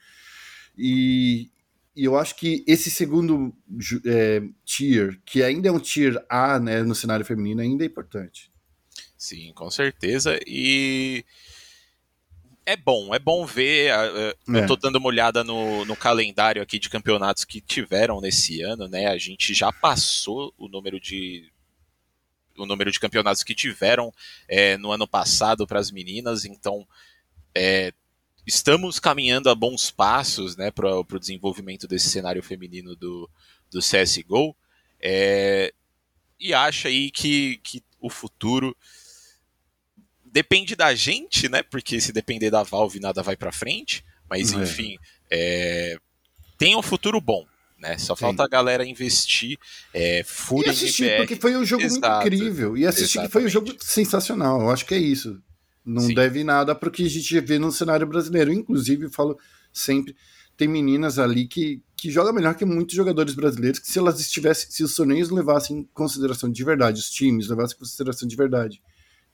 E, 0.77 1.49
e, 1.95 2.05
eu 2.05 2.19
acho 2.19 2.35
que 2.35 2.65
esse 2.67 2.91
segundo 2.91 3.55
é, 4.05 4.43
tier, 4.65 5.17
que 5.25 5.45
ainda 5.45 5.69
é 5.69 5.71
um 5.71 5.79
tier 5.79 6.21
A, 6.29 6.59
né, 6.59 6.83
no 6.83 6.93
cenário 6.93 7.25
feminino, 7.25 7.61
ainda 7.61 7.85
é 7.85 7.87
importante. 7.87 8.51
Sim, 9.17 9.53
com 9.55 9.71
certeza. 9.71 10.37
E 10.45 11.25
é 12.67 12.77
bom, 12.77 13.15
é 13.15 13.21
bom 13.21 13.47
ver. 13.47 13.93
Eu 14.49 14.57
é. 14.57 14.67
tô 14.67 14.75
dando 14.75 14.97
uma 14.97 15.07
olhada 15.07 15.45
no, 15.45 15.85
no 15.85 15.95
calendário 15.95 16.61
aqui 16.61 16.81
de 16.81 16.91
campeonatos 16.91 17.45
que 17.45 17.61
tiveram 17.61 18.21
nesse 18.21 18.61
ano, 18.61 18.89
né? 18.89 19.07
A 19.07 19.19
gente 19.19 19.55
já 19.55 19.71
passou 19.73 20.53
o 20.59 20.67
número 20.67 20.99
de 20.99 21.54
o 22.57 22.67
número 22.67 22.91
de 22.91 23.01
campeonatos 23.01 23.43
que 23.43 23.55
tiveram 23.55 24.13
é, 24.49 24.77
no 24.77 24.93
ano 24.93 25.07
passado 25.07 25.67
para 25.67 25.79
as 25.79 25.91
meninas, 25.91 26.45
então 26.45 26.87
é, 27.55 27.93
estamos 28.47 28.99
caminhando 28.99 29.49
a 29.49 29.55
bons 29.55 29.91
passos 29.91 30.57
né, 30.57 30.71
para 30.71 30.99
o 30.99 31.19
desenvolvimento 31.19 31.89
desse 31.89 32.11
cenário 32.11 32.43
feminino 32.43 32.95
do, 32.95 33.29
do 33.71 33.81
CSGO. 33.81 34.55
É, 35.01 35.73
e 36.39 36.53
acho 36.53 36.89
aí 36.89 37.11
que, 37.11 37.59
que 37.59 37.83
o 38.01 38.11
futuro 38.11 38.77
depende 40.25 40.75
da 40.75 40.95
gente, 40.95 41.49
né? 41.49 41.63
Porque 41.63 42.01
se 42.01 42.13
depender 42.13 42.51
da 42.51 42.63
Valve, 42.63 42.99
nada 42.99 43.23
vai 43.23 43.37
para 43.37 43.53
frente. 43.53 44.05
Mas 44.29 44.53
é. 44.53 44.57
enfim, 44.57 44.99
é, 45.31 45.99
tem 46.59 46.77
um 46.77 46.83
futuro 46.83 47.21
bom. 47.21 47.47
Né? 47.85 47.99
Só 47.99 48.17
Sim. 48.17 48.23
falta 48.23 48.45
a 48.45 48.49
galera 48.49 48.83
investir 48.87 49.59
é, 49.93 50.25
Fúria 50.25 50.69
e 50.69 50.71
assistir, 50.71 51.05
MBR. 51.05 51.19
porque 51.19 51.37
foi 51.37 51.55
um 51.55 51.65
jogo 51.67 51.83
Exato. 51.83 52.27
incrível. 52.27 52.79
E 52.79 52.87
assistir 52.87 53.19
Exatamente. 53.19 53.29
que 53.29 53.33
foi 53.33 53.45
um 53.45 53.49
jogo 53.49 53.75
sensacional. 53.79 54.63
Eu 54.63 54.71
acho 54.71 54.87
que 54.87 54.95
é 54.95 54.99
isso. 54.99 55.39
Não 55.85 56.01
Sim. 56.01 56.15
deve 56.15 56.43
nada 56.43 56.75
para 56.75 56.89
o 56.89 56.93
que 56.93 57.05
a 57.05 57.09
gente 57.11 57.41
vê 57.41 57.59
no 57.59 57.71
cenário 57.71 58.07
brasileiro. 58.07 58.51
Inclusive, 58.51 59.05
eu 59.05 59.11
falo 59.11 59.39
sempre, 59.71 60.17
tem 60.57 60.67
meninas 60.67 61.19
ali 61.19 61.47
que, 61.47 61.83
que 61.95 62.11
jogam 62.11 62.33
melhor 62.33 62.55
que 62.55 62.65
muitos 62.65 62.97
jogadores 62.97 63.35
brasileiros, 63.35 63.81
que 63.81 63.91
se 63.91 63.99
elas 63.99 64.19
estivessem, 64.19 64.71
se 64.71 64.83
os 64.83 64.95
torneios 64.97 65.29
levassem 65.29 65.81
em 65.81 65.89
consideração 65.93 66.51
de 66.51 66.65
verdade, 66.65 67.01
os 67.01 67.11
times 67.11 67.49
levassem 67.49 67.77
em 67.77 67.81
consideração 67.81 68.27
de 68.27 68.35
verdade, 68.35 68.81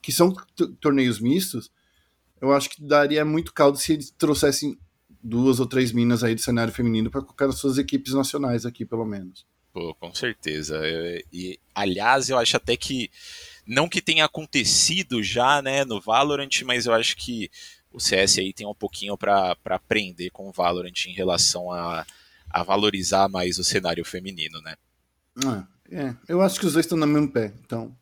que 0.01 0.11
são 0.11 0.35
torneios 0.81 1.21
mistos, 1.21 1.71
eu 2.41 2.51
acho 2.51 2.69
que 2.69 2.83
daria 2.83 3.23
muito 3.23 3.53
caldo 3.53 3.77
se 3.77 3.93
eles 3.93 4.11
trouxessem 4.17 4.77
duas 5.23 5.59
ou 5.59 5.65
três 5.65 5.91
minas 5.91 6.23
aí 6.23 6.35
do 6.35 6.41
cenário 6.41 6.73
feminino 6.73 7.09
para 7.09 7.21
colocar 7.21 7.47
nas 7.47 7.57
suas 7.57 7.77
equipes 7.77 8.13
nacionais 8.13 8.65
aqui, 8.65 8.85
pelo 8.85 9.05
menos. 9.05 9.45
Pô, 9.73 9.95
com 9.95 10.13
certeza. 10.13 10.81
E, 11.31 11.59
aliás, 11.73 12.29
eu 12.29 12.37
acho 12.37 12.57
até 12.57 12.75
que 12.75 13.09
não 13.65 13.87
que 13.87 14.01
tenha 14.01 14.25
acontecido 14.25 15.23
já, 15.23 15.61
né, 15.61 15.85
no 15.85 16.01
Valorant, 16.01 16.61
mas 16.65 16.85
eu 16.85 16.93
acho 16.93 17.15
que 17.15 17.49
o 17.91 17.99
CS 17.99 18.39
aí 18.39 18.53
tem 18.53 18.67
um 18.67 18.75
pouquinho 18.75 19.17
para 19.17 19.55
aprender 19.65 20.29
com 20.31 20.49
o 20.49 20.51
Valorant 20.51 21.05
em 21.07 21.13
relação 21.13 21.71
a, 21.71 22.05
a 22.49 22.63
valorizar 22.63 23.29
mais 23.29 23.57
o 23.57 23.63
cenário 23.63 24.03
feminino, 24.03 24.59
né? 24.61 24.75
Ah, 25.45 25.65
é, 25.89 26.13
eu 26.27 26.41
acho 26.41 26.59
que 26.59 26.65
os 26.65 26.73
dois 26.73 26.85
estão 26.85 26.97
no 26.97 27.07
mesmo 27.07 27.31
pé, 27.31 27.53
então. 27.65 27.95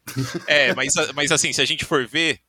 É, 0.48 0.74
mas, 0.76 0.94
mas 1.14 1.32
assim, 1.32 1.52
se 1.52 1.62
a 1.62 1.66
gente 1.66 1.86
for 1.86 2.08
ver, 2.08 2.40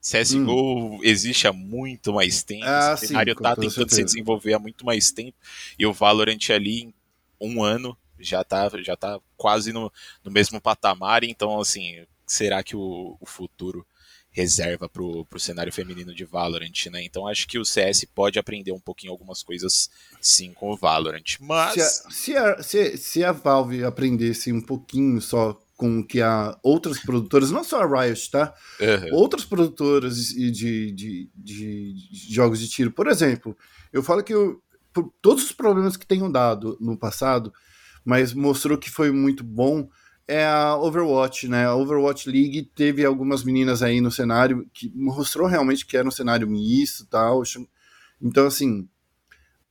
CSGO 0.00 0.96
hum. 0.96 1.00
existe 1.02 1.46
há 1.46 1.52
muito 1.52 2.12
mais 2.12 2.42
tempo, 2.42 2.64
ah, 2.64 2.94
o 2.94 2.96
cenário 2.96 3.34
sim, 3.36 3.42
tá 3.42 3.50
tentando 3.50 3.70
certeza. 3.70 3.96
se 3.96 4.04
desenvolver 4.04 4.54
há 4.54 4.58
muito 4.58 4.84
mais 4.84 5.12
tempo, 5.12 5.36
e 5.78 5.86
o 5.86 5.92
Valorant 5.92 6.50
ali 6.50 6.82
em 6.82 6.94
um 7.40 7.62
ano 7.62 7.96
já 8.18 8.42
tá, 8.42 8.70
já 8.82 8.96
tá 8.96 9.20
quase 9.36 9.72
no, 9.72 9.92
no 10.24 10.30
mesmo 10.30 10.60
patamar, 10.60 11.22
então 11.24 11.60
assim, 11.60 12.04
será 12.26 12.62
que 12.62 12.76
o, 12.76 13.16
o 13.20 13.26
futuro 13.26 13.86
reserva 14.30 14.88
para 14.88 15.02
o 15.02 15.26
cenário 15.38 15.72
feminino 15.72 16.14
de 16.14 16.24
Valorant, 16.24 16.86
né? 16.90 17.02
Então 17.02 17.26
acho 17.26 17.48
que 17.48 17.58
o 17.58 17.64
CS 17.64 18.04
pode 18.14 18.38
aprender 18.38 18.70
um 18.70 18.78
pouquinho 18.78 19.12
algumas 19.12 19.42
coisas 19.42 19.90
sim 20.20 20.52
com 20.52 20.70
o 20.70 20.76
Valorant, 20.76 21.36
mas... 21.40 21.74
Se 21.74 21.80
a, 21.80 22.10
se 22.10 22.36
a, 22.36 22.62
se, 22.62 22.96
se 22.96 23.24
a 23.24 23.32
Valve 23.32 23.84
aprendesse 23.84 24.52
um 24.52 24.60
pouquinho 24.60 25.20
só 25.20 25.60
com 25.80 26.04
que 26.04 26.20
a 26.20 26.54
outras 26.62 27.00
produtoras, 27.00 27.50
não 27.50 27.64
só 27.64 27.80
a 27.80 28.02
Riot, 28.02 28.30
tá? 28.30 28.52
Uhum. 28.78 29.14
Outras 29.16 29.46
produtoras 29.46 30.14
de, 30.26 30.50
de, 30.50 30.92
de, 30.92 31.30
de, 31.34 31.94
jogos 32.28 32.60
de 32.60 32.68
tiro, 32.68 32.90
por 32.90 33.06
exemplo, 33.06 33.56
eu 33.90 34.02
falo 34.02 34.22
que 34.22 34.34
eu, 34.34 34.62
por 34.92 35.10
todos 35.22 35.42
os 35.42 35.52
problemas 35.52 35.96
que 35.96 36.06
tenham 36.06 36.30
dado 36.30 36.76
no 36.82 36.98
passado, 36.98 37.50
mas 38.04 38.34
mostrou 38.34 38.76
que 38.76 38.90
foi 38.90 39.10
muito 39.10 39.42
bom 39.42 39.88
é 40.28 40.44
a 40.44 40.76
Overwatch, 40.76 41.48
né? 41.48 41.64
A 41.64 41.74
Overwatch 41.74 42.30
League 42.30 42.70
teve 42.74 43.02
algumas 43.02 43.42
meninas 43.42 43.82
aí 43.82 44.02
no 44.02 44.10
cenário 44.10 44.68
que 44.74 44.92
mostrou 44.94 45.48
realmente 45.48 45.86
que 45.86 45.96
era 45.96 46.06
um 46.06 46.10
cenário 46.10 46.46
misto 46.46 47.06
tal. 47.06 47.42
Então, 48.20 48.46
assim, 48.46 48.86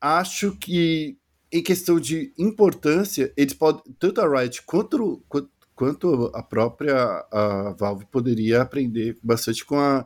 acho 0.02 0.58
que 0.58 1.20
em 1.52 1.62
questão 1.62 2.00
de 2.00 2.34
importância, 2.38 3.32
eles 3.38 3.54
podem, 3.54 3.84
tanto 4.00 4.22
a 4.22 4.28
Riot 4.28 4.64
quanto, 4.64 5.24
quanto, 5.30 5.50
quanto 5.80 6.30
a 6.34 6.44
própria 6.44 7.26
a 7.32 7.74
Valve 7.78 8.06
poderia 8.06 8.62
aprender 8.62 9.18
bastante 9.24 9.64
com 9.64 9.80
a. 9.80 10.06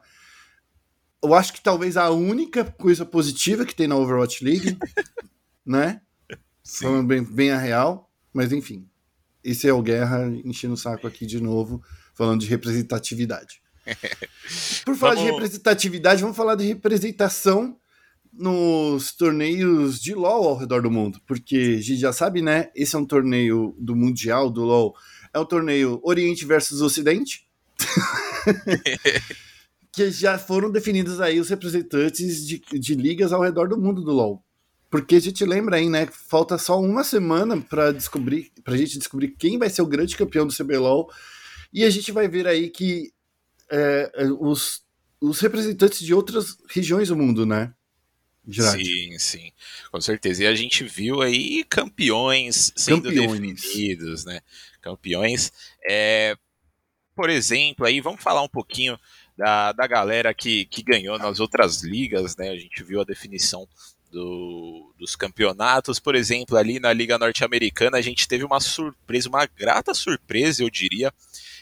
Eu 1.23 1.33
acho 1.33 1.53
que 1.53 1.61
talvez 1.61 1.97
a 1.97 2.11
única 2.11 2.63
coisa 2.63 3.03
positiva 3.05 3.65
que 3.65 3.73
tem 3.73 3.87
na 3.87 3.95
Overwatch 3.95 4.43
League, 4.43 4.77
né? 5.65 6.01
Sim. 6.63 6.85
Falando 6.85 7.07
bem, 7.07 7.23
bem 7.23 7.51
a 7.51 7.57
real, 7.57 8.11
mas 8.31 8.51
enfim 8.51 8.87
esse 9.43 9.67
é 9.67 9.73
o 9.73 9.81
Guerra 9.81 10.25
enchendo 10.45 10.75
o 10.75 10.77
saco 10.77 11.05
aqui 11.05 11.25
de 11.25 11.41
novo, 11.41 11.83
falando 12.15 12.41
de 12.41 12.47
representatividade. 12.47 13.61
Por 14.85 14.95
falar 14.95 15.15
vamos... 15.15 15.27
de 15.27 15.31
representatividade, 15.31 16.21
vamos 16.21 16.37
falar 16.37 16.55
de 16.55 16.65
representação 16.65 17.77
nos 18.31 19.11
torneios 19.11 20.01
de 20.01 20.15
LoL 20.15 20.47
ao 20.47 20.57
redor 20.57 20.81
do 20.81 20.89
mundo, 20.89 21.21
porque 21.27 21.75
a 21.77 21.81
gente 21.81 21.97
já 21.97 22.13
sabe, 22.13 22.41
né? 22.41 22.71
Esse 22.73 22.95
é 22.95 22.99
um 22.99 23.05
torneio 23.05 23.75
do 23.77 23.95
Mundial 23.95 24.49
do 24.49 24.63
LoL, 24.63 24.95
é 25.33 25.39
um 25.39 25.45
torneio 25.45 25.99
Oriente 26.03 26.45
versus 26.45 26.81
Ocidente. 26.81 27.47
que 29.93 30.09
já 30.09 30.39
foram 30.39 30.71
definidos 30.71 31.21
aí 31.21 31.39
os 31.39 31.49
representantes 31.49 32.45
de, 32.47 32.61
de 32.73 32.95
ligas 32.95 33.31
ao 33.31 33.41
redor 33.41 33.69
do 33.69 33.79
mundo 33.79 34.03
do 34.03 34.11
LoL. 34.11 34.43
Porque 34.89 35.15
a 35.15 35.19
gente 35.19 35.45
lembra 35.45 35.77
aí, 35.77 35.89
né? 35.89 36.07
Falta 36.07 36.57
só 36.57 36.79
uma 36.79 37.03
semana 37.03 37.59
para 37.61 37.91
descobrir, 37.91 38.51
pra 38.63 38.77
gente 38.77 38.97
descobrir 38.97 39.29
quem 39.29 39.57
vai 39.57 39.69
ser 39.69 39.81
o 39.81 39.87
grande 39.87 40.15
campeão 40.15 40.45
do 40.45 40.55
CBLOL. 40.55 41.11
E 41.71 41.83
a 41.83 41.89
gente 41.89 42.11
vai 42.11 42.27
ver 42.27 42.47
aí 42.47 42.69
que 42.69 43.11
é, 43.71 44.11
é, 44.15 44.25
os, 44.25 44.83
os 45.19 45.39
representantes 45.39 45.99
de 45.99 46.13
outras 46.13 46.57
regiões 46.69 47.07
do 47.07 47.15
mundo, 47.15 47.45
né? 47.45 47.73
Sim, 48.51 49.17
sim, 49.17 49.51
com 49.91 50.01
certeza. 50.01 50.43
E 50.43 50.47
a 50.47 50.53
gente 50.53 50.83
viu 50.83 51.21
aí 51.21 51.63
campeões 51.63 52.73
sendo 52.75 53.03
campeões. 53.03 53.39
definidos, 53.39 54.25
né? 54.25 54.41
Campeões. 54.83 55.51
É, 55.89 56.35
por 57.15 57.29
exemplo, 57.29 57.85
aí 57.85 58.01
vamos 58.01 58.21
falar 58.21 58.43
um 58.43 58.49
pouquinho 58.49 58.99
da, 59.37 59.71
da 59.71 59.87
galera 59.87 60.33
que, 60.33 60.65
que 60.65 60.83
ganhou 60.83 61.17
nas 61.17 61.39
outras 61.39 61.81
ligas, 61.81 62.35
né? 62.35 62.49
A 62.49 62.57
gente 62.57 62.83
viu 62.83 63.01
a 63.01 63.05
definição 63.05 63.67
do, 64.11 64.93
dos 64.99 65.15
campeonatos. 65.15 65.99
Por 65.99 66.15
exemplo, 66.15 66.57
ali 66.57 66.79
na 66.79 66.93
Liga 66.93 67.17
Norte-Americana, 67.17 67.97
a 67.97 68.01
gente 68.01 68.27
teve 68.27 68.43
uma 68.43 68.59
surpresa, 68.59 69.29
uma 69.29 69.45
grata 69.45 69.93
surpresa, 69.93 70.63
eu 70.63 70.69
diria. 70.69 71.11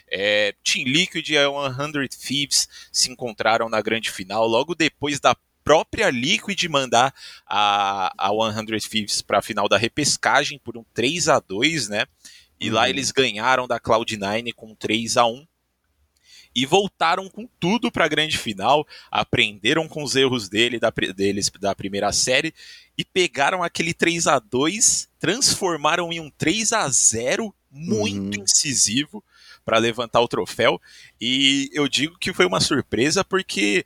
É, 0.09 0.53
Team 0.63 0.85
Liquid 0.87 1.29
e 1.29 1.37
a 1.37 1.47
100 1.47 2.07
Thieves 2.09 2.67
se 2.91 3.09
encontraram 3.09 3.69
na 3.69 3.81
grande 3.81 4.11
final 4.11 4.45
logo 4.45 4.75
depois 4.75 5.21
da 5.21 5.33
própria 5.63 6.09
Liquid 6.09 6.61
mandar 6.67 7.13
a, 7.47 8.11
a 8.17 8.29
100 8.29 8.79
Thieves 8.79 9.21
para 9.21 9.39
a 9.39 9.41
final 9.41 9.69
da 9.69 9.77
repescagem 9.77 10.59
por 10.59 10.77
um 10.77 10.83
3 10.93 11.29
a 11.29 11.39
2 11.39 11.87
né? 11.87 12.05
E 12.61 12.69
uhum. 12.69 12.75
lá 12.75 12.87
eles 12.87 13.11
ganharam 13.11 13.67
da 13.67 13.79
Cloud9 13.79 14.53
com 14.53 14.75
3 14.75 15.17
a 15.17 15.25
1 15.25 15.47
e 16.53 16.65
voltaram 16.65 17.29
com 17.29 17.47
tudo 17.59 17.91
para 17.91 18.05
a 18.05 18.09
grande 18.09 18.37
final, 18.37 18.85
aprenderam 19.09 19.87
com 19.87 20.03
os 20.03 20.15
erros 20.15 20.47
dele, 20.49 20.79
da, 20.79 20.91
deles 21.15 21.49
da 21.59 21.73
primeira 21.73 22.11
série 22.11 22.53
e 22.97 23.03
pegaram 23.03 23.63
aquele 23.63 23.93
3 23.93 24.27
a 24.27 24.37
2 24.37 25.09
transformaram 25.17 26.11
em 26.11 26.19
um 26.19 26.29
3 26.29 26.73
a 26.73 26.87
0 26.87 27.53
muito 27.71 28.37
uhum. 28.37 28.43
incisivo 28.43 29.23
para 29.63 29.77
levantar 29.77 30.19
o 30.19 30.27
troféu. 30.27 30.79
E 31.19 31.69
eu 31.73 31.87
digo 31.87 32.17
que 32.19 32.33
foi 32.33 32.45
uma 32.45 32.59
surpresa 32.59 33.23
porque 33.23 33.85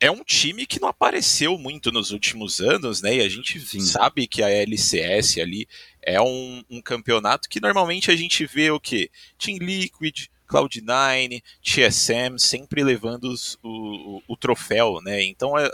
é 0.00 0.10
um 0.10 0.24
time 0.24 0.66
que 0.66 0.80
não 0.80 0.88
apareceu 0.88 1.58
muito 1.58 1.92
nos 1.92 2.10
últimos 2.10 2.58
anos, 2.58 3.02
né? 3.02 3.16
E 3.16 3.20
a 3.20 3.28
gente 3.28 3.60
Sim. 3.60 3.80
sabe 3.80 4.26
que 4.26 4.42
a 4.42 4.48
LCS 4.48 5.38
ali 5.38 5.68
é 6.02 6.18
um, 6.20 6.64
um, 6.70 6.80
campeonato 6.80 7.48
que 7.48 7.60
normalmente 7.60 8.10
a 8.10 8.16
gente 8.16 8.46
vê 8.46 8.70
o 8.70 8.80
quê? 8.80 9.10
Team 9.38 9.58
Liquid, 9.58 10.28
Cloud9, 10.48 11.42
TSM, 11.62 12.38
sempre 12.38 12.82
levando 12.82 13.24
os, 13.24 13.58
o, 13.62 14.22
o, 14.26 14.36
troféu, 14.38 15.00
né? 15.02 15.22
Então 15.22 15.54
a, 15.54 15.68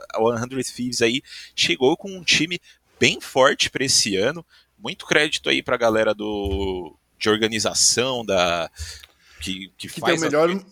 100 0.50 0.74
Thieves 0.74 1.02
aí 1.02 1.22
chegou 1.54 1.96
com 1.96 2.10
um 2.10 2.24
time 2.24 2.60
bem 2.98 3.20
forte 3.20 3.70
para 3.70 3.84
esse 3.84 4.16
ano. 4.16 4.44
Muito 4.76 5.06
crédito 5.06 5.48
aí 5.48 5.62
para 5.62 5.76
a 5.76 5.78
galera 5.78 6.12
do, 6.12 6.96
de 7.16 7.30
organização 7.30 8.24
da 8.24 8.68
que, 9.40 9.70
que, 9.78 9.88
que 9.88 10.00
faz 10.00 10.20
tem 10.20 10.28
o 10.28 10.32
melhor, 10.32 10.64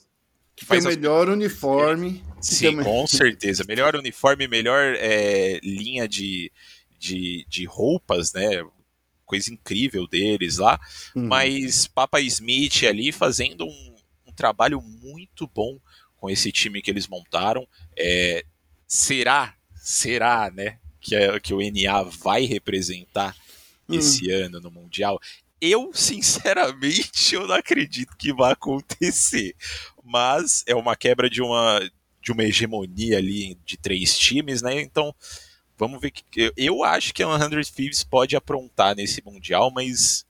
que 0.56 0.64
faz 0.64 0.84
tem 0.84 0.92
o 0.92 0.96
melhor 0.96 1.28
uniforme. 1.28 2.20
Sim, 2.44 2.82
com 2.82 3.06
certeza. 3.06 3.64
Melhor 3.66 3.96
uniforme, 3.96 4.46
melhor 4.46 4.94
é, 4.98 5.58
linha 5.62 6.06
de, 6.06 6.52
de, 6.98 7.46
de 7.48 7.64
roupas, 7.64 8.32
né? 8.34 8.62
Coisa 9.24 9.52
incrível 9.52 10.06
deles 10.06 10.58
lá. 10.58 10.78
Hum. 11.16 11.26
Mas 11.26 11.86
Papa 11.86 12.20
Smith 12.20 12.84
ali 12.84 13.10
fazendo 13.12 13.66
um 13.66 14.32
trabalho 14.36 14.80
muito 14.82 15.46
bom 15.46 15.78
com 16.16 16.28
esse 16.28 16.52
time 16.52 16.82
que 16.82 16.90
eles 16.90 17.08
montaram. 17.08 17.66
É, 17.96 18.44
será, 18.86 19.54
será, 19.74 20.50
né, 20.50 20.78
que, 21.00 21.16
a, 21.16 21.40
que 21.40 21.54
o 21.54 21.60
NA 21.60 22.02
vai 22.02 22.44
representar 22.44 23.34
hum. 23.88 23.94
esse 23.94 24.30
ano 24.30 24.60
no 24.60 24.70
Mundial? 24.70 25.18
Eu, 25.58 25.92
sinceramente, 25.94 27.34
eu 27.34 27.46
não 27.46 27.54
acredito 27.54 28.14
que 28.18 28.34
vai 28.34 28.52
acontecer. 28.52 29.56
Mas 30.04 30.62
é 30.66 30.74
uma 30.74 30.94
quebra 30.94 31.30
de 31.30 31.40
uma 31.40 31.80
de 32.24 32.32
uma 32.32 32.42
hegemonia 32.42 33.18
ali 33.18 33.56
de 33.66 33.76
três 33.76 34.18
times, 34.18 34.62
né? 34.62 34.80
Então, 34.80 35.14
vamos 35.76 36.00
ver 36.00 36.10
que 36.10 36.52
eu 36.56 36.82
acho 36.82 37.12
que 37.12 37.22
a 37.22 37.38
100 37.38 37.62
Thieves 37.74 38.02
pode 38.02 38.34
aprontar 38.34 38.96
nesse 38.96 39.22
mundial, 39.22 39.70
mas 39.70 40.24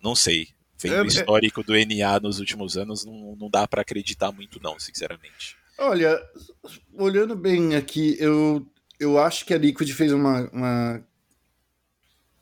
não 0.00 0.14
sei. 0.14 0.48
Vendo 0.78 0.96
é, 0.96 1.00
o 1.00 1.04
é 1.04 1.06
histórico 1.06 1.62
do 1.62 1.72
NA 1.72 2.20
nos 2.20 2.38
últimos 2.38 2.76
anos, 2.76 3.04
não, 3.04 3.34
não 3.36 3.48
dá 3.48 3.66
para 3.66 3.80
acreditar 3.80 4.30
muito 4.30 4.60
não, 4.62 4.78
sinceramente. 4.78 5.56
Olha, 5.78 6.20
olhando 6.92 7.34
bem 7.34 7.76
aqui, 7.76 8.14
eu, 8.18 8.66
eu 9.00 9.18
acho 9.18 9.46
que 9.46 9.54
a 9.54 9.58
Liquid 9.58 9.90
fez 9.92 10.12
uma, 10.12 10.50
uma, 10.50 11.04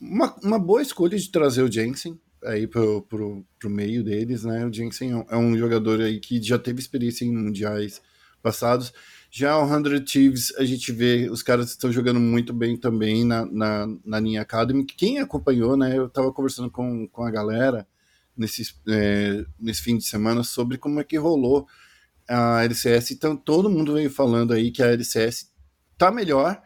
uma, 0.01 0.36
uma 0.43 0.59
boa 0.59 0.82
escolha 0.82 1.16
de 1.16 1.30
trazer 1.30 1.62
o 1.62 1.70
Jensen 1.70 2.18
aí 2.43 2.66
pro, 2.66 3.03
pro, 3.03 3.47
pro 3.59 3.70
meio 3.70 4.03
deles, 4.03 4.43
né? 4.43 4.66
O 4.66 4.72
Jensen 4.72 5.24
é 5.28 5.36
um 5.36 5.57
jogador 5.57 6.01
aí 6.01 6.18
que 6.18 6.43
já 6.43 6.59
teve 6.59 6.80
experiência 6.80 7.24
em 7.24 7.32
mundiais 7.32 8.01
passados. 8.43 8.93
Já 9.30 9.57
o 9.59 9.68
100 9.68 10.05
Thieves, 10.05 10.53
a 10.57 10.64
gente 10.64 10.91
vê, 10.91 11.28
os 11.30 11.43
caras 11.43 11.70
estão 11.70 11.93
jogando 11.93 12.18
muito 12.18 12.53
bem 12.53 12.76
também 12.76 13.24
na, 13.24 13.47
na, 13.47 13.86
na 14.05 14.20
linha 14.20 14.43
Academy. 14.43 14.84
Quem 14.84 15.20
acompanhou, 15.20 15.76
né? 15.76 15.97
Eu 15.97 16.09
tava 16.09 16.32
conversando 16.32 16.68
com, 16.70 17.07
com 17.07 17.22
a 17.22 17.30
galera 17.30 17.86
nesse, 18.36 18.74
é, 18.88 19.45
nesse 19.59 19.82
fim 19.82 19.97
de 19.97 20.05
semana 20.05 20.43
sobre 20.43 20.78
como 20.78 20.99
é 20.99 21.05
que 21.05 21.16
rolou 21.16 21.66
a 22.28 22.64
LCS. 22.64 23.12
Então, 23.12 23.36
todo 23.36 23.70
mundo 23.70 23.95
veio 23.95 24.11
falando 24.11 24.53
aí 24.53 24.70
que 24.70 24.82
a 24.82 24.86
LCS 24.86 25.53
tá 25.97 26.11
melhor, 26.11 26.61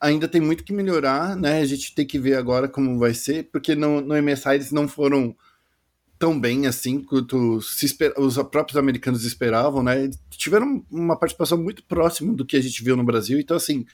ainda 0.00 0.28
tem 0.28 0.40
muito 0.40 0.64
que 0.64 0.72
melhorar, 0.72 1.36
né? 1.36 1.60
A 1.60 1.66
gente 1.66 1.94
tem 1.94 2.06
que 2.06 2.18
ver 2.18 2.36
agora 2.36 2.68
como 2.68 2.98
vai 2.98 3.12
ser, 3.12 3.50
porque 3.50 3.74
no, 3.74 4.00
no 4.00 4.14
MSI 4.22 4.54
eles 4.54 4.72
não 4.72 4.86
foram 4.86 5.36
tão 6.18 6.38
bem 6.38 6.66
assim 6.66 7.02
quanto 7.02 7.58
esper... 7.82 8.12
os 8.16 8.36
próprios 8.44 8.76
americanos 8.76 9.24
esperavam, 9.24 9.82
né? 9.82 10.10
Tiveram 10.30 10.84
uma 10.90 11.18
participação 11.18 11.58
muito 11.58 11.84
próxima 11.84 12.32
do 12.32 12.44
que 12.44 12.56
a 12.56 12.60
gente 12.60 12.82
viu 12.82 12.96
no 12.96 13.04
Brasil, 13.04 13.38
então 13.38 13.56
assim, 13.56 13.86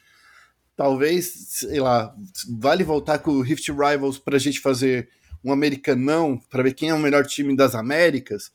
talvez, 0.77 1.27
sei 1.49 1.81
lá, 1.81 2.15
vale 2.59 2.85
voltar 2.85 3.19
com 3.19 3.33
o 3.33 3.43
Rift 3.43 3.69
Rivals 3.71 4.19
para 4.19 4.37
a 4.37 4.41
gente 4.41 4.61
fazer 4.61 5.09
um 5.45 5.53
americanão 5.53 6.39
para 6.51 6.63
ver 6.63 6.75
quem 6.75 6.91
é 6.91 6.95
o 6.95 6.99
melhor 6.99 7.27
time 7.27 7.57
das 7.57 7.75
Américas, 7.75 8.53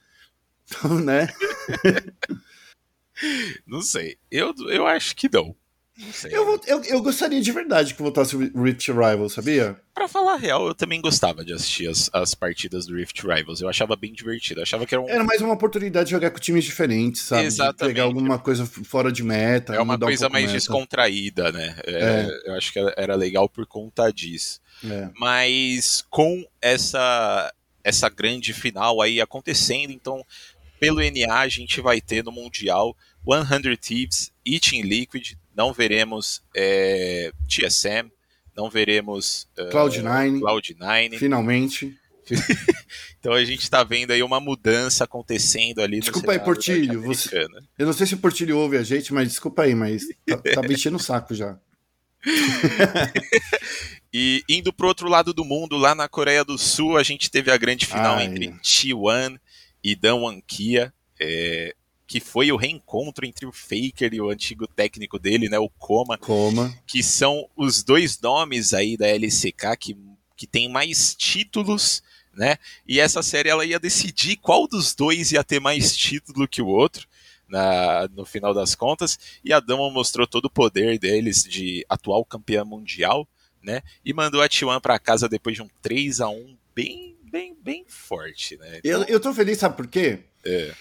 né? 1.04 1.28
não 3.68 3.82
sei, 3.82 4.18
eu, 4.32 4.54
eu 4.70 4.86
acho 4.88 5.16
que 5.16 5.30
não. 5.32 5.56
Eu, 6.30 6.62
eu, 6.68 6.84
eu, 6.84 7.02
gostaria 7.02 7.42
de 7.42 7.52
verdade 7.52 7.96
que 7.96 8.02
voltasse 8.02 8.36
o 8.36 8.64
Rift 8.64 8.88
Rivals, 8.92 9.34
sabia? 9.34 9.76
Pra 9.96 10.08
falar 10.08 10.34
a 10.34 10.38
real, 10.38 10.68
eu 10.68 10.76
também 10.76 11.02
gostava 11.02 11.44
de 11.44 11.54
assistir 11.54 11.90
as, 11.90 12.08
as 12.14 12.36
partidas 12.36 12.86
do 12.86 12.96
Rift 12.96 13.20
Rivals. 13.24 13.62
Eu 13.62 13.68
achava 13.68 13.96
bem 13.96 14.14
divertido. 14.14 14.60
Eu 14.60 14.64
achava 14.64 14.86
que 14.86 14.94
era 14.94 15.02
um... 15.02 15.10
Era 15.10 15.24
mais 15.24 15.42
uma 15.42 15.54
oportunidade 15.54 16.06
de 16.06 16.12
jogar 16.12 16.30
com 16.30 16.40
times 16.40 16.66
diferentes, 16.66 17.24
sabe? 17.24 17.46
Exatamente. 17.46 17.96
Pegar 17.96 18.04
alguma 18.04 18.38
coisa 18.38 18.64
fora 18.66 19.12
de 19.12 19.24
meta. 19.24 19.74
É 19.74 19.82
uma 19.82 19.98
coisa 19.98 20.28
um 20.28 20.32
mais 20.32 20.46
meta. 20.46 20.58
descontraída, 20.58 21.52
né? 21.52 21.76
É, 21.84 21.92
é. 21.92 22.50
Eu 22.52 22.54
acho 22.54 22.72
que 22.72 22.80
era 22.96 23.16
legal 23.16 23.50
por 23.50 23.66
conta 23.66 24.12
disso. 24.12 24.62
É. 24.86 25.10
Mas 25.20 26.06
com 26.12 26.46
essa, 26.62 27.52
essa 27.84 28.08
grande 28.08 28.54
final 28.54 29.02
aí 29.02 29.20
acontecendo, 29.20 29.92
então 29.92 30.24
pelo 30.80 31.00
NA 31.02 31.40
a 31.40 31.48
gente 31.48 31.82
vai 31.82 32.00
ter 32.00 32.24
no 32.24 32.32
Mundial 32.32 32.96
100 33.26 33.76
Thieves 33.78 34.32
e 34.46 34.60
Team 34.60 34.84
Liquid 34.84 35.34
não 35.58 35.74
veremos 35.74 36.44
é, 36.56 37.32
TSM, 37.48 38.12
não 38.56 38.70
veremos 38.70 39.48
uh, 39.58 39.70
Cloud9, 39.70 40.40
Cloud9. 40.40 41.18
Finalmente. 41.18 41.98
então 43.20 43.34
a 43.34 43.44
gente 43.44 43.64
está 43.64 43.84
vendo 43.84 44.12
aí 44.12 44.22
uma 44.22 44.40
mudança 44.40 45.06
acontecendo 45.06 45.82
ali. 45.82 46.00
Desculpa 46.00 46.34
aí, 46.34 46.40
Portilho. 46.40 47.02
Você... 47.02 47.48
Eu 47.78 47.88
não 47.88 47.94
sei 47.94 48.06
se 48.06 48.14
o 48.14 48.20
Portilho 48.20 48.58
ouve 48.58 48.78
a 48.78 48.84
gente, 48.84 49.12
mas 49.14 49.30
desculpa 49.30 49.64
aí, 49.64 49.74
mas 49.74 50.06
tá, 50.28 50.38
tá 50.38 50.62
mexendo 50.62 50.96
o 50.96 51.00
saco 51.00 51.34
já. 51.34 51.58
e 54.14 54.44
indo 54.48 54.72
pro 54.72 54.88
outro 54.88 55.08
lado 55.10 55.34
do 55.34 55.46
mundo, 55.46 55.78
lá 55.78 55.96
na 55.96 56.08
Coreia 56.08 56.44
do 56.44 56.58
Sul, 56.58 56.98
a 56.98 57.04
gente 57.04 57.32
teve 57.32 57.50
a 57.50 57.58
grande 57.58 57.86
final 57.86 58.18
Ai. 58.18 58.26
entre 58.26 58.50
T1 58.62 59.40
e 59.84 59.96
Dan 59.96 60.40
Kia. 60.46 60.94
É, 61.20 61.74
que 62.08 62.22
foi 62.22 62.52
o 62.54 62.56
reencontro 62.56 63.26
entre 63.26 63.46
o 63.46 63.52
Faker 63.52 64.14
e 64.14 64.22
o 64.22 64.30
antigo 64.30 64.66
técnico 64.66 65.20
dele, 65.20 65.50
né, 65.50 65.60
o 65.60 65.70
Coma, 65.70 66.18
Coma. 66.18 66.74
que 66.88 67.04
são 67.04 67.48
os 67.56 67.84
dois 67.84 68.20
nomes 68.22 68.74
aí 68.74 68.96
da 68.96 69.08
LCK 69.08 69.76
que, 69.78 69.98
que 70.36 70.48
tem 70.48 70.70
mais 70.70 71.14
títulos, 71.14 72.02
né? 72.34 72.56
E 72.88 73.00
essa 73.00 73.22
série 73.22 73.50
ela 73.50 73.66
ia 73.66 73.80
decidir 73.80 74.38
qual 74.38 74.68
dos 74.68 74.96
dois 74.96 75.34
ia 75.34 75.44
ter 75.44 75.60
mais 75.60 75.96
título 75.96 76.48
que 76.48 76.62
o 76.62 76.68
outro. 76.68 77.06
Na, 77.50 78.10
no 78.10 78.26
final 78.26 78.54
das 78.54 78.76
contas, 78.76 79.18
e 79.42 79.54
a 79.54 79.62
Dama 79.62 79.90
mostrou 79.90 80.28
todo 80.28 80.46
o 80.48 80.50
poder 80.50 81.00
deles 81.00 81.46
de 81.46 81.86
atual 81.88 82.26
campeã 82.26 82.66
mundial, 82.66 83.26
né? 83.64 83.82
E 84.04 84.14
mandou 84.14 84.42
a 84.42 84.50
T1 84.50 84.82
para 84.82 85.00
casa 85.00 85.30
depois 85.30 85.56
de 85.56 85.62
um 85.62 85.70
3 85.82 86.20
a 86.20 86.28
1 86.28 86.58
bem, 86.76 87.16
bem, 87.24 87.56
bem 87.64 87.86
forte, 87.88 88.58
né? 88.58 88.80
Então, 88.80 89.02
eu, 89.04 89.04
eu 89.06 89.20
tô 89.22 89.34
feliz, 89.34 89.60
sabe 89.60 89.78
por 89.78 89.88
quê? 89.88 90.26
É. 90.44 90.76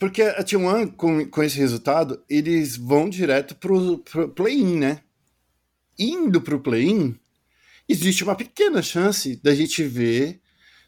Porque 0.00 0.22
a 0.22 0.42
T1, 0.42 0.96
com, 0.96 1.28
com 1.28 1.42
esse 1.42 1.58
resultado, 1.58 2.24
eles 2.26 2.74
vão 2.74 3.10
direto 3.10 3.54
pro, 3.54 3.98
pro 3.98 4.30
play-in, 4.30 4.78
né? 4.78 5.02
Indo 5.98 6.40
pro 6.40 6.58
play-in, 6.58 7.20
existe 7.86 8.24
uma 8.24 8.34
pequena 8.34 8.80
chance 8.80 9.36
da 9.36 9.54
gente 9.54 9.84
ver, 9.84 10.40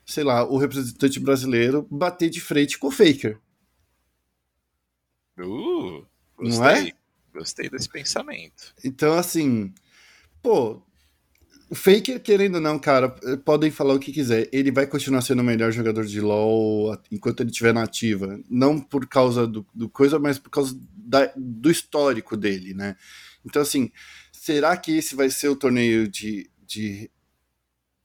sei 0.07 0.25
lá, 0.25 0.49
o 0.49 0.57
representante 0.57 1.21
brasileiro 1.21 1.87
bater 1.91 2.31
de 2.31 2.41
frente 2.41 2.79
com 2.79 2.87
o 2.87 2.91
Faker. 2.91 3.39
Uh, 5.39 6.07
gostei. 6.35 6.59
Não 6.59 6.67
é? 6.67 6.93
Gostei 7.35 7.69
desse 7.69 7.91
pensamento. 7.91 8.75
Então, 8.83 9.13
assim, 9.13 9.75
pô, 10.41 10.83
Faker, 11.75 12.21
querendo 12.21 12.57
ou 12.57 12.61
não, 12.61 12.79
cara, 12.79 13.09
podem 13.45 13.71
falar 13.71 13.95
o 13.95 13.99
que 13.99 14.13
quiser. 14.13 14.49
Ele 14.53 14.71
vai 14.71 14.87
continuar 14.87 15.23
sendo 15.23 15.41
o 15.41 15.45
melhor 15.45 15.73
jogador 15.73 16.05
de 16.05 16.21
LoL 16.21 16.99
enquanto 17.11 17.41
ele 17.41 17.51
estiver 17.51 17.73
na 17.73 17.85
ativa. 17.85 18.39
Não 18.51 18.79
por 18.79 19.07
causa 19.07 19.47
do, 19.47 19.67
do 19.75 19.89
coisa, 19.89 20.19
mas 20.19 20.39
por 20.39 20.51
causa 20.51 20.79
da, 20.95 21.33
do 21.37 21.71
histórico 21.71 22.37
dele, 22.37 22.75
né? 22.75 22.97
Então, 23.45 23.63
assim, 23.63 23.91
será 24.33 24.77
que 24.77 24.93
esse 24.93 25.15
vai 25.15 25.31
ser 25.31 25.49
o 25.49 25.57
torneio 25.57 26.07
de, 26.09 26.51
de, 26.67 27.11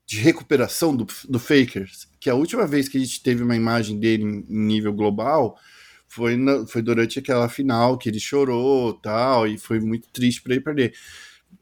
de 0.06 0.18
recuperação 0.18 0.96
do, 0.96 1.06
do 1.28 1.38
Faker? 1.38 1.88
Que 2.18 2.30
a 2.30 2.34
última 2.34 2.66
vez 2.66 2.88
que 2.88 2.96
a 2.96 3.00
gente 3.00 3.22
teve 3.22 3.42
uma 3.42 3.56
imagem 3.56 3.98
dele 3.98 4.24
em, 4.24 4.46
em 4.48 4.66
nível 4.66 4.92
global 4.92 5.58
foi, 6.06 6.36
na, 6.36 6.66
foi 6.66 6.80
durante 6.80 7.18
aquela 7.18 7.48
final 7.48 7.98
que 7.98 8.08
ele 8.08 8.18
chorou 8.18 8.94
tal, 8.94 9.46
e 9.46 9.58
foi 9.58 9.78
muito 9.78 10.08
triste 10.08 10.40
para 10.40 10.54
ele 10.54 10.62
perder 10.62 10.94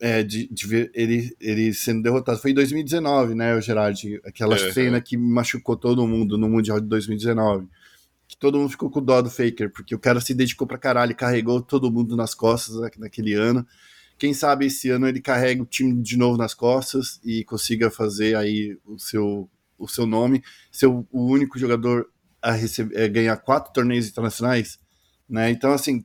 é, 0.01 0.23
de, 0.23 0.47
de, 0.49 0.67
ver 0.67 0.91
ele, 0.95 1.35
ele 1.41 1.73
sendo 1.73 2.03
derrotado. 2.03 2.39
Foi 2.39 2.51
em 2.51 2.55
2019, 2.55 3.35
né, 3.35 3.55
o 3.55 3.61
Gerard? 3.61 4.21
Aquela 4.25 4.61
uhum. 4.61 4.73
cena 4.73 5.01
que 5.01 5.17
machucou 5.17 5.77
todo 5.77 6.07
mundo 6.07 6.37
no 6.37 6.49
Mundial 6.49 6.81
de 6.81 6.87
2019. 6.87 7.69
Que 8.29 8.37
todo 8.37 8.59
mundo 8.59 8.71
ficou 8.71 8.91
com 8.91 9.03
dó 9.03 9.23
do 9.23 9.31
Faker, 9.31 9.71
porque 9.71 9.95
o 9.95 9.99
cara 9.99 10.21
se 10.21 10.35
dedicou 10.35 10.67
pra 10.67 10.79
caralho, 10.79 11.15
carregou 11.15 11.63
todo 11.63 11.91
mundo 11.91 12.17
nas 12.17 12.35
costas 12.35 12.77
naquele 12.99 13.35
ano. 13.35 13.67
Quem 14.19 14.33
sabe 14.33 14.67
esse 14.67 14.89
ano 14.91 15.07
ele 15.07 15.21
carrega 15.21 15.63
o 15.63 15.67
time 15.67 16.03
de 16.03 16.17
novo 16.17 16.37
nas 16.37 16.55
costas 16.55 17.21
e 17.23 17.45
consiga 17.45 17.91
fazer 17.91 18.35
aí 18.35 18.77
o 18.85 18.99
seu, 18.99 19.49
o 19.79 19.87
seu 19.87 20.07
nome, 20.07 20.43
ser 20.73 20.87
o, 20.87 21.07
único 21.13 21.59
jogador 21.59 22.09
a 22.41 22.53
receber, 22.53 22.99
é, 22.99 23.09
ganhar 23.09 23.37
quatro 23.37 23.73
torneios 23.73 24.09
internacionais, 24.09 24.79
né? 25.29 25.51
Então, 25.51 25.73
assim, 25.73 26.05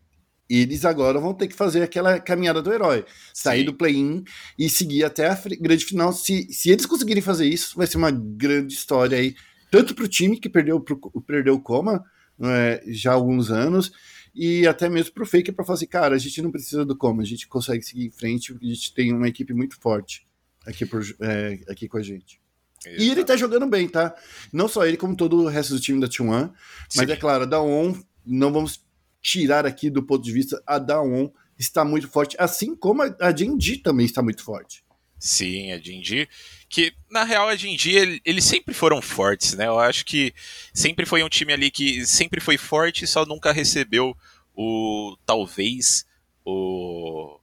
eles 0.59 0.83
agora 0.85 1.19
vão 1.19 1.33
ter 1.33 1.47
que 1.47 1.55
fazer 1.55 1.81
aquela 1.81 2.19
caminhada 2.19 2.61
do 2.61 2.73
herói. 2.73 3.05
Sair 3.33 3.59
Sim. 3.59 3.65
do 3.65 3.73
play-in 3.73 4.23
e 4.57 4.69
seguir 4.69 5.03
até 5.03 5.27
a 5.29 5.39
grande 5.59 5.85
final. 5.85 6.11
Se, 6.11 6.51
se 6.51 6.69
eles 6.69 6.85
conseguirem 6.85 7.21
fazer 7.21 7.47
isso, 7.47 7.77
vai 7.77 7.87
ser 7.87 7.97
uma 7.97 8.11
grande 8.11 8.73
história 8.73 9.17
aí. 9.17 9.35
Tanto 9.69 9.95
para 9.95 10.05
o 10.05 10.07
time 10.07 10.39
que 10.39 10.49
perdeu, 10.49 10.79
pro, 10.79 10.99
perdeu 11.25 11.55
o 11.55 11.61
coma 11.61 12.03
é, 12.41 12.83
já 12.87 13.11
há 13.11 13.13
alguns 13.13 13.51
anos, 13.51 13.91
e 14.33 14.65
até 14.67 14.89
mesmo 14.89 15.13
para 15.13 15.23
o 15.23 15.25
Faker 15.25 15.53
para 15.53 15.63
falar 15.65 15.75
assim, 15.75 15.87
cara, 15.87 16.15
a 16.15 16.17
gente 16.17 16.41
não 16.41 16.51
precisa 16.51 16.85
do 16.85 16.95
coma, 16.95 17.21
a 17.21 17.25
gente 17.25 17.47
consegue 17.47 17.83
seguir 17.83 18.05
em 18.05 18.11
frente, 18.11 18.53
a 18.53 18.65
gente 18.65 18.93
tem 18.93 19.13
uma 19.13 19.27
equipe 19.27 19.53
muito 19.53 19.79
forte 19.79 20.25
aqui, 20.65 20.85
por, 20.85 21.03
é, 21.21 21.59
aqui 21.69 21.87
com 21.87 21.97
a 21.97 22.01
gente. 22.01 22.41
Exato. 22.85 23.03
E 23.03 23.09
ele 23.11 23.23
tá 23.23 23.35
jogando 23.35 23.67
bem, 23.67 23.87
tá? 23.87 24.15
Não 24.51 24.67
só 24.67 24.85
ele, 24.85 24.97
como 24.97 25.15
todo 25.15 25.41
o 25.41 25.47
resto 25.47 25.73
do 25.73 25.79
time 25.79 26.01
da 26.01 26.07
T1. 26.07 26.51
Mas 26.95 27.09
é 27.09 27.15
claro, 27.15 27.45
da 27.45 27.61
ON, 27.61 27.93
não 28.25 28.51
vamos 28.51 28.83
tirar 29.21 29.65
aqui 29.65 29.89
do 29.89 30.03
ponto 30.03 30.23
de 30.23 30.31
vista, 30.31 30.61
a 30.65 30.79
Daon 30.79 31.29
está 31.57 31.85
muito 31.85 32.07
forte, 32.07 32.35
assim 32.39 32.75
como 32.75 33.03
a 33.03 33.35
Jinji 33.35 33.77
também 33.77 34.05
está 34.05 34.21
muito 34.21 34.43
forte. 34.43 34.83
Sim, 35.19 35.71
a 35.71 35.77
Jinji, 35.77 36.27
que 36.67 36.91
na 37.07 37.23
real 37.23 37.47
a 37.47 37.55
Jinji, 37.55 38.19
eles 38.25 38.43
sempre 38.43 38.73
foram 38.73 38.99
fortes, 38.99 39.53
né? 39.53 39.67
Eu 39.67 39.77
acho 39.77 40.03
que 40.03 40.33
sempre 40.73 41.05
foi 41.05 41.21
um 41.21 41.29
time 41.29 41.53
ali 41.53 41.69
que 41.69 42.03
sempre 42.07 42.41
foi 42.41 42.57
forte, 42.57 43.05
só 43.05 43.23
nunca 43.23 43.51
recebeu 43.51 44.17
o 44.55 45.15
talvez 45.23 46.07
o 46.43 47.39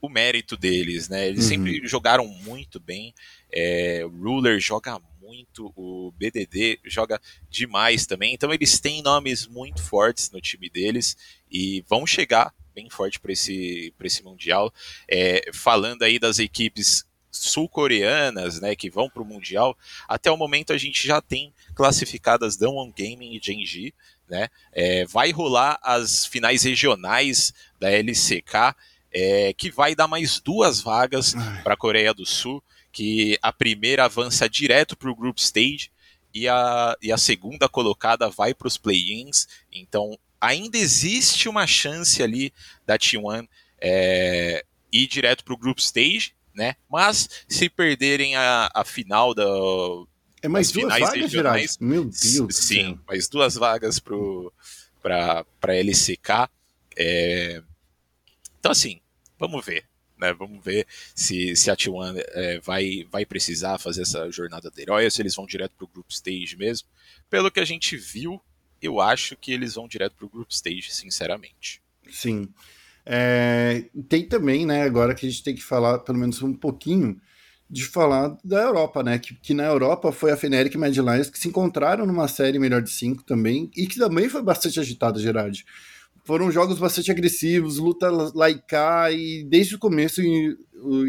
o 0.00 0.08
mérito 0.08 0.56
deles, 0.56 1.08
né? 1.08 1.28
Eles 1.28 1.44
uhum. 1.44 1.48
sempre 1.48 1.86
jogaram 1.86 2.26
muito 2.26 2.80
bem. 2.80 3.12
É, 3.52 4.02
o 4.04 4.08
Ruler 4.08 4.58
joga 4.60 4.98
muito, 5.28 5.70
o 5.76 6.10
BDD 6.16 6.80
joga 6.86 7.20
demais 7.50 8.06
também. 8.06 8.32
Então 8.32 8.52
eles 8.52 8.80
têm 8.80 9.02
nomes 9.02 9.46
muito 9.46 9.82
fortes 9.82 10.30
no 10.30 10.40
time 10.40 10.70
deles 10.70 11.16
e 11.50 11.84
vão 11.86 12.06
chegar 12.06 12.54
bem 12.74 12.88
forte 12.88 13.20
para 13.20 13.32
esse, 13.32 13.92
esse 14.02 14.22
Mundial. 14.22 14.72
É, 15.06 15.50
falando 15.52 16.02
aí 16.02 16.18
das 16.18 16.38
equipes 16.38 17.04
sul-coreanas, 17.30 18.58
né, 18.58 18.74
que 18.74 18.88
vão 18.88 19.10
para 19.10 19.22
o 19.22 19.26
Mundial, 19.26 19.76
até 20.08 20.30
o 20.30 20.36
momento 20.36 20.72
a 20.72 20.78
gente 20.78 21.06
já 21.06 21.20
tem 21.20 21.52
classificadas 21.74 22.56
Damwon 22.56 22.90
Gaming 22.90 23.36
e 23.36 23.40
Genji, 23.42 23.94
né, 24.28 24.48
é, 24.72 25.04
vai 25.04 25.30
rolar 25.30 25.78
as 25.82 26.24
finais 26.24 26.62
regionais 26.62 27.52
da 27.78 27.90
LCK, 27.90 28.74
é, 29.12 29.52
que 29.52 29.70
vai 29.70 29.94
dar 29.94 30.08
mais 30.08 30.40
duas 30.40 30.80
vagas 30.80 31.34
para 31.62 31.74
a 31.74 31.76
Coreia 31.76 32.14
do 32.14 32.24
Sul, 32.24 32.62
que 32.98 33.38
a 33.40 33.52
primeira 33.52 34.06
avança 34.06 34.50
direto 34.50 34.96
para 34.96 35.08
o 35.08 35.14
Group 35.14 35.38
Stage 35.38 35.88
e 36.34 36.48
a, 36.48 36.96
e 37.00 37.12
a 37.12 37.16
segunda 37.16 37.68
colocada 37.68 38.28
vai 38.28 38.52
para 38.52 38.66
os 38.66 38.76
play-ins, 38.76 39.46
então 39.72 40.18
ainda 40.40 40.76
existe 40.76 41.48
uma 41.48 41.64
chance 41.64 42.20
ali 42.20 42.52
da 42.84 42.98
T1 42.98 43.46
é, 43.80 44.64
ir 44.92 45.06
direto 45.06 45.44
para 45.44 45.54
o 45.54 45.56
Group 45.56 45.78
Stage, 45.78 46.34
né? 46.52 46.74
Mas 46.90 47.28
se 47.48 47.68
perderem 47.68 48.34
a, 48.34 48.68
a 48.74 48.84
final 48.84 49.32
da. 49.32 49.46
É 50.42 50.48
mais 50.48 50.72
duas 50.72 50.98
vagas, 50.98 51.14
regionais, 51.14 51.78
Meu 51.78 52.02
Deus. 52.02 52.56
Sim, 52.56 52.98
mais 53.06 53.28
duas 53.28 53.54
vagas 53.54 54.00
para 54.00 55.46
a 55.62 55.72
LCK. 55.72 56.50
É... 56.96 57.62
Então, 58.58 58.72
assim, 58.72 59.00
vamos 59.38 59.64
ver. 59.64 59.84
Né, 60.18 60.34
vamos 60.34 60.64
ver 60.64 60.86
se, 61.14 61.54
se 61.54 61.70
a 61.70 61.76
T1 61.76 62.22
é, 62.32 62.58
vai, 62.60 63.06
vai 63.10 63.24
precisar 63.24 63.78
fazer 63.78 64.02
essa 64.02 64.30
jornada 64.30 64.70
de 64.70 64.82
herói, 64.82 65.08
se 65.10 65.22
eles 65.22 65.34
vão 65.34 65.46
direto 65.46 65.72
para 65.76 65.84
o 65.84 65.88
Group 65.88 66.10
Stage 66.10 66.56
mesmo. 66.56 66.88
Pelo 67.30 67.50
que 67.50 67.60
a 67.60 67.64
gente 67.64 67.96
viu, 67.96 68.40
eu 68.82 69.00
acho 69.00 69.36
que 69.36 69.52
eles 69.52 69.74
vão 69.74 69.86
direto 69.86 70.16
para 70.16 70.26
o 70.26 70.28
Group 70.28 70.50
Stage, 70.50 70.92
sinceramente. 70.92 71.80
Sim. 72.10 72.48
É, 73.06 73.84
tem 74.08 74.26
também, 74.26 74.66
né, 74.66 74.82
agora 74.82 75.14
que 75.14 75.26
a 75.26 75.30
gente 75.30 75.42
tem 75.42 75.54
que 75.54 75.62
falar 75.62 76.00
pelo 76.00 76.18
menos 76.18 76.42
um 76.42 76.52
pouquinho 76.52 77.20
de 77.70 77.84
falar 77.84 78.36
da 78.42 78.62
Europa, 78.62 79.02
né? 79.02 79.18
Que, 79.18 79.34
que 79.34 79.52
na 79.52 79.64
Europa 79.64 80.10
foi 80.10 80.30
a 80.30 80.36
Feneric 80.36 80.74
e 80.74 80.78
Mad 80.78 80.96
Lions 80.96 81.28
que 81.28 81.38
se 81.38 81.48
encontraram 81.48 82.06
numa 82.06 82.26
série 82.26 82.58
melhor 82.58 82.80
de 82.80 82.90
cinco 82.90 83.22
também, 83.22 83.70
e 83.76 83.86
que 83.86 83.98
também 83.98 84.28
foi 84.28 84.42
bastante 84.42 84.80
agitada, 84.80 85.20
Gerard. 85.20 85.64
Foram 86.28 86.52
jogos 86.52 86.78
bastante 86.78 87.10
agressivos, 87.10 87.78
luta 87.78 88.10
laica, 88.34 89.10
e 89.10 89.42
desde 89.44 89.76
o 89.76 89.78
começo, 89.78 90.20
em, 90.20 90.54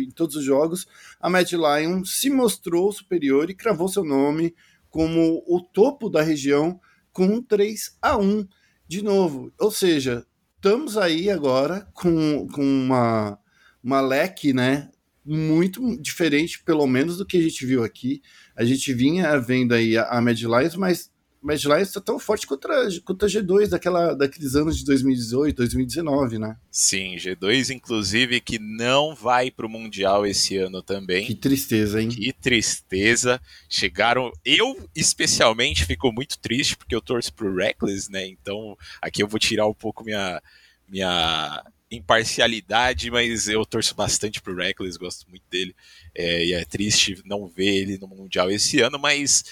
em 0.01 0.09
todos 0.11 0.37
os 0.37 0.45
jogos, 0.45 0.87
a 1.19 1.29
Mad 1.29 1.51
Lion 1.51 2.05
se 2.05 2.29
mostrou 2.29 2.89
superior 2.89 3.49
e 3.49 3.53
cravou 3.53 3.89
seu 3.89 4.05
nome 4.05 4.55
como 4.89 5.43
o 5.45 5.59
topo 5.59 6.09
da 6.09 6.21
região 6.21 6.79
com 7.11 7.25
um 7.25 7.43
3 7.43 7.97
a 8.01 8.17
1 8.17 8.47
de 8.87 9.03
novo. 9.03 9.51
Ou 9.59 9.69
seja, 9.69 10.25
estamos 10.55 10.97
aí 10.97 11.29
agora 11.29 11.85
com, 11.93 12.47
com 12.47 12.63
uma, 12.63 13.37
uma 13.83 13.99
leque, 13.99 14.53
né? 14.53 14.89
Muito 15.25 16.01
diferente, 16.01 16.63
pelo 16.63 16.87
menos, 16.87 17.17
do 17.17 17.25
que 17.25 17.35
a 17.35 17.41
gente 17.41 17.65
viu 17.65 17.83
aqui. 17.83 18.21
A 18.55 18.63
gente 18.63 18.93
vinha 18.93 19.37
vendo 19.37 19.73
aí 19.73 19.97
a, 19.97 20.03
a 20.03 20.21
Mad 20.21 20.39
Lions, 20.39 20.77
mas 20.77 21.08
Mad 21.41 21.63
Lions 21.63 21.87
está 21.87 22.01
tão 22.01 22.19
forte 22.19 22.45
contra, 22.45 22.87
contra 23.05 23.27
a 23.27 23.31
G2 23.31 23.69
daquela, 23.69 24.13
daqueles 24.13 24.55
anos 24.55 24.77
de 24.77 24.85
2018, 24.85 25.55
2019, 25.55 26.37
né? 26.37 26.57
Sim, 26.69 27.15
G2, 27.15 27.69
inclusive, 27.69 28.41
que 28.41 28.59
não 28.59 29.15
vai 29.15 29.49
para 29.49 29.65
o 29.65 29.69
Mundial 29.69 30.25
esse 30.25 30.57
ano 30.57 30.81
também. 30.81 31.25
Que 31.25 31.35
tristeza, 31.35 32.01
hein? 32.01 32.09
Que 32.09 32.33
tristeza. 32.33 33.41
Chegaram. 33.69 34.31
Eu, 34.43 34.77
especialmente, 34.93 35.85
fico 35.85 36.11
muito 36.11 36.37
triste 36.39 36.75
porque 36.75 36.95
eu 36.95 37.01
torço 37.01 37.33
pro 37.33 37.55
Reckless, 37.55 38.11
né? 38.11 38.27
Então, 38.27 38.77
aqui 39.01 39.23
eu 39.23 39.27
vou 39.27 39.39
tirar 39.39 39.67
um 39.67 39.73
pouco 39.73 40.03
minha. 40.03 40.41
minha 40.87 41.63
imparcialidade, 41.91 43.09
mas 43.09 43.47
eu 43.47 43.65
torço 43.65 43.95
bastante 43.95 44.39
pro 44.39 44.55
Reckless, 44.55 44.95
gosto 44.95 45.27
muito 45.27 45.41
dele. 45.49 45.75
É, 46.13 46.45
e 46.45 46.53
é 46.53 46.63
triste 46.63 47.19
não 47.25 47.47
ver 47.47 47.77
ele 47.77 47.97
no 47.97 48.07
Mundial 48.07 48.51
esse 48.51 48.79
ano, 48.79 48.99
mas 48.99 49.43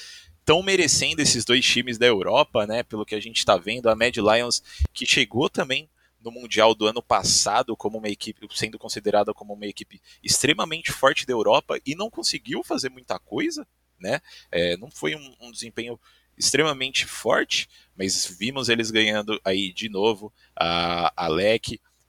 estão 0.47 0.63
merecendo 0.63 1.21
esses 1.21 1.43
dois 1.43 1.65
times 1.65 1.97
da 1.97 2.05
Europa, 2.05 2.65
né? 2.65 2.81
Pelo 2.81 3.05
que 3.05 3.13
a 3.13 3.19
gente 3.19 3.37
está 3.37 3.57
vendo, 3.57 3.89
a 3.89 3.95
Mad 3.95 4.15
Lions 4.15 4.63
que 4.93 5.05
chegou 5.05 5.49
também 5.49 5.89
no 6.21 6.31
Mundial 6.31 6.73
do 6.73 6.87
ano 6.87 7.03
passado 7.03 7.75
como 7.75 7.97
uma 7.97 8.07
equipe, 8.07 8.47
sendo 8.55 8.79
considerada 8.79 9.33
como 9.33 9.53
uma 9.53 9.65
equipe 9.65 10.01
extremamente 10.23 10.89
forte 10.89 11.25
da 11.25 11.33
Europa 11.33 11.77
e 11.85 11.95
não 11.95 12.09
conseguiu 12.09 12.63
fazer 12.63 12.89
muita 12.89 13.19
coisa, 13.19 13.67
né? 13.99 14.21
É, 14.49 14.77
não 14.77 14.89
foi 14.89 15.15
um, 15.15 15.35
um, 15.41 15.51
desempenho 15.51 15.99
extremamente 16.37 17.05
forte, 17.05 17.67
mas 17.93 18.25
vimos 18.39 18.69
eles 18.69 18.89
ganhando 18.89 19.37
aí 19.43 19.73
de 19.73 19.89
novo 19.89 20.31
a, 20.55 21.11
a 21.25 21.27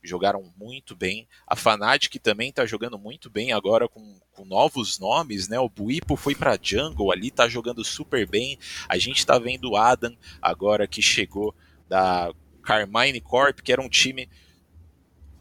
jogaram 0.03 0.53
muito 0.57 0.95
bem. 0.95 1.27
A 1.47 1.57
Fnatic 1.57 2.21
também 2.23 2.51
está 2.51 2.65
jogando 2.65 2.99
muito 2.99 3.29
bem 3.29 3.53
agora 3.53 3.89
com, 3.89 4.19
com, 4.33 4.45
novos 4.45 4.99
nomes, 4.99 5.49
né? 5.49 5.59
O 5.59 5.69
Buipo 5.69 6.17
foi 6.17 6.35
para 6.35 6.59
Jungle 6.61 7.13
ali, 7.13 7.31
tá 7.31 7.49
jogando 7.49 7.85
super 7.85 8.27
bem. 8.27 8.59
A 8.89 8.99
gente 8.99 9.19
está 9.19 9.39
vendo 9.39 9.71
o 9.71 9.77
Adam 9.77 10.17
agora 10.41 10.87
que 10.87 11.03
chegou 11.03 11.55
da 11.89 12.33
Carmine 12.63 13.21
Corp, 13.21 13.61
que 13.61 13.73
era 13.73 13.83
um 13.83 13.89
time 13.89 14.29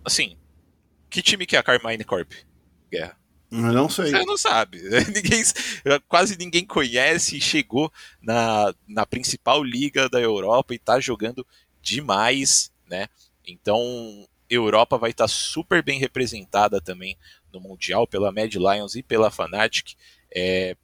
assim, 0.03 0.37
que 1.09 1.21
time 1.21 1.45
que 1.45 1.55
é 1.55 1.59
a 1.59 1.63
Carmine 1.63 2.03
Corp? 2.03 2.31
Guerra. 2.91 3.17
Eu 3.51 3.73
não 3.73 3.89
sei. 3.89 4.11
Você 4.11 4.25
não 4.25 4.37
sabe. 4.37 4.81
ninguém, 5.13 5.43
quase 6.07 6.37
ninguém 6.37 6.65
conhece 6.65 7.37
e 7.37 7.41
chegou 7.41 7.91
na, 8.21 8.73
na 8.87 9.05
principal 9.05 9.63
liga 9.63 10.09
da 10.09 10.19
Europa 10.19 10.73
e 10.73 10.79
tá 10.79 10.99
jogando 10.99 11.45
demais, 11.81 12.71
né? 12.89 13.07
Então, 13.45 14.27
Europa 14.49 14.97
vai 14.97 15.11
estar 15.11 15.27
super 15.27 15.83
bem 15.83 15.99
representada 15.99 16.79
também 16.79 17.17
no 17.51 17.59
Mundial 17.59 18.07
pela 18.07 18.31
Mad 18.31 18.53
Lions 18.53 18.95
e 18.95 19.03
pela 19.03 19.31
Fnatic. 19.31 19.95
É, 20.33 20.75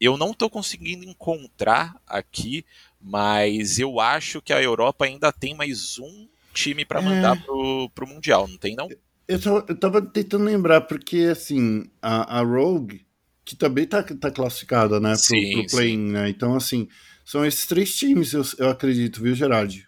eu 0.00 0.16
não 0.16 0.30
estou 0.30 0.48
conseguindo 0.50 1.04
encontrar 1.04 2.00
aqui, 2.06 2.64
mas 3.00 3.78
eu 3.78 4.00
acho 4.00 4.42
que 4.42 4.52
a 4.52 4.62
Europa 4.62 5.04
ainda 5.04 5.32
tem 5.32 5.54
mais 5.54 5.98
um 5.98 6.28
time 6.52 6.84
para 6.84 7.02
mandar 7.02 7.36
é. 7.36 7.40
pro, 7.40 7.90
pro 7.94 8.06
Mundial, 8.06 8.48
não 8.48 8.56
tem 8.56 8.74
não? 8.74 8.88
Eu, 9.28 9.38
eu 9.68 9.78
tava 9.78 10.00
tentando 10.00 10.44
lembrar, 10.44 10.82
porque 10.82 11.28
assim, 11.30 11.84
a, 12.00 12.38
a 12.38 12.42
Rogue, 12.42 13.04
que 13.44 13.56
também 13.56 13.86
tá, 13.86 14.02
tá 14.02 14.30
classificada, 14.30 15.00
né, 15.00 15.10
pro, 15.10 15.18
sim, 15.18 15.52
pro 15.52 15.66
play 15.66 15.96
né? 15.96 16.28
Então, 16.28 16.54
assim, 16.54 16.88
são 17.24 17.44
esses 17.44 17.66
três 17.66 17.94
times, 17.94 18.32
eu, 18.32 18.42
eu 18.58 18.70
acredito, 18.70 19.20
viu, 19.20 19.34
Gerard? 19.34 19.86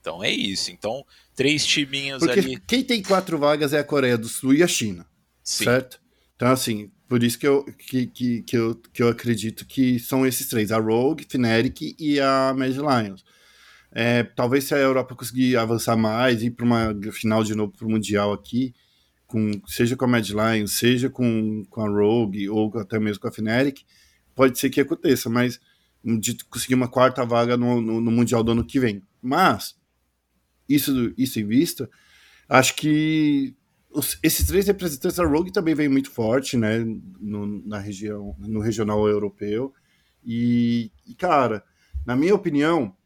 Então 0.00 0.22
é 0.22 0.30
isso. 0.30 0.70
Então, 0.70 1.04
três 1.42 1.66
timinhos 1.66 2.20
Porque 2.20 2.38
ali. 2.38 2.62
Quem 2.66 2.84
tem 2.84 3.02
quatro 3.02 3.36
vagas 3.36 3.72
é 3.72 3.80
a 3.80 3.84
Coreia 3.84 4.16
do 4.16 4.28
Sul 4.28 4.54
e 4.54 4.62
a 4.62 4.68
China. 4.68 5.04
Sim. 5.42 5.64
Certo? 5.64 6.00
Então, 6.36 6.52
assim, 6.52 6.90
por 7.08 7.22
isso 7.22 7.36
que 7.38 7.46
eu, 7.46 7.64
que, 7.64 8.06
que, 8.06 8.42
que, 8.42 8.56
eu, 8.56 8.80
que 8.92 9.02
eu 9.02 9.08
acredito 9.08 9.66
que 9.66 9.98
são 9.98 10.24
esses 10.24 10.48
três: 10.48 10.70
a 10.70 10.78
Rogue, 10.78 11.26
Fnatic 11.28 11.96
e 11.98 12.20
a 12.20 12.54
Mad 12.56 12.76
Lions. 12.76 13.24
É, 13.90 14.22
talvez 14.22 14.64
se 14.64 14.74
a 14.74 14.78
Europa 14.78 15.14
conseguir 15.14 15.56
avançar 15.56 15.96
mais, 15.96 16.42
ir 16.42 16.52
para 16.52 16.64
uma 16.64 16.96
final 17.12 17.44
de 17.44 17.54
novo 17.54 17.72
para 17.72 17.86
o 17.86 17.90
Mundial 17.90 18.32
aqui, 18.32 18.72
com, 19.26 19.50
seja 19.66 19.96
com 19.96 20.04
a 20.04 20.08
Mad 20.08 20.26
Lions, 20.26 20.72
seja 20.72 21.10
com, 21.10 21.64
com 21.68 21.82
a 21.82 21.88
Rogue 21.88 22.48
ou 22.48 22.72
até 22.78 22.98
mesmo 22.98 23.20
com 23.20 23.28
a 23.28 23.32
Fnatic, 23.32 23.80
pode 24.34 24.58
ser 24.58 24.70
que 24.70 24.80
aconteça, 24.80 25.28
mas 25.28 25.60
de 26.02 26.36
conseguir 26.44 26.74
uma 26.74 26.88
quarta 26.88 27.24
vaga 27.26 27.56
no, 27.56 27.80
no, 27.82 28.00
no 28.00 28.10
Mundial 28.10 28.42
do 28.42 28.52
ano 28.52 28.64
que 28.64 28.80
vem. 28.80 29.02
Mas 29.20 29.74
isso, 30.74 31.12
isso 31.16 31.40
em 31.40 31.46
vista, 31.46 31.88
acho 32.48 32.74
que 32.76 33.54
os, 33.90 34.18
esses 34.22 34.46
três 34.46 34.66
representantes 34.66 35.16
da 35.16 35.26
Rogue 35.26 35.52
também 35.52 35.74
vem 35.74 35.88
muito 35.88 36.10
forte, 36.10 36.56
né, 36.56 36.84
no, 37.20 37.46
na 37.66 37.78
região, 37.78 38.34
no 38.38 38.60
regional 38.60 39.06
europeu. 39.06 39.72
E, 40.24 40.90
e, 41.06 41.14
cara, 41.14 41.64
na 42.06 42.16
minha 42.16 42.34
opinião, 42.34 42.96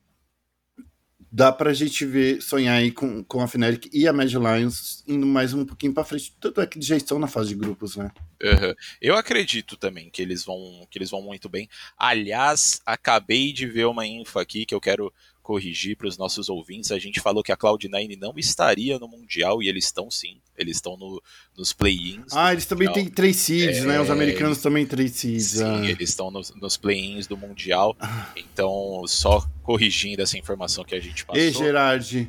dá 1.31 1.53
pra 1.53 1.75
gente 1.75 2.05
ver, 2.07 2.41
sonhar 2.41 2.79
aí 2.79 2.91
com, 2.91 3.23
com 3.25 3.41
a 3.41 3.49
Fnatic 3.49 3.91
e 3.93 4.07
a 4.07 4.13
Mad 4.13 4.33
Lions 4.33 5.03
indo 5.07 5.27
mais 5.27 5.53
um 5.53 5.65
pouquinho 5.65 5.93
pra 5.93 6.05
frente. 6.05 6.35
Tanto 6.41 6.61
é 6.61 6.67
que 6.67 6.81
já 6.81 6.97
estão 6.97 7.19
na 7.19 7.27
fase 7.27 7.51
de 7.51 7.57
grupos, 7.57 7.97
né? 7.97 8.11
Uhum. 8.43 8.75
Eu 9.01 9.17
acredito 9.17 9.77
também 9.77 10.09
que 10.09 10.23
eles 10.23 10.45
vão 10.45 10.87
que 10.91 10.99
eles 10.99 11.11
vão 11.11 11.23
muito 11.23 11.49
bem. 11.49 11.69
Aliás, 11.99 12.81
acabei 12.87 13.53
de 13.53 13.67
ver 13.67 13.87
uma 13.87 14.07
info 14.07 14.39
aqui 14.39 14.65
que 14.65 14.75
eu 14.75 14.81
quero 14.81 15.13
corrigir 15.47 15.97
para 15.97 16.09
os 16.09 16.19
nossos 16.19 16.49
ouvintes. 16.49 16.91
A 16.91 16.99
gente 16.99 17.21
falou 17.21 17.41
que 17.41 17.53
a 17.53 17.57
Cloud9 17.57 18.19
não 18.19 18.35
estaria 18.37 18.99
no 18.99 19.07
Mundial 19.07 19.63
e 19.63 19.69
eles 19.69 19.85
estão 19.85 20.11
sim. 20.11 20.41
Eles 20.59 20.79
estão 20.79 20.97
no, 20.97 21.23
nos 21.57 21.73
play-ins. 21.73 22.33
Ah, 22.33 22.53
eles 22.53 22.67
também 22.67 22.93
têm 22.93 23.09
três 23.09 23.37
seeds, 23.37 23.79
é, 23.79 23.85
né? 23.85 24.01
Os 24.01 24.09
é, 24.09 24.13
americanos 24.13 24.59
também 24.59 24.85
três 24.85 25.13
seeds. 25.13 25.51
Sim, 25.51 25.65
ah. 25.65 25.89
eles 25.89 26.09
estão 26.09 26.33
nos, 26.33 26.53
nos 26.57 26.77
play-ins 26.77 27.29
do 27.29 27.37
Mundial. 27.37 27.97
Ah. 28.01 28.33
Então, 28.35 29.05
só 29.07 29.47
corrigindo 29.63 30.21
essa 30.21 30.37
informação 30.37 30.83
que 30.83 30.97
a 30.97 31.01
gente 31.01 31.25
passou. 31.25 31.41
Ei, 31.41 31.53
Gerard. 31.53 32.29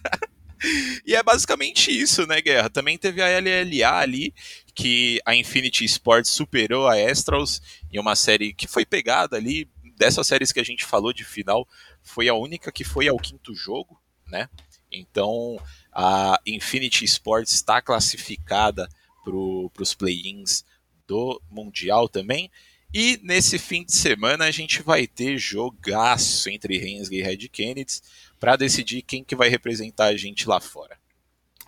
e 1.04 1.14
é 1.14 1.22
basicamente 1.22 1.90
isso, 1.90 2.26
né, 2.26 2.40
Guerra? 2.40 2.70
Também 2.70 2.96
teve 2.96 3.20
a 3.20 3.38
LLA 3.38 3.98
ali, 4.00 4.32
que 4.74 5.20
a 5.26 5.36
Infinity 5.36 5.84
Sports 5.84 6.30
superou 6.30 6.88
a 6.88 6.94
Astrals 6.94 7.60
em 7.92 7.98
uma 7.98 8.16
série 8.16 8.54
que 8.54 8.66
foi 8.66 8.86
pegada 8.86 9.36
ali. 9.36 9.68
Dessas 9.96 10.26
séries 10.26 10.52
que 10.52 10.60
a 10.60 10.64
gente 10.64 10.84
falou 10.84 11.12
de 11.12 11.24
final, 11.24 11.66
foi 12.02 12.28
a 12.28 12.34
única 12.34 12.70
que 12.70 12.84
foi 12.84 13.08
ao 13.08 13.16
quinto 13.18 13.54
jogo, 13.54 14.00
né? 14.26 14.48
Então 14.90 15.58
a 15.92 16.38
Infinity 16.46 17.04
Sports 17.04 17.52
está 17.52 17.80
classificada 17.80 18.88
para 19.24 19.82
os 19.82 19.94
play-ins 19.94 20.64
do 21.06 21.40
Mundial 21.50 22.08
também. 22.08 22.50
E 22.94 23.18
nesse 23.22 23.58
fim 23.58 23.84
de 23.84 23.92
semana 23.92 24.44
a 24.44 24.50
gente 24.50 24.82
vai 24.82 25.06
ter 25.06 25.38
jogaço 25.38 26.48
entre 26.48 26.76
Hensley 26.76 27.20
e 27.20 27.22
Red 27.22 27.48
Kennedy 27.48 28.00
para 28.38 28.56
decidir 28.56 29.02
quem 29.02 29.24
que 29.24 29.34
vai 29.34 29.48
representar 29.48 30.06
a 30.06 30.16
gente 30.16 30.48
lá 30.48 30.60
fora. 30.60 30.96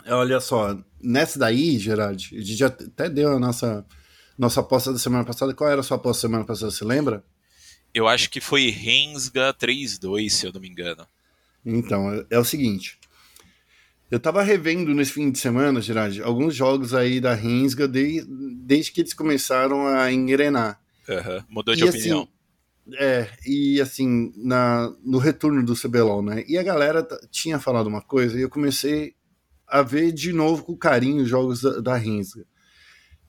Olha 0.07 0.41
só, 0.41 0.79
nessa 1.01 1.39
daí, 1.39 1.79
Gerard, 1.79 2.35
a 2.35 2.41
gente 2.41 2.57
já 2.57 2.69
até 2.69 3.11
deu 3.11 3.37
a 3.37 3.39
nossa, 3.39 3.85
nossa 4.39 4.61
aposta 4.61 4.93
da 4.93 4.99
semana 4.99 5.25
passada. 5.25 5.53
Qual 5.53 5.69
era 5.69 5.81
a 5.81 5.85
sua 5.85 5.97
aposta 5.97 6.27
da 6.27 6.31
semana 6.31 6.45
passada, 6.47 6.71
você 6.71 6.85
lembra? 6.85 7.23
Eu 7.95 8.07
acho 8.07 8.31
que 8.31 8.41
foi 8.41 8.69
Rensga 8.71 9.55
3-2, 9.55 10.31
se 10.31 10.47
eu 10.47 10.53
não 10.53 10.61
me 10.61 10.69
engano. 10.69 11.07
Então, 11.65 12.13
é, 12.13 12.27
é 12.31 12.39
o 12.39 12.45
seguinte. 12.45 12.99
Eu 14.11 14.19
tava 14.19 14.43
revendo 14.43 14.95
nesse 14.95 15.13
fim 15.13 15.31
de 15.31 15.39
semana, 15.39 15.81
Gerard, 15.81 16.23
alguns 16.23 16.55
jogos 16.55 16.95
aí 16.95 17.21
da 17.21 17.35
Rensga 17.35 17.87
de, 17.87 18.25
desde 18.65 18.91
que 18.91 19.03
eles 19.03 19.13
começaram 19.13 19.87
a 19.87 20.11
engrenar. 20.11 20.81
Uhum. 21.09 21.45
Mudou 21.49 21.75
de 21.75 21.85
e, 21.85 21.89
opinião. 21.89 22.21
Assim, 22.23 22.39
é, 22.97 23.29
e 23.47 23.81
assim, 23.81 24.33
na, 24.37 24.91
no 25.05 25.19
retorno 25.19 25.63
do 25.63 25.75
CBLOL, 25.75 26.23
né? 26.23 26.43
E 26.49 26.57
a 26.57 26.63
galera 26.63 27.07
tinha 27.31 27.59
falado 27.59 27.87
uma 27.87 28.01
coisa 28.01 28.39
e 28.39 28.43
eu 28.43 28.49
comecei 28.49 29.15
a 29.67 29.83
ver 29.83 30.11
de 30.13 30.33
novo 30.33 30.65
com 30.65 30.75
carinho 30.75 31.23
os 31.23 31.29
jogos 31.29 31.61
da, 31.61 31.81
da 31.81 31.97
Rensga. 31.97 32.47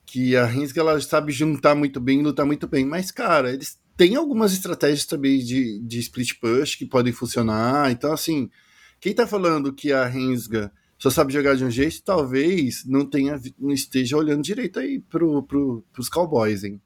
Que 0.06 0.34
a 0.34 0.46
Rensga, 0.46 0.80
ela 0.80 1.00
sabe 1.00 1.30
juntar 1.30 1.74
muito 1.74 2.00
bem, 2.00 2.22
lutar 2.22 2.46
muito 2.46 2.66
bem. 2.66 2.86
Mas, 2.86 3.10
cara, 3.10 3.52
eles 3.52 3.78
têm 4.00 4.16
algumas 4.16 4.54
estratégias 4.54 5.04
também 5.04 5.40
de, 5.40 5.78
de 5.80 5.98
split 5.98 6.32
push 6.40 6.74
que 6.74 6.86
podem 6.86 7.12
funcionar. 7.12 7.90
Então, 7.90 8.14
assim, 8.14 8.50
quem 8.98 9.12
tá 9.12 9.26
falando 9.26 9.74
que 9.74 9.92
a 9.92 10.06
Rensga 10.06 10.72
só 10.98 11.10
sabe 11.10 11.34
jogar 11.34 11.54
de 11.54 11.66
um 11.66 11.70
jeito, 11.70 12.02
talvez 12.02 12.82
não 12.86 13.04
tenha 13.04 13.38
não 13.58 13.74
esteja 13.74 14.16
olhando 14.16 14.42
direito 14.42 14.78
aí 14.78 15.00
pro, 15.00 15.42
pro, 15.42 15.84
pros 15.92 16.08
Cowboys, 16.08 16.64
hein? 16.64 16.80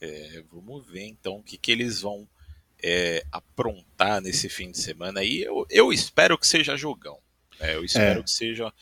É, 0.00 0.44
vamos 0.52 0.88
ver 0.88 1.04
então 1.04 1.38
o 1.38 1.42
que, 1.42 1.58
que 1.58 1.72
eles 1.72 2.02
vão 2.02 2.28
é, 2.80 3.26
aprontar 3.32 4.20
nesse 4.20 4.48
fim 4.48 4.70
de 4.70 4.78
semana 4.78 5.18
aí. 5.18 5.42
Eu, 5.42 5.66
eu 5.68 5.92
espero 5.92 6.38
que 6.38 6.46
seja 6.46 6.76
jogão. 6.76 7.18
É, 7.58 7.74
eu 7.74 7.84
espero 7.84 8.20
é. 8.20 8.22
que 8.22 8.30
seja 8.30 8.72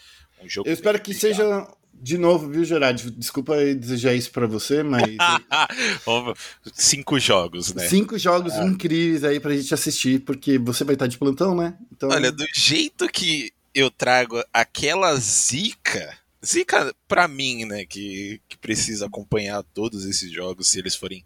um 0.42 0.46
jogo. 0.46 0.68
Eu 0.68 0.74
espero 0.74 1.00
que 1.00 1.14
seja 1.14 1.66
de 2.02 2.18
novo, 2.18 2.50
viu, 2.50 2.64
Gerard? 2.64 3.12
Desculpa 3.12 3.54
desejar 3.76 4.12
isso 4.12 4.32
para 4.32 4.44
você, 4.44 4.82
mas. 4.82 5.04
Cinco 6.74 7.16
jogos, 7.20 7.72
né? 7.72 7.88
Cinco 7.88 8.18
jogos 8.18 8.54
ah. 8.54 8.64
incríveis 8.64 9.22
aí 9.22 9.38
pra 9.38 9.54
gente 9.54 9.72
assistir, 9.72 10.20
porque 10.22 10.58
você 10.58 10.82
vai 10.82 10.96
estar 10.96 11.06
de 11.06 11.16
plantão, 11.16 11.54
né? 11.54 11.78
Então... 11.92 12.08
Olha, 12.08 12.32
do 12.32 12.44
jeito 12.52 13.06
que 13.06 13.52
eu 13.72 13.88
trago 13.88 14.42
aquela 14.52 15.14
zica. 15.14 16.18
Zica 16.44 16.92
pra 17.06 17.28
mim, 17.28 17.66
né? 17.66 17.86
Que, 17.86 18.40
que 18.48 18.58
precisa 18.58 19.06
acompanhar 19.06 19.62
todos 19.62 20.04
esses 20.04 20.32
jogos, 20.32 20.66
se 20.66 20.80
eles 20.80 20.96
forem. 20.96 21.24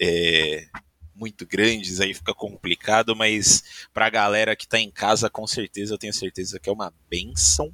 É, 0.00 0.66
muito 1.14 1.46
grandes, 1.46 2.00
aí 2.00 2.12
fica 2.12 2.34
complicado, 2.34 3.14
mas 3.14 3.86
pra 3.92 4.10
galera 4.10 4.56
que 4.56 4.66
tá 4.66 4.78
em 4.78 4.90
casa, 4.90 5.30
com 5.30 5.46
certeza, 5.46 5.94
eu 5.94 5.98
tenho 5.98 6.12
certeza 6.12 6.58
que 6.58 6.68
é 6.68 6.72
uma 6.72 6.92
benção. 7.08 7.72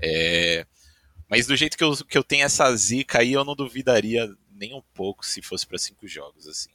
É, 0.00 0.66
mas 1.32 1.46
do 1.46 1.56
jeito 1.56 1.78
que 1.78 1.82
eu, 1.82 1.96
que 1.96 2.18
eu 2.18 2.22
tenho 2.22 2.44
essa 2.44 2.70
zica 2.76 3.20
aí, 3.20 3.32
eu 3.32 3.42
não 3.42 3.56
duvidaria 3.56 4.30
nem 4.54 4.74
um 4.74 4.82
pouco 4.92 5.24
se 5.24 5.40
fosse 5.40 5.66
para 5.66 5.78
cinco 5.78 6.06
jogos, 6.06 6.46
assim. 6.46 6.68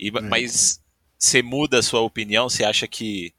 E, 0.00 0.08
é. 0.08 0.20
Mas 0.22 0.80
você 1.18 1.42
muda 1.42 1.78
a 1.78 1.82
sua 1.82 2.00
opinião? 2.00 2.48
Você 2.48 2.64
acha 2.64 2.88
que 2.88 3.34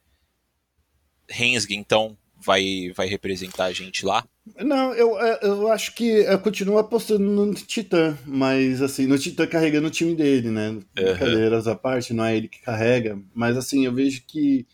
Hensg, 1.28 1.74
então, 1.74 2.16
vai, 2.40 2.92
vai 2.96 3.08
representar 3.08 3.66
a 3.66 3.74
gente 3.74 4.06
lá? 4.06 4.24
Não, 4.60 4.94
eu, 4.94 5.20
é, 5.20 5.40
eu 5.42 5.72
acho 5.72 5.96
que 5.96 6.06
eu 6.06 6.38
continuo 6.38 6.78
apostando 6.78 7.24
no 7.24 7.52
Titã, 7.56 8.16
mas 8.24 8.84
assim, 8.84 9.08
no 9.08 9.18
Titã 9.18 9.48
carregando 9.48 9.88
o 9.88 9.92
time 9.92 10.14
dele, 10.14 10.52
né? 10.52 10.70
Uhum. 10.70 10.84
Brincadeiras 10.94 11.68
à 11.68 11.76
parte, 11.76 12.14
não 12.14 12.24
é 12.24 12.38
ele 12.38 12.48
que 12.48 12.62
carrega, 12.62 13.20
mas 13.34 13.58
assim, 13.58 13.84
eu 13.84 13.92
vejo 13.92 14.22
que 14.28 14.68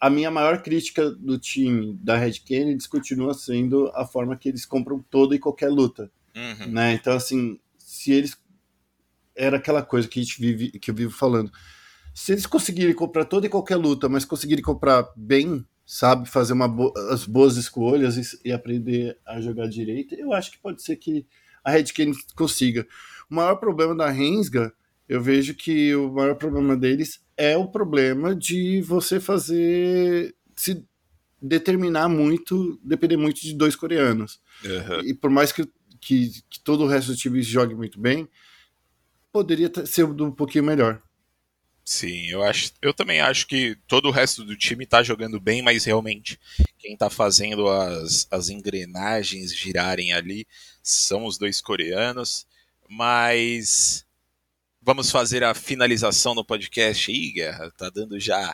a 0.00 0.08
minha 0.08 0.30
maior 0.30 0.62
crítica 0.62 1.10
do 1.10 1.38
time 1.38 1.98
da 2.02 2.16
Red 2.16 2.32
Kennedy 2.44 2.88
continua 2.88 3.34
sendo 3.34 3.88
a 3.94 4.06
forma 4.06 4.36
que 4.36 4.48
eles 4.48 4.64
compram 4.64 5.04
toda 5.10 5.34
e 5.34 5.38
qualquer 5.38 5.68
luta, 5.68 6.10
uhum. 6.34 6.72
né? 6.72 6.94
Então 6.94 7.12
assim, 7.12 7.60
se 7.76 8.10
eles 8.12 8.36
era 9.36 9.58
aquela 9.58 9.82
coisa 9.82 10.08
que 10.08 10.18
a 10.18 10.22
gente 10.22 10.40
vive, 10.40 10.70
que 10.78 10.90
eu 10.90 10.94
vivo 10.94 11.12
falando, 11.12 11.52
se 12.14 12.32
eles 12.32 12.46
conseguirem 12.46 12.94
comprar 12.94 13.24
toda 13.24 13.46
e 13.46 13.50
qualquer 13.50 13.76
luta, 13.76 14.08
mas 14.08 14.24
conseguirem 14.24 14.64
comprar 14.64 15.06
bem, 15.14 15.64
sabe, 15.84 16.28
fazer 16.28 16.54
uma 16.54 16.68
bo 16.68 16.92
as 17.10 17.26
boas 17.26 17.56
escolhas 17.56 18.16
e, 18.16 18.48
e, 18.48 18.52
aprender 18.52 19.18
a 19.26 19.40
jogar 19.40 19.68
direito, 19.68 20.14
eu 20.14 20.32
acho 20.32 20.50
que 20.50 20.58
pode 20.58 20.82
ser 20.82 20.96
que 20.96 21.26
a 21.62 21.70
Red 21.70 21.84
Kane 21.84 22.14
consiga. 22.34 22.86
O 23.30 23.34
maior 23.34 23.56
problema 23.56 23.94
da 23.94 24.08
Rensga, 24.08 24.72
eu 25.08 25.22
vejo 25.22 25.54
que 25.54 25.94
o 25.94 26.10
maior 26.12 26.36
problema 26.36 26.76
deles 26.76 27.22
é 27.40 27.56
o 27.56 27.66
problema 27.66 28.36
de 28.36 28.82
você 28.82 29.18
fazer 29.18 30.34
se 30.54 30.84
determinar 31.40 32.06
muito, 32.06 32.78
depender 32.84 33.16
muito 33.16 33.40
de 33.40 33.54
dois 33.54 33.74
coreanos. 33.74 34.38
Uhum. 34.62 35.00
E 35.06 35.14
por 35.14 35.30
mais 35.30 35.50
que, 35.50 35.66
que, 35.98 36.42
que, 36.50 36.60
todo 36.62 36.84
o 36.84 36.86
resto 36.86 37.12
do 37.12 37.16
time 37.16 37.40
jogue 37.40 37.74
muito 37.74 37.98
bem, 37.98 38.28
poderia 39.32 39.72
ser 39.86 40.04
um 40.04 40.30
pouquinho 40.30 40.64
melhor. 40.64 41.02
Sim, 41.82 42.26
eu 42.26 42.42
acho, 42.42 42.72
eu 42.82 42.92
também 42.92 43.20
acho 43.20 43.46
que 43.46 43.74
todo 43.88 44.08
o 44.08 44.12
resto 44.12 44.44
do 44.44 44.54
time 44.54 44.84
está 44.84 45.02
jogando 45.02 45.40
bem, 45.40 45.62
mas 45.62 45.86
realmente 45.86 46.38
quem 46.78 46.92
está 46.92 47.08
fazendo 47.08 47.66
as, 47.68 48.28
as 48.30 48.50
engrenagens 48.50 49.56
girarem 49.56 50.12
ali 50.12 50.46
são 50.82 51.24
os 51.24 51.38
dois 51.38 51.58
coreanos. 51.62 52.46
Mas 52.86 54.04
vamos 54.90 55.12
fazer 55.12 55.44
a 55.44 55.54
finalização 55.54 56.34
no 56.34 56.44
podcast 56.44 57.12
aí, 57.12 57.30
Guerra. 57.30 57.70
Tá 57.76 57.88
dando 57.94 58.18
já 58.18 58.52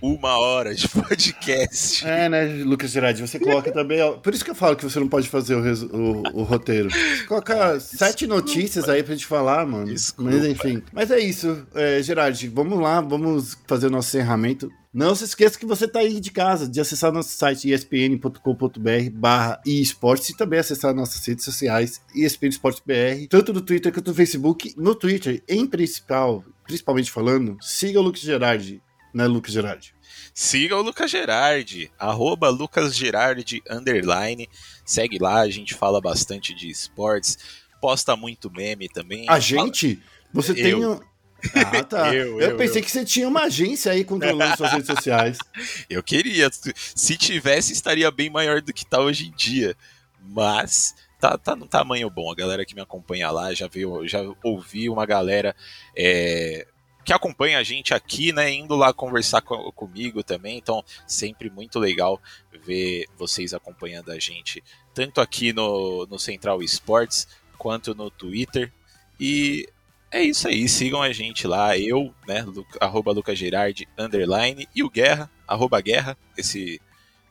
uma 0.00 0.38
hora 0.38 0.72
de 0.72 0.86
podcast. 0.88 2.06
É, 2.06 2.28
né, 2.28 2.44
Lucas 2.62 2.92
Gerardi? 2.92 3.20
Você 3.22 3.40
coloca 3.40 3.72
também. 3.72 3.98
Por 4.20 4.32
isso 4.32 4.44
que 4.44 4.52
eu 4.52 4.54
falo 4.54 4.76
que 4.76 4.84
você 4.84 5.00
não 5.00 5.08
pode 5.08 5.28
fazer 5.28 5.56
o, 5.56 5.62
o, 5.96 6.22
o 6.42 6.42
roteiro. 6.44 6.88
Você 6.88 7.24
coloca 7.24 7.74
ah, 7.74 7.80
sete 7.80 8.24
notícias 8.24 8.88
aí 8.88 9.02
pra 9.02 9.14
gente 9.14 9.26
falar, 9.26 9.66
mano. 9.66 9.86
Desculpa. 9.86 10.30
Mas 10.30 10.44
enfim. 10.44 10.80
Mas 10.92 11.10
é 11.10 11.18
isso, 11.18 11.66
é, 11.74 12.00
Gerardi. 12.04 12.46
Vamos 12.46 12.78
lá, 12.78 13.00
vamos 13.00 13.58
fazer 13.66 13.88
o 13.88 13.90
nosso 13.90 14.10
encerramento. 14.10 14.70
Não 14.92 15.14
se 15.14 15.24
esqueça 15.24 15.58
que 15.58 15.66
você 15.66 15.84
está 15.84 15.98
aí 16.00 16.18
de 16.18 16.30
casa, 16.30 16.66
de 16.66 16.80
acessar 16.80 17.12
nosso 17.12 17.28
site 17.28 17.70
espn.com.br 17.70 19.10
barra 19.12 19.60
esportes 19.66 20.30
e 20.30 20.36
também 20.36 20.58
acessar 20.58 20.94
nossas 20.94 21.24
redes 21.26 21.44
sociais 21.44 22.00
ESPN 22.14 22.48
Esportes 22.48 22.82
BR, 22.84 23.26
tanto 23.28 23.52
no 23.52 23.60
Twitter 23.60 23.92
quanto 23.92 24.08
no 24.08 24.14
Facebook. 24.14 24.72
No 24.78 24.94
Twitter, 24.94 25.42
em 25.46 25.66
principal, 25.66 26.42
principalmente 26.64 27.10
falando, 27.10 27.58
siga 27.60 28.00
o 28.00 28.02
Lucas 28.02 28.22
Gerardi, 28.22 28.80
né, 29.12 29.26
Lucas 29.26 29.52
Gerardi? 29.52 29.94
Siga 30.32 30.76
o 30.76 30.82
Lucas 30.82 31.10
Gerardi, 31.10 31.90
arroba 31.98 32.48
Lucas 32.48 32.96
Gerardi, 32.96 33.62
underline. 33.68 34.48
Segue 34.86 35.18
lá, 35.18 35.40
a 35.40 35.50
gente 35.50 35.74
fala 35.74 36.00
bastante 36.00 36.54
de 36.54 36.70
esportes, 36.70 37.36
posta 37.78 38.16
muito 38.16 38.50
meme 38.50 38.88
também. 38.88 39.26
A 39.28 39.38
gente? 39.38 40.00
Você 40.32 40.52
eu. 40.52 40.54
tem... 40.54 41.08
Ah, 41.54 41.84
tá. 41.84 42.14
eu, 42.14 42.40
eu, 42.40 42.50
eu, 42.50 42.56
pensei 42.56 42.80
eu. 42.80 42.84
que 42.84 42.90
você 42.90 43.04
tinha 43.04 43.28
uma 43.28 43.44
agência 43.44 43.92
aí 43.92 44.04
controlando 44.04 44.56
suas 44.56 44.72
redes 44.72 44.86
sociais. 44.86 45.38
Eu 45.88 46.02
queria. 46.02 46.50
Se 46.74 47.16
tivesse, 47.16 47.72
estaria 47.72 48.10
bem 48.10 48.28
maior 48.28 48.60
do 48.60 48.72
que 48.72 48.84
está 48.84 49.00
hoje 49.00 49.28
em 49.28 49.32
dia. 49.32 49.76
Mas 50.20 50.94
tá, 51.20 51.38
tá 51.38 51.54
no 51.54 51.66
tamanho 51.66 52.10
bom. 52.10 52.30
A 52.30 52.34
galera 52.34 52.64
que 52.64 52.74
me 52.74 52.80
acompanha 52.80 53.30
lá 53.30 53.54
já 53.54 53.68
viu, 53.68 54.06
já 54.06 54.20
ouvi 54.42 54.88
uma 54.88 55.06
galera 55.06 55.54
é, 55.96 56.66
que 57.04 57.12
acompanha 57.12 57.58
a 57.58 57.62
gente 57.62 57.94
aqui, 57.94 58.32
né, 58.32 58.52
indo 58.52 58.76
lá 58.76 58.92
conversar 58.92 59.40
com, 59.40 59.72
comigo 59.72 60.22
também. 60.22 60.58
Então, 60.58 60.84
sempre 61.06 61.48
muito 61.48 61.78
legal 61.78 62.20
ver 62.64 63.06
vocês 63.16 63.54
acompanhando 63.54 64.10
a 64.10 64.18
gente, 64.18 64.62
tanto 64.92 65.20
aqui 65.20 65.52
no, 65.52 66.06
no 66.06 66.18
Central 66.18 66.62
Esportes 66.62 67.26
quanto 67.56 67.94
no 67.94 68.10
Twitter. 68.10 68.70
E 69.18 69.66
é 70.10 70.22
isso 70.22 70.48
aí, 70.48 70.68
sigam 70.68 71.02
a 71.02 71.12
gente 71.12 71.46
lá, 71.46 71.76
eu, 71.76 72.12
né, 72.26 72.44
arroba 72.80 73.12
Lucas 73.12 73.38
Gerardi, 73.38 73.86
underline, 73.98 74.66
e 74.74 74.82
o 74.82 74.90
Guerra, 74.90 75.30
arroba 75.46 75.80
Guerra, 75.80 76.16
esse, 76.36 76.80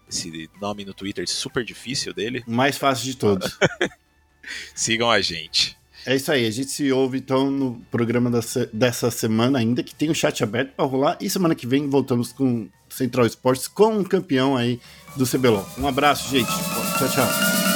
esse 0.09 0.49
nome 0.61 0.85
no 0.85 0.93
Twitter 0.93 1.27
super 1.27 1.63
difícil 1.63 2.13
dele. 2.13 2.43
Mais 2.47 2.77
fácil 2.77 3.05
de 3.05 3.17
todos. 3.17 3.57
sigam 4.75 5.09
a 5.09 5.19
gente. 5.21 5.77
É 6.05 6.15
isso 6.15 6.31
aí, 6.31 6.45
a 6.45 6.51
gente 6.51 6.69
se 6.69 6.91
ouve 6.91 7.17
então 7.17 7.51
no 7.51 7.81
programa 7.91 8.31
dessa 8.71 9.11
semana 9.11 9.59
ainda, 9.59 9.83
que 9.83 9.93
tem 9.93 10.07
o 10.07 10.11
um 10.11 10.15
chat 10.15 10.41
aberto 10.43 10.73
para 10.73 10.85
rolar, 10.85 11.17
e 11.19 11.29
semana 11.29 11.53
que 11.53 11.67
vem 11.67 11.89
voltamos 11.89 12.31
com 12.31 12.69
Central 12.89 13.25
Esportes, 13.25 13.67
com 13.67 13.97
um 13.97 14.03
campeão 14.03 14.55
aí 14.55 14.79
do 15.17 15.25
CBLOL. 15.25 15.67
Um 15.77 15.87
abraço, 15.87 16.29
gente. 16.29 16.47
Tchau, 16.97 17.09
tchau. 17.09 17.66